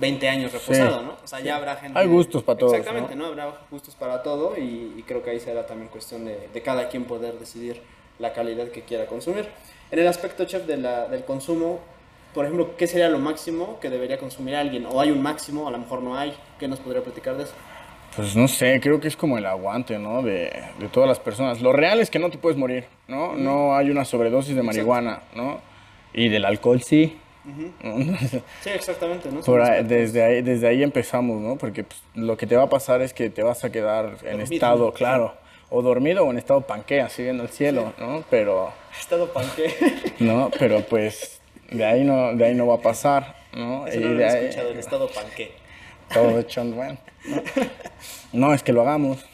20 0.00 0.28
años 0.28 0.52
reposado, 0.52 1.02
¿no? 1.02 1.16
O 1.22 1.26
sea, 1.26 1.40
ya 1.40 1.56
habrá 1.56 1.76
gente... 1.76 1.98
Hay 1.98 2.06
gustos 2.06 2.42
para 2.42 2.58
todos, 2.58 2.72
Exactamente, 2.74 3.14
¿no? 3.14 3.26
Habrá 3.26 3.52
gustos 3.70 3.94
para 3.94 4.22
todo 4.22 4.56
y, 4.56 4.94
y 4.96 5.02
creo 5.06 5.22
que 5.22 5.30
ahí 5.30 5.40
será 5.40 5.66
también 5.66 5.88
cuestión 5.90 6.24
de, 6.24 6.48
de 6.52 6.62
cada 6.62 6.88
quien 6.88 7.04
poder 7.04 7.38
decidir 7.38 7.82
la 8.18 8.32
calidad 8.32 8.68
que 8.68 8.82
quiera 8.82 9.06
consumir. 9.06 9.48
En 9.92 9.98
el 9.98 10.08
aspecto, 10.08 10.44
chef, 10.46 10.66
de 10.66 10.78
la, 10.78 11.06
del 11.06 11.24
consumo, 11.24 11.78
por 12.34 12.46
ejemplo, 12.46 12.76
¿qué 12.78 12.86
sería 12.86 13.08
lo 13.10 13.18
máximo 13.18 13.78
que 13.78 13.90
debería 13.90 14.18
consumir 14.18 14.56
alguien? 14.56 14.86
¿O 14.86 15.00
hay 15.00 15.10
un 15.10 15.22
máximo? 15.22 15.68
A 15.68 15.70
lo 15.70 15.78
mejor 15.78 16.02
no 16.02 16.16
hay. 16.16 16.34
¿Qué 16.58 16.66
nos 16.66 16.80
podría 16.80 17.02
platicar 17.02 17.36
de 17.36 17.44
eso? 17.44 17.52
Pues 18.16 18.34
no 18.34 18.48
sé, 18.48 18.80
creo 18.80 19.00
que 19.00 19.08
es 19.08 19.16
como 19.16 19.38
el 19.38 19.46
aguante, 19.46 19.98
¿no? 19.98 20.22
De, 20.22 20.50
de 20.78 20.88
todas 20.90 21.08
las 21.08 21.18
personas. 21.18 21.60
Lo 21.60 21.72
real 21.72 22.00
es 22.00 22.10
que 22.10 22.18
no 22.18 22.30
te 22.30 22.38
puedes 22.38 22.58
morir, 22.58 22.86
¿no? 23.06 23.34
No 23.36 23.76
hay 23.76 23.90
una 23.90 24.04
sobredosis 24.04 24.56
de 24.56 24.62
marihuana, 24.62 25.22
¿no? 25.34 25.60
Y 26.14 26.28
del 26.28 26.44
alcohol 26.44 26.82
sí. 26.82 27.18
Sí, 28.62 28.70
exactamente, 28.70 29.30
¿no? 29.30 29.40
Por 29.40 29.60
ahí- 29.60 29.82
desde, 29.84 30.22
ahí, 30.22 30.42
desde 30.42 30.68
ahí 30.68 30.82
empezamos, 30.82 31.40
¿no? 31.40 31.56
Porque 31.56 31.84
pues, 31.84 32.00
lo 32.14 32.36
que 32.36 32.46
te 32.46 32.56
va 32.56 32.64
a 32.64 32.68
pasar 32.68 33.02
es 33.02 33.12
que 33.12 33.30
te 33.30 33.42
vas 33.42 33.64
a 33.64 33.72
quedar 33.72 34.16
en 34.22 34.38
Dormido, 34.38 34.54
estado, 34.54 34.86
¿no? 34.86 34.92
claro, 34.92 35.34
o 35.74 35.80
dormido 35.82 36.24
o 36.26 36.30
en 36.30 36.38
estado 36.38 36.60
panquea, 36.60 37.06
así 37.06 37.22
viendo 37.22 37.42
el 37.44 37.48
cielo, 37.48 37.92
¿no? 37.98 38.22
Pero, 38.30 38.72
Estado 39.00 39.32
panque. 39.32 39.74
¿no? 40.20 40.50
Pero 40.58 40.80
pues 40.82 41.40
de 41.70 41.84
ahí 41.84 42.04
no, 42.04 42.34
de 42.34 42.44
ahí 42.44 42.54
no 42.54 42.66
va 42.66 42.74
a 42.74 42.80
pasar, 42.80 43.36
¿no? 43.54 43.86
Eso 43.86 43.98
Y 43.98 44.02
no 44.04 44.08
lo 44.10 44.16
de 44.18 44.24
he 44.24 44.28
ahí- 44.28 44.44
escuchado, 44.46 44.70
el 44.70 44.78
estado 44.78 45.08
panque. 45.08 45.52
todo 46.12 46.38
hecho, 46.38 46.62
bueno. 46.66 46.98
¿no? 47.24 47.42
No, 48.32 48.54
es 48.54 48.62
que 48.62 48.72
lo 48.72 48.82
hagamos. 48.82 49.24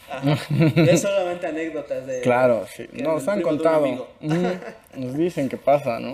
Es 0.75 1.01
solamente 1.01 1.47
anécdotas 1.47 2.05
de... 2.05 2.21
Claro, 2.21 2.65
sí. 2.73 2.87
Nos 2.93 3.27
han 3.27 3.41
contado. 3.41 4.07
Nos 4.95 5.13
dicen 5.17 5.49
que 5.49 5.57
pasa, 5.57 5.99
¿no? 5.99 6.13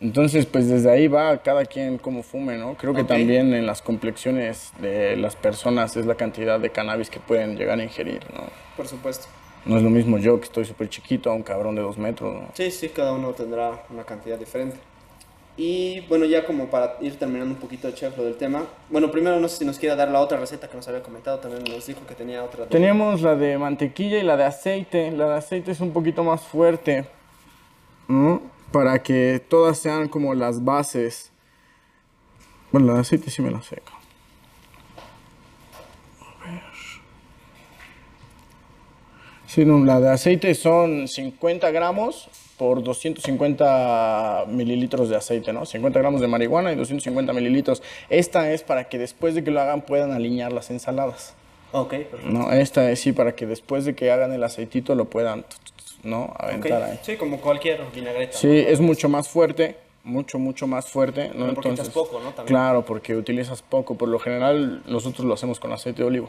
Entonces, 0.00 0.46
pues 0.46 0.68
desde 0.68 0.90
ahí 0.90 1.08
va 1.08 1.38
cada 1.38 1.64
quien 1.64 1.98
como 1.98 2.22
fume, 2.22 2.56
¿no? 2.58 2.74
Creo 2.76 2.92
que 2.94 3.04
también 3.04 3.54
en 3.54 3.66
las 3.66 3.80
complexiones 3.82 4.72
de 4.80 5.16
las 5.16 5.34
personas 5.36 5.96
es 5.96 6.04
la 6.06 6.14
cantidad 6.16 6.58
de 6.60 6.70
cannabis 6.70 7.08
que 7.10 7.20
pueden 7.20 7.56
llegar 7.56 7.78
a 7.78 7.84
ingerir, 7.84 8.20
¿no? 8.34 8.44
Por 8.76 8.86
supuesto. 8.88 9.26
No 9.64 9.76
es 9.76 9.82
lo 9.82 9.90
mismo 9.90 10.18
yo 10.18 10.38
que 10.38 10.44
estoy 10.44 10.64
súper 10.64 10.88
chiquito 10.88 11.30
a 11.30 11.34
un 11.34 11.42
cabrón 11.42 11.74
de 11.74 11.82
dos 11.82 11.96
metros, 11.96 12.34
¿no? 12.34 12.48
Sí, 12.54 12.70
sí, 12.70 12.88
cada 12.90 13.12
uno 13.12 13.32
tendrá 13.32 13.84
una 13.90 14.04
cantidad 14.04 14.38
diferente. 14.38 14.76
Y 15.56 16.00
bueno, 16.08 16.24
ya 16.24 16.44
como 16.44 16.66
para 16.66 16.96
ir 17.00 17.16
terminando 17.16 17.54
un 17.54 17.60
poquito, 17.60 17.90
chef, 17.92 18.16
lo 18.16 18.24
del 18.24 18.36
tema. 18.36 18.64
Bueno, 18.90 19.10
primero 19.10 19.38
no 19.38 19.48
sé 19.48 19.58
si 19.58 19.64
nos 19.64 19.78
quiera 19.78 19.94
dar 19.94 20.10
la 20.10 20.20
otra 20.20 20.38
receta 20.38 20.68
que 20.68 20.76
nos 20.76 20.86
había 20.88 21.02
comentado, 21.02 21.38
también 21.38 21.62
nos 21.64 21.86
dijo 21.86 22.00
que 22.06 22.14
tenía 22.14 22.42
otra. 22.42 22.66
Teníamos 22.66 23.22
la 23.22 23.36
de 23.36 23.56
mantequilla 23.56 24.18
y 24.18 24.22
la 24.22 24.36
de 24.36 24.44
aceite. 24.44 25.12
La 25.12 25.28
de 25.28 25.34
aceite 25.36 25.70
es 25.70 25.80
un 25.80 25.92
poquito 25.92 26.24
más 26.24 26.42
fuerte. 26.42 27.06
¿no? 28.08 28.42
Para 28.72 29.02
que 29.02 29.42
todas 29.48 29.78
sean 29.78 30.08
como 30.08 30.34
las 30.34 30.64
bases. 30.64 31.30
Bueno, 32.72 32.88
la 32.88 32.94
de 32.94 33.00
aceite 33.00 33.30
sí 33.30 33.40
me 33.40 33.50
la 33.50 33.62
seco. 33.62 33.92
A 36.20 36.44
ver. 36.44 36.62
Sí, 39.54 39.64
no, 39.64 39.84
la 39.84 40.00
de 40.00 40.10
aceite 40.10 40.52
son 40.56 41.06
50 41.06 41.70
gramos 41.70 42.28
por 42.58 42.82
250 42.82 44.46
mililitros 44.48 45.08
de 45.08 45.14
aceite, 45.14 45.52
¿no? 45.52 45.64
50 45.64 45.96
gramos 46.00 46.20
de 46.20 46.26
marihuana 46.26 46.72
y 46.72 46.74
250 46.74 47.32
mililitros. 47.32 47.80
Esta 48.10 48.50
es 48.50 48.64
para 48.64 48.88
que 48.88 48.98
después 48.98 49.36
de 49.36 49.44
que 49.44 49.52
lo 49.52 49.60
hagan 49.60 49.82
puedan 49.82 50.10
alinear 50.10 50.52
las 50.52 50.72
ensaladas. 50.72 51.36
Ok, 51.70 51.90
perfecto. 51.90 52.28
No, 52.28 52.50
esta 52.50 52.90
es 52.90 52.98
sí 52.98 53.12
para 53.12 53.36
que 53.36 53.46
después 53.46 53.84
de 53.84 53.94
que 53.94 54.10
hagan 54.10 54.32
el 54.32 54.42
aceitito 54.42 54.96
lo 54.96 55.04
puedan, 55.04 55.44
¿no? 56.02 56.34
Aventar 56.36 56.82
ahí. 56.82 56.98
Sí, 57.02 57.14
como 57.14 57.40
cualquier 57.40 57.80
vinagreta. 57.94 58.36
Sí, 58.36 58.48
¿no? 58.48 58.54
es 58.54 58.80
mucho 58.80 59.08
más 59.08 59.28
fuerte, 59.28 59.76
mucho, 60.02 60.40
mucho 60.40 60.66
más 60.66 60.88
fuerte, 60.88 61.28
¿no? 61.28 61.44
Pero 61.44 61.54
porque 61.54 61.68
echas 61.70 61.90
poco, 61.90 62.18
¿no? 62.18 62.30
También. 62.30 62.46
Claro, 62.46 62.84
porque 62.84 63.14
utilizas 63.14 63.62
poco. 63.62 63.94
Por 63.94 64.08
lo 64.08 64.18
general 64.18 64.82
nosotros 64.88 65.24
lo 65.24 65.34
hacemos 65.34 65.60
con 65.60 65.72
aceite 65.72 66.02
de 66.02 66.08
olivo. 66.08 66.28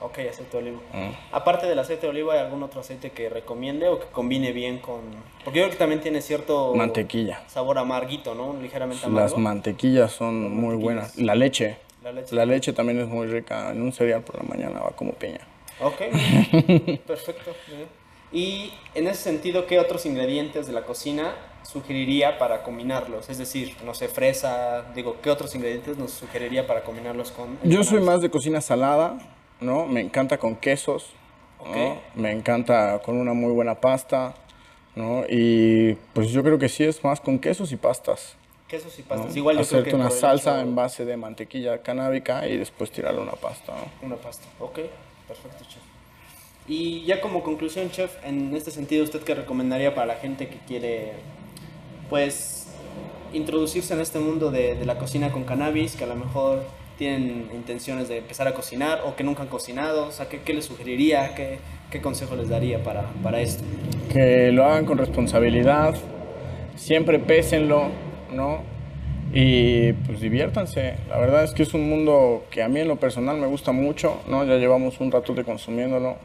Ok, 0.00 0.18
aceite 0.18 0.50
de 0.52 0.58
oliva. 0.58 0.78
Mm. 0.92 1.10
Aparte 1.32 1.66
del 1.66 1.78
aceite 1.78 2.02
de 2.02 2.10
oliva, 2.10 2.34
¿hay 2.34 2.40
algún 2.40 2.62
otro 2.62 2.80
aceite 2.80 3.10
que 3.10 3.28
recomiende 3.28 3.88
o 3.88 3.98
que 3.98 4.06
combine 4.06 4.52
bien 4.52 4.78
con...? 4.78 5.00
Porque 5.44 5.60
yo 5.60 5.64
creo 5.64 5.70
que 5.70 5.78
también 5.78 6.00
tiene 6.00 6.20
cierto... 6.20 6.74
Mantequilla. 6.74 7.42
Sabor 7.48 7.78
amarguito, 7.78 8.34
¿no? 8.34 8.54
Ligeramente 8.60 9.06
amargo. 9.06 9.20
Las 9.20 9.38
mantequillas 9.38 10.12
son 10.12 10.54
muy 10.54 10.76
buenas. 10.76 11.16
La 11.16 11.34
leche. 11.34 11.78
La 12.02 12.12
leche. 12.12 12.34
La 12.34 12.44
leche 12.44 12.72
también 12.72 13.00
es 13.00 13.08
muy 13.08 13.26
rica. 13.28 13.70
En 13.70 13.80
un 13.80 13.92
cereal 13.92 14.22
por 14.22 14.36
la 14.36 14.42
mañana 14.42 14.80
va 14.80 14.90
como 14.90 15.12
piña. 15.12 15.40
Ok, 15.80 15.98
perfecto. 17.06 17.52
Y 18.32 18.72
en 18.94 19.06
ese 19.06 19.22
sentido, 19.22 19.66
¿qué 19.66 19.78
otros 19.78 20.06
ingredientes 20.06 20.66
de 20.66 20.72
la 20.72 20.82
cocina 20.82 21.34
sugeriría 21.62 22.36
para 22.38 22.62
combinarlos? 22.62 23.30
Es 23.30 23.38
decir, 23.38 23.76
no 23.84 23.94
sé, 23.94 24.08
fresa, 24.08 24.92
digo, 24.94 25.16
¿qué 25.22 25.30
otros 25.30 25.54
ingredientes 25.54 25.96
nos 25.98 26.10
sugeriría 26.10 26.66
para 26.66 26.82
combinarlos 26.82 27.30
con... 27.30 27.58
Yo 27.62 27.84
soy 27.84 28.00
más 28.00 28.20
de 28.20 28.30
cocina 28.30 28.60
salada, 28.60 29.18
¿no? 29.64 29.86
Me 29.86 30.00
encanta 30.00 30.38
con 30.38 30.56
quesos. 30.56 31.10
Me 32.14 32.30
encanta 32.30 33.00
con 33.02 33.16
una 33.16 33.32
muy 33.32 33.50
buena 33.52 33.74
pasta, 33.80 34.34
¿no? 34.94 35.24
Y 35.28 35.94
pues 36.12 36.28
yo 36.30 36.42
creo 36.42 36.58
que 36.58 36.68
sí 36.68 36.84
es 36.84 37.02
más 37.02 37.20
con 37.20 37.38
quesos 37.38 37.72
y 37.72 37.76
pastas. 37.76 38.36
Quesos 38.68 38.98
y 38.98 39.02
pastas. 39.02 39.30
¿no? 39.32 39.36
Igual 39.38 39.56
yo 39.56 39.62
Hacerte 39.62 39.90
creo 39.90 39.96
que 39.98 40.02
una 40.02 40.10
salsa 40.10 40.58
hecho- 40.58 40.68
en 40.68 40.74
base 40.74 41.04
de 41.06 41.16
mantequilla 41.16 41.78
canábica 41.82 42.46
y 42.46 42.56
después 42.58 42.90
tirarle 42.90 43.20
una 43.20 43.32
pasta, 43.32 43.72
¿no? 43.72 44.06
Una 44.06 44.16
pasta. 44.16 44.44
Ok, 44.60 44.80
perfecto, 45.26 45.64
chef. 45.64 45.82
Y 46.68 47.04
ya 47.04 47.20
como 47.20 47.42
conclusión, 47.42 47.90
chef, 47.90 48.14
en 48.24 48.54
este 48.54 48.70
sentido, 48.70 49.04
¿usted 49.04 49.22
qué 49.22 49.34
recomendaría 49.34 49.94
para 49.94 50.06
la 50.06 50.14
gente 50.16 50.48
que 50.48 50.58
quiere, 50.66 51.12
pues, 52.10 52.66
introducirse 53.32 53.94
en 53.94 54.00
este 54.00 54.18
mundo 54.18 54.50
de, 54.50 54.74
de 54.74 54.84
la 54.86 54.96
cocina 54.98 55.30
con 55.32 55.44
cannabis, 55.44 55.96
que 55.96 56.04
a 56.04 56.06
lo 56.06 56.14
mejor 56.16 56.64
tienen 56.96 57.50
intenciones 57.54 58.08
de 58.08 58.18
empezar 58.18 58.48
a 58.48 58.54
cocinar 58.54 59.02
o 59.04 59.16
que 59.16 59.24
nunca 59.24 59.42
han 59.42 59.48
cocinado? 59.48 60.08
O 60.08 60.12
sea, 60.12 60.28
¿qué, 60.28 60.40
qué 60.40 60.54
les 60.54 60.64
sugeriría? 60.64 61.34
¿Qué, 61.34 61.58
qué 61.90 62.00
consejo 62.00 62.36
les 62.36 62.48
daría 62.48 62.82
para, 62.82 63.02
para 63.22 63.40
esto? 63.40 63.64
Que 64.12 64.52
lo 64.52 64.64
hagan 64.64 64.86
con 64.86 64.98
responsabilidad, 64.98 65.94
siempre 66.76 67.18
pésenlo, 67.18 67.88
¿no? 68.32 68.62
Y 69.32 69.92
pues 69.92 70.20
diviértanse. 70.20 70.94
La 71.08 71.18
verdad 71.18 71.44
es 71.44 71.52
que 71.52 71.64
es 71.64 71.74
un 71.74 71.88
mundo 71.88 72.44
que 72.50 72.62
a 72.62 72.68
mí 72.68 72.80
en 72.80 72.88
lo 72.88 72.96
personal 72.96 73.36
me 73.36 73.46
gusta 73.46 73.72
mucho, 73.72 74.22
¿no? 74.28 74.44
Ya 74.44 74.56
llevamos 74.56 75.00
un 75.00 75.10
rato 75.10 75.34
de 75.34 75.44
consumiéndolo. 75.44 76.16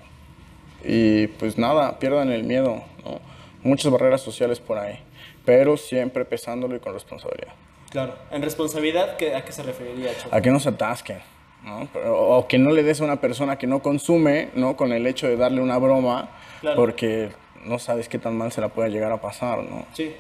Y 0.84 1.28
pues 1.28 1.58
nada, 1.58 2.00
pierdan 2.00 2.32
el 2.32 2.44
miedo, 2.44 2.84
¿no? 3.04 3.20
Muchas 3.64 3.92
barreras 3.92 4.22
sociales 4.22 4.60
por 4.60 4.78
ahí, 4.78 5.00
pero 5.44 5.76
siempre 5.76 6.24
pesándolo 6.24 6.76
y 6.76 6.80
con 6.80 6.94
responsabilidad. 6.94 7.54
Claro. 7.90 8.16
¿En 8.32 8.42
responsabilidad 8.42 9.18
qué, 9.18 9.36
a 9.36 9.44
qué 9.44 9.52
se 9.52 9.64
referiría? 9.64 10.12
A 10.32 10.42
que 10.42 10.52
no 10.52 10.60
se 10.60 10.70
atasquen, 10.70 11.20
¿no? 11.64 11.88
O 12.06 12.48
que 12.48 12.58
no 12.58 12.72
le 12.72 12.84
des 12.84 13.02
a 13.02 13.04
una 13.04 13.20
persona 13.20 13.58
que 13.58 13.68
no 13.68 13.82
consume, 13.82 14.50
¿no? 14.56 14.76
Con 14.78 14.92
el 14.94 15.08
hecho 15.08 15.28
de 15.28 15.38
darle 15.38 15.62
una 15.62 15.78
broma, 15.78 16.30
Claro. 16.62 16.76
porque 16.76 17.32
no 17.64 17.80
sabes 17.80 18.08
qué 18.10 18.20
tan 18.20 18.38
mal 18.38 18.52
se 18.52 18.62
la 18.62 18.70
puede 18.70 18.90
llegar 18.90 19.12
a 19.12 19.20
pasar, 19.22 19.64
¿no? 19.64 19.86
Sí. 19.94 20.14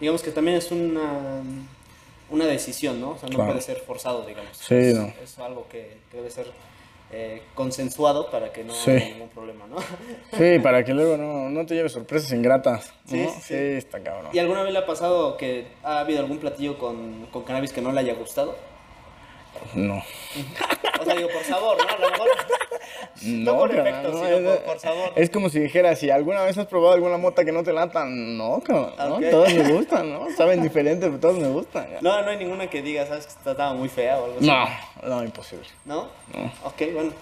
Digamos 0.00 0.22
que 0.22 0.30
también 0.30 0.56
es 0.56 0.70
una, 0.70 1.42
una 2.30 2.44
decisión, 2.46 3.00
¿no? 3.00 3.10
O 3.10 3.18
sea, 3.18 3.28
no 3.28 3.34
Claro. 3.36 3.50
puede 3.52 3.62
ser 3.62 3.78
forzado, 3.80 4.24
digamos. 4.26 4.56
Sí, 4.56 4.74
es, 4.74 4.94
no. 4.96 5.12
es 5.22 5.38
algo 5.38 5.66
que, 5.68 5.96
que 6.10 6.16
debe 6.18 6.30
ser 6.30 6.46
eh, 7.12 7.42
consensuado 7.54 8.30
para 8.30 8.52
que 8.52 8.62
no 8.64 8.72
Sí. 8.72 8.90
haya 8.92 9.08
ningún 9.08 9.28
problema, 9.30 9.66
¿no? 9.66 9.76
Sí, 10.38 10.58
para 10.62 10.84
que 10.84 10.94
luego 10.94 11.16
no, 11.16 11.50
no 11.50 11.66
te 11.66 11.74
lleves 11.74 11.92
sorpresas 11.92 12.32
ingratas. 12.32 12.92
¿no? 13.06 13.10
Sí, 13.10 13.24
Sí, 13.26 13.30
sí, 13.40 13.40
sí. 13.48 13.54
está 13.54 14.00
cabrón. 14.00 14.30
¿Y 14.32 14.38
alguna 14.38 14.62
vez 14.62 14.72
le 14.72 14.78
ha 14.78 14.86
pasado 14.86 15.36
que 15.36 15.66
ha 15.82 16.00
habido 16.00 16.20
algún 16.20 16.38
platillo 16.38 16.78
con, 16.78 17.26
con 17.32 17.42
cannabis 17.42 17.72
que 17.72 17.80
no 17.80 17.92
le 17.92 18.00
haya 18.00 18.14
gustado? 18.14 18.54
No. 19.74 20.02
O 21.00 21.04
sea, 21.04 21.14
digo, 21.14 21.28
por 21.28 21.42
sabor, 21.44 21.76
¿no? 21.78 21.88
A 21.88 21.98
lo 21.98 22.10
mejor 22.10 22.28
No 23.22 23.56
por 23.58 23.68
cabrón, 23.70 23.86
efecto, 23.88 24.08
no, 24.12 24.24
sino 24.24 24.28
es, 24.36 24.42
por- 24.42 24.64
por 24.64 24.78
sabor. 24.78 25.12
Es 25.16 25.30
como 25.30 25.48
si 25.50 25.60
dijera, 25.60 25.94
si 25.96 26.10
alguna 26.10 26.42
vez 26.42 26.56
has 26.58 26.66
probado 26.66 26.94
alguna 26.94 27.16
mota 27.18 27.44
que 27.44 27.52
no 27.52 27.62
te 27.62 27.72
lata, 27.72 28.04
no, 28.06 28.60
cabrón, 28.60 28.94
¿no? 28.98 29.16
Ok. 29.16 29.22
Todas 29.30 29.54
me 29.54 29.72
gustan, 29.72 30.12
¿no? 30.12 30.30
Saben 30.36 30.62
diferente, 30.62 31.06
pero 31.06 31.18
todas 31.20 31.36
me 31.36 31.48
gustan. 31.48 31.88
No, 32.00 32.22
no 32.22 32.30
hay 32.30 32.36
ninguna 32.38 32.68
que 32.68 32.82
diga, 32.82 33.06
¿sabes? 33.06 33.26
Que 33.26 33.32
estaba 33.50 33.74
muy 33.74 33.88
fea 33.88 34.18
o 34.18 34.24
algo 34.26 34.36
así. 34.38 34.46
No, 34.46 34.68
no, 35.08 35.22
imposible. 35.24 35.66
¿No? 35.84 36.08
Ok, 36.64 36.82
bueno. 36.94 37.12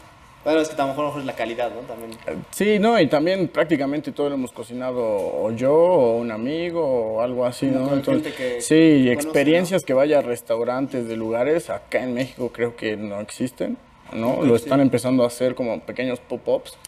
Bueno, 0.49 0.63
es 0.63 0.71
que 0.71 0.81
a 0.81 0.87
lo 0.87 0.95
mejor, 0.95 1.21
es 1.21 1.27
la 1.27 1.35
calidad, 1.35 1.71
¿no? 1.75 1.83
También. 1.83 2.13
Sí, 2.53 2.79
no, 2.79 2.99
y 2.99 3.07
también 3.07 3.49
prácticamente 3.49 4.13
todo 4.13 4.31
lo 4.31 4.37
hemos 4.37 4.51
cocinado 4.51 4.99
o 4.99 5.53
yo 5.53 5.75
o 5.75 6.17
un 6.17 6.31
amigo 6.33 6.83
o 6.83 7.21
algo 7.21 7.45
así, 7.45 7.67
¿no? 7.67 7.87
con 7.87 8.03
gente 8.03 8.33
que 8.33 8.63
sí, 8.63 9.05
conoce, 9.05 9.13
experiencias 9.13 9.85
que 9.85 9.93
vaya 9.93 10.21
a 10.21 10.23
restaurantes 10.23 11.07
de 11.07 11.17
lugares, 11.17 11.69
acá 11.69 12.03
en 12.03 12.15
México 12.15 12.51
creo 12.51 12.77
que 12.77 12.97
no 12.97 13.21
existen, 13.21 13.77
¿no? 14.15 14.37
Ok, 14.37 14.45
lo 14.45 14.57
sí. 14.57 14.65
están 14.65 14.81
empezando 14.81 15.23
a 15.23 15.27
hacer 15.27 15.55
como 15.55 15.81
pequeños 15.81 16.19
pop-ups. 16.19 16.79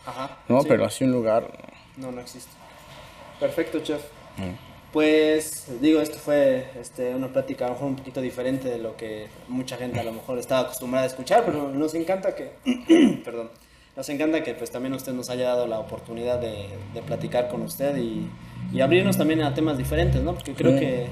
¿no? 0.49 0.63
sí. 0.63 0.67
Pero 0.67 0.87
así 0.87 1.05
un 1.05 1.13
lugar, 1.13 1.47
No, 1.99 2.11
no 2.11 2.23
existe. 2.23 2.53
Perfecto, 3.39 3.81
chef. 3.81 4.01
Pues 4.93 5.67
digo, 5.81 6.01
esto 6.01 6.19
fue 6.19 6.67
este, 6.81 7.15
una 7.15 7.29
plática 7.29 7.65
a 7.67 7.69
lo 7.69 7.75
mejor 7.75 7.89
un 7.91 7.97
poquito 7.97 8.21
diferente 8.21 8.69
de 8.69 8.79
lo 8.79 8.97
que 8.97 9.29
mucha 9.47 9.77
gente 9.77 10.01
a 10.01 10.03
lo 10.03 10.13
mejor 10.13 10.39
estaba 10.39 10.63
acostumbrada 10.63 11.05
a 11.05 11.09
escuchar, 11.09 11.45
pero 11.47 11.69
nos 11.69 11.95
encanta 11.95 12.35
que, 12.35 12.51
perdón, 13.25 13.51
nos 13.97 14.09
encanta 14.09 14.43
que 14.43 14.55
pues 14.55 14.71
también 14.73 14.93
usted 14.95 15.13
nos 15.13 15.31
haya 15.31 15.49
dado 15.49 15.69
la 15.69 15.79
oportunidad 15.79 16.41
de, 16.41 16.67
de 16.93 17.03
platicar 17.03 17.49
con 17.49 17.63
usted 17.63 17.97
y, 17.99 18.29
y 18.73 18.81
abrirnos 18.81 19.17
también 19.17 19.43
a 19.43 19.55
temas 19.55 19.79
diferentes, 19.79 20.23
¿no? 20.23 20.35
Porque 20.35 20.55
creo 20.55 20.79
que, 20.79 21.07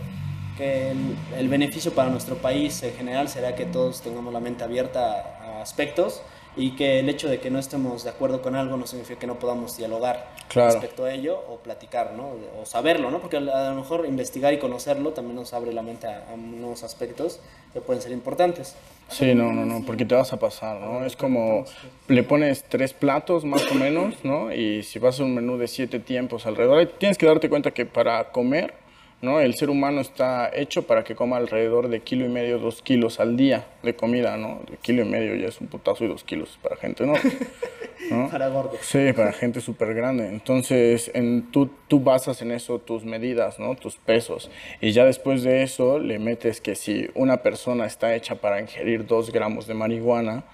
que 0.57 0.91
el, 0.91 1.16
el 1.39 1.49
beneficio 1.49 1.93
para 1.93 2.11
nuestro 2.11 2.37
país 2.37 2.83
en 2.83 2.95
general 2.95 3.29
será 3.29 3.55
que 3.55 3.64
todos 3.64 4.03
tengamos 4.03 4.33
la 4.33 4.41
mente 4.41 4.64
abierta 4.64 5.12
a, 5.12 5.59
a 5.59 5.62
aspectos 5.62 6.22
y 6.57 6.73
que 6.73 6.99
el 7.01 7.09
hecho 7.09 7.29
de 7.29 7.39
que 7.41 7.51
no 7.51 7.59
estemos 7.59 8.05
de 8.05 8.11
acuerdo 8.11 8.43
con 8.43 8.57
algo 8.57 8.77
no 8.77 8.87
significa 8.87 9.21
que 9.21 9.27
no 9.27 9.39
podamos 9.39 9.77
dialogar 9.77 10.29
Claro. 10.49 10.73
respecto 10.73 11.05
a 11.05 11.13
ello 11.13 11.39
o 11.49 11.59
platicar, 11.59 12.15
¿no? 12.15 12.31
O 12.61 12.65
saberlo, 12.67 13.11
¿no? 13.11 13.21
Porque 13.21 13.37
a 13.37 13.41
lo 13.41 13.75
mejor 13.75 14.07
investigar 14.07 14.53
y 14.55 14.59
conocerlo 14.59 15.13
también 15.13 15.37
nos 15.37 15.53
abre 15.53 15.73
la 15.73 15.83
mente 15.83 16.07
a, 16.07 16.33
a 16.33 16.37
nuevos 16.37 16.83
aspectos 16.83 17.39
que 17.73 17.81
pueden 17.81 18.03
ser 18.03 18.13
importantes. 18.13 18.75
Sí, 19.11 19.35
no, 19.35 19.53
no, 19.53 19.65
no, 19.65 19.85
porque 19.87 20.05
te 20.05 20.15
vas 20.15 20.33
a 20.33 20.39
pasar, 20.39 20.81
¿no? 20.81 21.05
Es 21.05 21.17
como 21.17 21.65
le 22.09 22.23
pones 22.25 22.65
tres 22.69 22.93
platos 22.93 23.45
más 23.45 23.71
o 23.71 23.75
menos, 23.75 24.17
¿no? 24.23 24.53
Y 24.53 24.83
si 24.83 24.99
vas 24.99 25.19
a 25.21 25.25
un 25.25 25.35
menú 25.35 25.57
de 25.59 25.67
siete 25.69 25.99
tiempos 25.99 26.47
alrededor, 26.47 26.87
tienes 26.99 27.17
que 27.19 27.27
darte 27.27 27.49
cuenta 27.49 27.71
que 27.71 27.87
para 27.87 28.33
comer, 28.33 28.75
¿no? 29.21 29.41
El 29.41 29.55
ser 29.55 29.71
humano 29.71 30.01
está 30.01 30.51
hecho 30.55 30.87
para 30.87 31.05
que 31.05 31.14
coma 31.14 31.37
alrededor 31.37 31.89
de 31.89 32.01
kilo 32.01 32.25
y 32.25 32.29
medio, 32.29 32.59
dos 32.59 32.83
kilos 32.83 33.21
al 33.21 33.37
día 33.37 33.66
de 33.83 33.97
comida, 33.97 34.37
¿no? 34.37 34.61
De 34.71 34.77
kilo 34.77 35.03
y 35.03 35.09
medio 35.09 35.35
ya 35.35 35.49
es 35.49 35.61
un 35.61 35.66
putazo 35.66 36.05
y 36.05 36.09
dos 36.09 36.25
kilos 36.25 36.59
para 36.62 36.77
gente, 36.77 37.05
¿no? 37.05 37.14
¿No? 38.11 38.31
Para 38.31 38.49
gordos. 38.49 38.79
Sí, 38.81 39.12
para 39.12 39.33
gente 39.33 39.61
súper 39.61 39.93
grande. 39.93 40.29
Entonces, 40.29 41.11
en, 41.14 41.51
tú, 41.51 41.69
tú 41.89 42.01
basas 42.01 42.41
en 42.43 42.53
eso 42.53 42.79
tus 42.79 43.05
medidas, 43.05 43.59
¿no? 43.59 43.75
Tus 43.75 43.97
pesos. 43.97 44.51
Y 44.81 44.93
ya 44.93 45.05
después 45.05 45.43
de 45.43 45.62
eso 45.62 45.99
le 45.99 46.19
metes 46.19 46.61
que 46.61 46.75
si 46.75 47.11
una 47.14 47.43
persona 47.43 47.87
está 47.87 48.14
hecha 48.14 48.37
para 48.37 48.61
ingerir 48.61 49.05
dos 49.05 49.33
gramos 49.33 49.66
de 49.66 49.75
marihuana, 49.75 50.45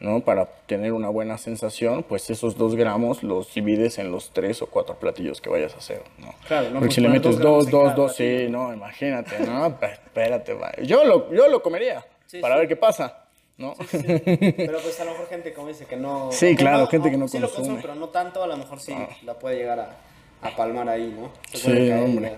¿no? 0.00 0.20
Para 0.20 0.46
tener 0.66 0.92
una 0.92 1.08
buena 1.08 1.38
sensación, 1.38 2.02
pues 2.02 2.28
esos 2.30 2.56
dos 2.58 2.74
gramos 2.74 3.22
los 3.22 3.52
divides 3.54 3.98
en 3.98 4.10
los 4.10 4.30
tres 4.30 4.60
o 4.62 4.66
cuatro 4.66 4.96
platillos 4.96 5.40
que 5.40 5.48
vayas 5.50 5.74
a 5.74 5.78
hacer, 5.78 6.02
¿no? 6.18 6.34
Claro, 6.46 6.64
no 6.70 6.80
Porque 6.80 6.80
puedes 6.80 6.94
si 6.94 7.00
le 7.00 7.08
metes 7.08 7.38
dos 7.38 7.70
dos, 7.70 7.94
dos, 7.94 8.14
sí, 8.16 8.46
no, 8.50 8.72
imagínate, 8.72 9.38
¿no? 9.40 9.76
Pe- 9.80 9.92
Espérate, 9.92 10.54
va. 10.54 10.72
Yo 10.82 11.04
lo, 11.04 11.32
yo 11.32 11.48
lo 11.48 11.62
comería 11.62 12.04
Sí, 12.26 12.40
para 12.40 12.54
sí. 12.54 12.58
ver 12.60 12.68
qué 12.68 12.76
pasa, 12.76 13.24
¿no? 13.56 13.74
Pero 13.92 14.78
pues 14.80 14.98
a 15.00 15.04
lo 15.04 15.12
mejor 15.12 15.28
gente 15.28 15.52
como 15.52 15.68
dice 15.68 15.86
que 15.86 15.96
no... 15.96 16.30
Sí, 16.32 16.56
claro, 16.56 16.86
gente 16.88 17.10
que 17.10 17.16
no 17.16 17.28
sí 17.28 17.38
lo 17.38 17.46
consume. 17.46 17.66
consume, 17.68 17.82
pero 17.82 17.94
no 17.94 18.08
tanto, 18.08 18.42
a 18.42 18.46
lo 18.46 18.56
mejor 18.56 18.80
sí 18.80 18.94
la 19.24 19.34
puede 19.34 19.56
llegar 19.56 19.78
a, 19.80 19.96
a 20.42 20.56
palmar 20.56 20.88
ahí, 20.88 21.14
¿no? 21.18 21.30
Se 21.52 21.58
Sí, 21.58 21.88
caer 21.88 22.04
hombre. 22.04 22.34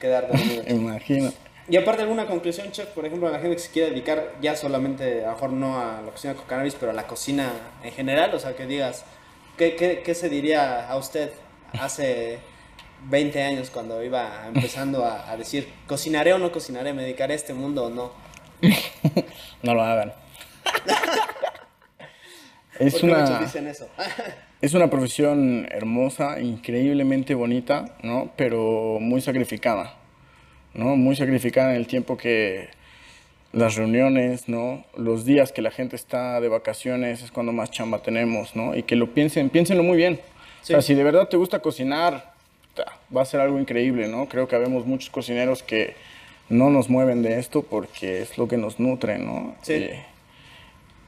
Quedar 0.00 0.28
dormido. 0.28 0.64
Imagina. 0.68 1.32
Y 1.68 1.76
aparte, 1.76 2.02
¿alguna 2.02 2.26
conclusión, 2.26 2.70
chef? 2.72 2.88
Por 2.88 3.06
ejemplo, 3.06 3.28
a 3.28 3.30
la 3.30 3.38
gente 3.38 3.56
que 3.56 3.62
se 3.62 3.70
quiere 3.70 3.90
dedicar 3.90 4.34
ya 4.42 4.54
solamente, 4.54 5.24
a 5.24 5.28
lo 5.28 5.32
mejor 5.32 5.52
no 5.52 5.80
a 5.80 6.02
la 6.02 6.10
cocina 6.10 6.34
con 6.34 6.44
cannabis, 6.44 6.76
pero 6.78 6.92
a 6.92 6.94
la 6.94 7.06
cocina 7.06 7.50
en 7.82 7.92
general, 7.92 8.34
o 8.34 8.38
sea, 8.38 8.54
que 8.54 8.66
digas, 8.66 9.04
¿qué, 9.56 9.74
qué, 9.74 10.02
qué 10.04 10.14
se 10.14 10.28
diría 10.28 10.86
a 10.86 10.96
usted 10.96 11.30
hace 11.80 12.38
20 13.08 13.42
años 13.42 13.70
cuando 13.70 14.02
iba 14.04 14.46
empezando 14.46 15.04
a, 15.04 15.30
a 15.30 15.36
decir, 15.38 15.68
cocinaré 15.86 16.34
o 16.34 16.38
no 16.38 16.52
cocinaré, 16.52 16.92
me 16.92 17.02
dedicaré 17.02 17.32
a 17.32 17.36
este 17.36 17.54
mundo 17.54 17.84
o 17.84 17.90
no? 17.90 18.12
No 19.62 19.72
lo 19.72 19.82
hagan. 19.82 20.12
es 22.78 22.92
¿Por 22.92 23.00
qué 23.00 23.06
muchos 23.06 23.30
una, 23.30 23.38
dicen 23.38 23.66
eso? 23.66 23.88
es 24.60 24.74
una 24.74 24.90
profesión 24.90 25.66
hermosa, 25.70 26.38
increíblemente 26.40 27.34
bonita, 27.34 27.96
¿no? 28.02 28.30
Pero 28.36 28.98
muy 29.00 29.22
sacrificada, 29.22 29.94
¿no? 30.74 30.96
Muy 30.96 31.16
sacrificada 31.16 31.70
en 31.70 31.76
el 31.76 31.86
tiempo 31.86 32.16
que 32.16 32.68
las 33.52 33.76
reuniones, 33.76 34.48
¿no? 34.48 34.84
Los 34.96 35.24
días 35.24 35.52
que 35.52 35.62
la 35.62 35.70
gente 35.70 35.94
está 35.96 36.40
de 36.40 36.48
vacaciones 36.48 37.22
es 37.22 37.30
cuando 37.30 37.52
más 37.52 37.70
chamba 37.70 38.00
tenemos, 38.02 38.56
¿no? 38.56 38.74
Y 38.76 38.82
que 38.82 38.96
lo 38.96 39.14
piensen, 39.14 39.48
piénsenlo 39.50 39.82
muy 39.82 39.96
bien. 39.96 40.20
O 40.62 40.66
sea, 40.66 40.82
si 40.82 40.94
de 40.94 41.04
verdad 41.04 41.28
te 41.28 41.36
gusta 41.36 41.60
cocinar, 41.60 42.32
va 43.16 43.22
a 43.22 43.24
ser 43.24 43.40
algo 43.40 43.58
increíble, 43.60 44.08
¿no? 44.08 44.28
Creo 44.28 44.48
que 44.48 44.56
habemos 44.56 44.86
muchos 44.86 45.10
cocineros 45.10 45.62
que 45.62 45.94
no 46.48 46.70
nos 46.70 46.90
mueven 46.90 47.22
de 47.22 47.38
esto 47.38 47.62
porque 47.62 48.22
es 48.22 48.36
lo 48.38 48.48
que 48.48 48.56
nos 48.56 48.80
nutre, 48.80 49.18
¿no? 49.18 49.54
Sí. 49.62 49.74
Y- 49.74 49.90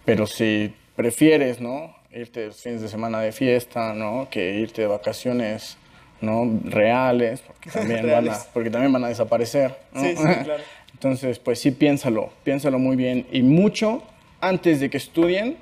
pero 0.05 0.27
si 0.27 0.73
prefieres, 0.95 1.61
¿no? 1.61 1.95
Irte 2.13 2.47
los 2.47 2.63
fines 2.63 2.81
de 2.81 2.89
semana 2.89 3.21
de 3.21 3.33
fiesta, 3.33 3.93
¿no? 3.93 4.29
Que 4.31 4.55
irte 4.61 4.83
de 4.83 4.87
vacaciones, 4.89 5.77
¿no? 6.21 6.61
Reales, 6.65 7.41
porque 7.41 7.71
también, 7.75 8.11
Van, 8.11 8.29
a, 8.29 8.37
porque 8.53 8.71
también 8.71 8.93
van 8.93 9.05
a 9.05 9.09
desaparecer, 9.09 9.77
¿no? 9.93 10.01
Sí, 10.01 10.17
sí, 10.17 10.23
claro. 10.23 10.63
Entonces, 10.93 11.39
pues 11.39 11.61
sí, 11.61 11.73
piénsalo, 11.73 12.31
piénsalo 12.43 12.79
muy 12.79 12.97
bien. 12.97 13.27
Y 13.31 13.43
mucho, 13.43 14.03
antes 14.41 14.81
de 14.81 14.89
que 14.89 14.97
estudien, 14.97 15.59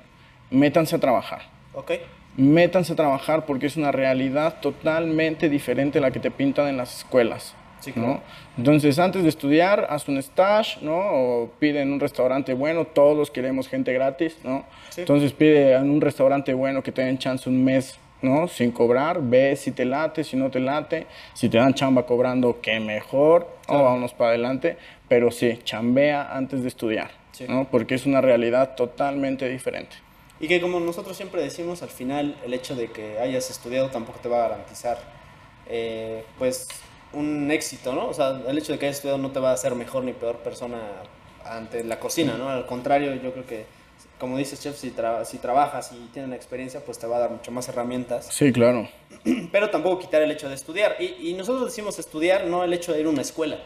métanse 0.49 0.95
a 0.95 0.99
trabajar. 0.99 1.41
¿Ok? 1.73 1.91
Métanse 2.37 2.93
a 2.93 2.95
trabajar 2.95 3.45
porque 3.45 3.65
es 3.65 3.75
una 3.75 3.91
realidad 3.91 4.61
totalmente 4.61 5.49
diferente 5.49 5.99
a 5.99 6.01
la 6.01 6.11
que 6.11 6.21
te 6.21 6.31
pintan 6.31 6.69
en 6.69 6.77
las 6.77 6.99
escuelas. 6.99 7.53
Sí, 7.81 7.91
¿no? 7.95 8.03
claro. 8.03 8.21
Entonces, 8.57 8.97
antes 8.97 9.23
de 9.23 9.29
estudiar, 9.29 9.87
haz 9.89 10.07
un 10.07 10.17
stage, 10.19 10.79
¿no? 10.81 10.95
O 10.95 11.51
pide 11.59 11.81
en 11.81 11.91
un 11.91 11.99
restaurante 11.99 12.53
bueno, 12.53 12.85
todos 12.85 13.29
queremos 13.29 13.67
gente 13.67 13.91
gratis, 13.91 14.37
¿no? 14.43 14.65
Sí. 14.89 15.01
Entonces, 15.01 15.33
pide 15.33 15.73
en 15.73 15.89
un 15.89 15.99
restaurante 15.99 16.53
bueno 16.53 16.81
que 16.81 16.93
te 16.93 17.01
den 17.01 17.17
chance 17.17 17.49
un 17.49 17.61
mes, 17.61 17.99
¿no? 18.21 18.47
Sin 18.47 18.71
cobrar, 18.71 19.19
ve 19.21 19.55
si 19.55 19.71
te 19.71 19.85
late, 19.85 20.23
si 20.23 20.35
no 20.37 20.49
te 20.49 20.59
late, 20.59 21.07
si 21.33 21.49
te 21.49 21.57
dan 21.57 21.73
chamba 21.73 22.05
cobrando, 22.05 22.59
qué 22.61 22.79
mejor, 22.79 23.47
o 23.67 23.83
vámonos 23.83 24.13
para 24.13 24.29
adelante, 24.31 24.77
pero 25.07 25.31
sí, 25.31 25.59
chambea 25.63 26.35
antes 26.35 26.61
de 26.61 26.67
estudiar, 26.67 27.11
Sí. 27.31 27.45
¿no? 27.47 27.67
Porque 27.69 27.95
es 27.95 28.05
una 28.05 28.21
realidad 28.21 28.75
totalmente 28.75 29.47
diferente. 29.49 29.97
Y 30.39 30.47
que 30.47 30.59
como 30.59 30.79
nosotros 30.79 31.15
siempre 31.15 31.41
decimos, 31.41 31.81
al 31.81 31.89
final 31.89 32.35
el 32.45 32.53
hecho 32.53 32.75
de 32.75 32.89
que 32.91 33.19
hayas 33.19 33.49
estudiado 33.49 33.89
tampoco 33.89 34.19
te 34.19 34.29
va 34.29 34.37
a 34.45 34.49
garantizar 34.49 34.97
eh, 35.67 36.23
pues 36.37 36.67
un 37.13 37.49
éxito, 37.51 37.93
¿no? 37.93 38.07
O 38.07 38.13
sea, 38.13 38.41
el 38.47 38.57
hecho 38.57 38.73
de 38.73 38.79
que 38.79 38.85
hayas 38.87 38.97
estudiado 38.97 39.17
no 39.17 39.31
te 39.31 39.39
va 39.39 39.51
a 39.51 39.53
hacer 39.53 39.75
mejor 39.75 40.03
ni 40.03 40.13
peor 40.13 40.37
persona 40.37 40.77
ante 41.45 41.83
la 41.83 41.99
cocina, 41.99 42.35
¿no? 42.37 42.49
Al 42.49 42.65
contrario, 42.65 43.13
yo 43.15 43.31
creo 43.31 43.45
que, 43.45 43.65
como 44.19 44.37
dices, 44.37 44.59
chef, 44.61 44.77
si, 44.77 44.91
tra- 44.91 45.25
si 45.25 45.37
trabajas 45.37 45.91
y 45.91 45.97
tienes 46.13 46.27
una 46.27 46.35
experiencia, 46.35 46.79
pues 46.85 46.97
te 46.99 47.07
va 47.07 47.17
a 47.17 47.19
dar 47.19 47.29
mucho 47.31 47.51
más 47.51 47.67
herramientas. 47.69 48.27
Sí, 48.31 48.51
claro. 48.53 48.87
Pero 49.51 49.69
tampoco 49.69 49.99
quitar 49.99 50.21
el 50.21 50.31
hecho 50.31 50.47
de 50.49 50.55
estudiar. 50.55 50.95
Y, 50.99 51.29
y 51.29 51.33
nosotros 51.33 51.65
decimos 51.65 51.99
estudiar, 51.99 52.45
no 52.45 52.63
el 52.63 52.73
hecho 52.73 52.93
de 52.93 53.01
ir 53.01 53.05
a 53.07 53.09
una 53.09 53.21
escuela, 53.21 53.57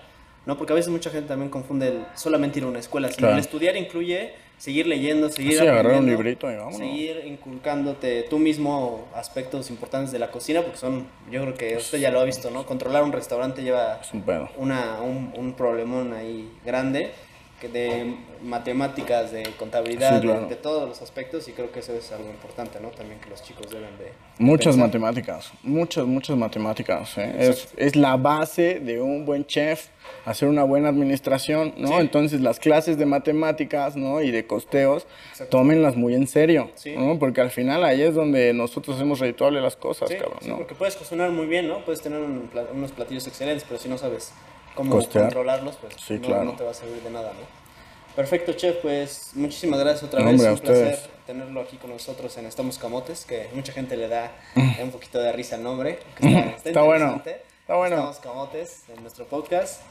¿no? 0.45 0.57
Porque 0.57 0.73
a 0.73 0.75
veces 0.75 0.91
mucha 0.91 1.09
gente 1.09 1.27
también 1.27 1.49
confunde 1.51 1.87
el 1.89 2.05
solamente 2.15 2.59
ir 2.59 2.65
a 2.65 2.67
una 2.67 2.79
escuela, 2.79 3.07
sino 3.09 3.19
Claro. 3.19 3.33
el 3.35 3.39
estudiar 3.39 3.75
incluye 3.77 4.33
seguir 4.57 4.87
leyendo, 4.87 5.29
seguir 5.29 5.53
Sí, 5.53 5.59
agarrar 5.59 5.99
un 6.01 6.05
librito 6.07 6.51
y 6.51 6.55
vámonos. 6.55 6.77
seguir 6.79 7.23
inculcándote 7.25 8.23
tú 8.23 8.39
mismo 8.39 9.07
aspectos 9.15 9.69
importantes 9.69 10.11
de 10.11 10.19
la 10.19 10.31
cocina, 10.31 10.61
porque 10.61 10.77
son, 10.77 11.07
yo 11.31 11.41
creo 11.43 11.53
que 11.53 11.77
usted 11.77 11.99
ya 11.99 12.11
lo 12.11 12.19
ha 12.19 12.25
visto, 12.25 12.49
¿no? 12.51 12.65
Controlar 12.65 13.03
un 13.03 13.13
restaurante 13.13 13.61
lleva 13.63 14.01
un 14.11 14.49
una, 14.57 14.99
un, 15.01 15.31
un 15.37 15.53
problemón 15.53 16.11
ahí 16.13 16.51
grande 16.65 17.11
de 17.67 18.15
matemáticas, 18.41 19.31
de 19.31 19.43
contabilidad, 19.57 20.15
Sí, 20.21 20.25
claro. 20.25 20.41
de, 20.43 20.47
de 20.47 20.55
todos 20.55 20.87
los 20.87 21.01
aspectos 21.01 21.47
y 21.47 21.51
creo 21.51 21.71
que 21.71 21.79
eso 21.79 21.93
es 21.93 22.11
algo 22.11 22.29
importante, 22.29 22.79
¿no? 22.79 22.89
También 22.89 23.19
que 23.19 23.29
los 23.29 23.43
chicos 23.43 23.69
deben 23.69 23.97
de... 23.97 24.11
Muchas 24.37 24.75
pensar. 24.75 24.87
matemáticas, 24.87 25.51
muchas, 25.63 26.05
muchas 26.05 26.37
matemáticas. 26.37 27.17
¿eh? 27.17 27.35
Es, 27.49 27.69
es 27.75 27.95
la 27.95 28.15
base 28.17 28.79
de 28.79 29.01
un 29.01 29.25
buen 29.25 29.45
chef, 29.45 29.87
hacer 30.25 30.47
una 30.47 30.63
buena 30.63 30.89
administración, 30.89 31.73
¿no? 31.77 31.89
Sí. 31.89 31.93
Entonces 31.95 32.41
las 32.41 32.59
clases 32.59 32.97
de 32.97 33.05
matemáticas, 33.05 33.95
¿no? 33.95 34.21
Y 34.21 34.31
de 34.31 34.47
costeos, 34.47 35.05
tómenlas 35.49 35.95
muy 35.97 36.13
en 36.15 36.27
serio, 36.27 36.71
Sí. 36.75 36.95
¿no? 36.97 37.19
Porque 37.19 37.41
al 37.41 37.51
final 37.51 37.83
ahí 37.83 38.01
es 38.01 38.15
donde 38.15 38.53
nosotros 38.53 38.95
hacemos 38.95 39.19
redituable 39.19 39.59
las 39.61 39.75
cosas, 39.75 40.09
cabrón, 40.11 40.39
¿no? 40.47 40.57
porque 40.57 40.75
puedes 40.75 40.95
cocinar 40.95 41.29
muy 41.31 41.45
bien, 41.47 41.67
¿no? 41.67 41.83
Puedes 41.83 42.01
tener 42.01 42.19
un 42.21 42.49
unos 42.73 42.91
platillos 42.91 43.27
excelentes, 43.27 43.65
pero 43.67 43.79
si 43.79 43.89
no 43.89 43.97
sabes 43.97 44.31
cómo 44.79 44.95
Costear. 44.95 45.25
controlarlos, 45.25 45.75
pues 45.77 45.93
Sí, 45.97 46.15
no, 46.15 46.27
claro. 46.27 46.43
no 46.45 46.51
te 46.53 46.63
va 46.63 46.71
a 46.71 46.73
servir 46.73 47.01
de 47.03 47.09
nada, 47.09 47.33
¿no? 47.33 47.59
Perfecto, 48.15 48.53
chef, 48.53 48.77
pues 48.77 49.31
muchísimas 49.35 49.79
gracias 49.79 50.03
otra 50.03 50.23
vez. 50.23 50.29
hombre, 50.33 50.51
un 50.51 50.57
placer 50.59 50.99
tenerlo 51.25 51.61
aquí 51.61 51.77
con 51.77 51.89
nosotros 51.91 52.35
en 52.37 52.45
Estamos 52.47 52.77
Camotes, 52.77 53.25
que 53.25 53.47
mucha 53.53 53.71
gente 53.71 53.95
le 53.95 54.07
da 54.07 54.31
un 54.81 54.91
poquito 54.91 55.19
de 55.19 55.31
risa 55.31 55.55
al 55.57 55.63
nombre. 55.63 55.99
que 56.17 56.27
Está, 56.27 56.69
Está 56.69 56.81
bueno, 56.81 57.05
interesante. 57.13 57.43
está 57.61 57.75
bueno. 57.75 57.95
Estamos 57.97 58.19
Camotes 58.19 58.83
en 58.95 59.01
nuestro 59.01 59.25
podcast. 59.25 59.81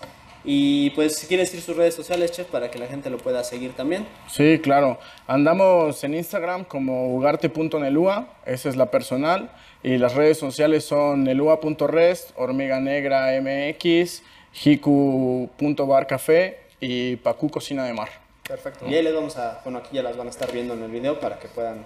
Y 0.45 0.91
pues 0.91 1.17
si 1.17 1.27
quieres 1.27 1.51
decir 1.51 1.65
sus 1.65 1.77
redes 1.77 1.95
sociales, 1.95 2.31
chef, 2.33 2.47
para 2.49 2.71
que 2.71 2.79
la 2.79 2.87
gente 2.87 3.11
lo 3.11 3.19
pueda 3.19 3.43
seguir 3.45 3.73
también. 3.75 4.07
Sí, 4.31 4.59
claro. 4.63 4.99
Andamos 5.27 6.03
en 6.05 6.15
Instagram 6.15 6.65
como 6.65 7.15
ugarte.nelua, 7.15 8.29
esa 8.47 8.69
es 8.69 8.77
la 8.77 8.91
personal. 8.91 9.51
Y 9.83 9.97
las 9.99 10.15
redes 10.15 10.39
sociales 10.39 10.85
son 10.85 11.25
nelua.rest, 11.25 12.31
hormiga 12.37 12.79
negra 12.81 13.29
mx, 13.41 14.23
hiku.barcafé 14.53 16.59
y 16.81 17.17
pacu 17.17 17.51
cocina 17.51 17.85
de 17.85 17.93
mar. 17.93 18.09
Perfecto. 18.47 18.87
Y 18.89 18.95
ahí 18.95 19.03
les 19.03 19.15
vamos 19.15 19.37
a, 19.37 19.61
bueno, 19.65 19.79
aquí 19.79 19.91
ya 19.97 20.03
las 20.03 20.17
van 20.17 20.29
a 20.29 20.31
estar 20.31 20.51
viendo 20.53 20.75
en 20.75 20.83
el 20.83 20.91
video 20.91 21.21
para 21.21 21.39
que 21.39 21.49
puedan 21.49 21.85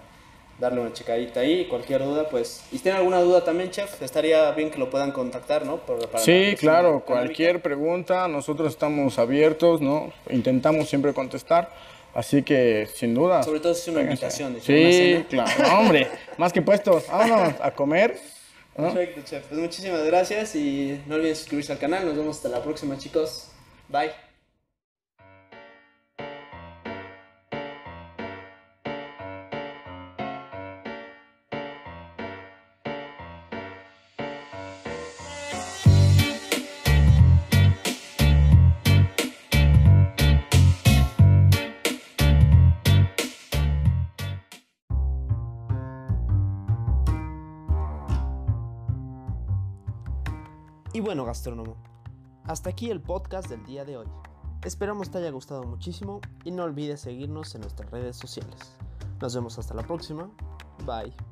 darle 0.61 0.81
una 0.81 0.93
checadita 0.93 1.41
ahí. 1.41 1.65
Cualquier 1.67 2.05
duda, 2.05 2.29
pues. 2.29 2.63
Y 2.71 2.77
si 2.77 2.83
tienen 2.85 2.99
alguna 2.99 3.21
duda 3.21 3.43
también, 3.43 3.71
chef, 3.71 4.01
estaría 4.01 4.49
bien 4.53 4.71
que 4.71 4.79
lo 4.79 4.89
puedan 4.91 5.11
contactar, 5.11 5.67
¿no? 5.67 5.79
Por- 5.79 5.99
para 6.07 6.19
la 6.19 6.25
Sí, 6.25 6.55
claro, 6.59 6.89
económica. 6.99 7.07
cualquier 7.07 7.63
pregunta, 7.63 8.29
nosotros 8.29 8.69
estamos 8.69 9.19
abiertos, 9.19 9.81
¿no? 9.81 10.13
Intentamos 10.31 10.89
siempre 10.89 11.13
contestar, 11.15 11.69
así 12.15 12.45
que 12.45 12.87
sin 12.95 13.13
duda. 13.15 13.43
Sobre 13.43 13.59
todo 13.59 13.75
si 13.75 13.81
es 13.81 13.89
una 13.89 13.99
vénganse. 14.01 14.27
invitación. 14.43 14.53
una 14.53 14.61
Sí, 14.63 15.25
cena. 15.25 15.27
claro, 15.29 15.51
No, 15.69 15.81
hombre, 15.81 16.07
más 16.39 16.53
que 16.53 16.63
puestos, 16.63 17.09
vámonos 17.09 17.55
a 17.61 17.73
comer. 17.73 18.21
Perfecto, 18.75 19.21
chef. 19.23 19.47
Pues 19.47 19.61
muchísimas 19.61 20.05
gracias 20.05 20.55
y 20.57 21.01
no 21.07 21.17
olviden 21.17 21.37
suscribirse 21.37 21.73
al 21.73 21.79
canal. 21.79 22.07
Nos 22.07 22.17
vemos 22.17 22.37
hasta 22.37 22.49
la 22.49 22.63
próxima, 22.63 22.97
chicos. 22.99 23.49
Bye. 23.89 24.32
Bueno, 51.03 51.25
gastrónomo, 51.25 51.77
hasta 52.45 52.71
aquí 52.71 52.91
el 52.91 53.01
podcast 53.01 53.49
del 53.49 53.65
día 53.65 53.85
de 53.85 53.97
hoy. 53.97 54.07
Esperamos 54.65 55.11
te 55.11 55.19
haya 55.19 55.31
gustado 55.31 55.65
muchísimo 55.65 56.21
y 56.45 56.53
no 56.53 56.63
olvides 56.63 57.01
seguirnos 57.01 57.55
en 57.57 57.63
nuestras 57.63 57.91
redes 57.91 58.17
sociales. 58.17 58.77
Nos 59.21 59.35
vemos 59.35 59.59
hasta 59.59 59.75
la 59.75 59.83
próxima. 59.83 60.31
Bye. 60.87 61.32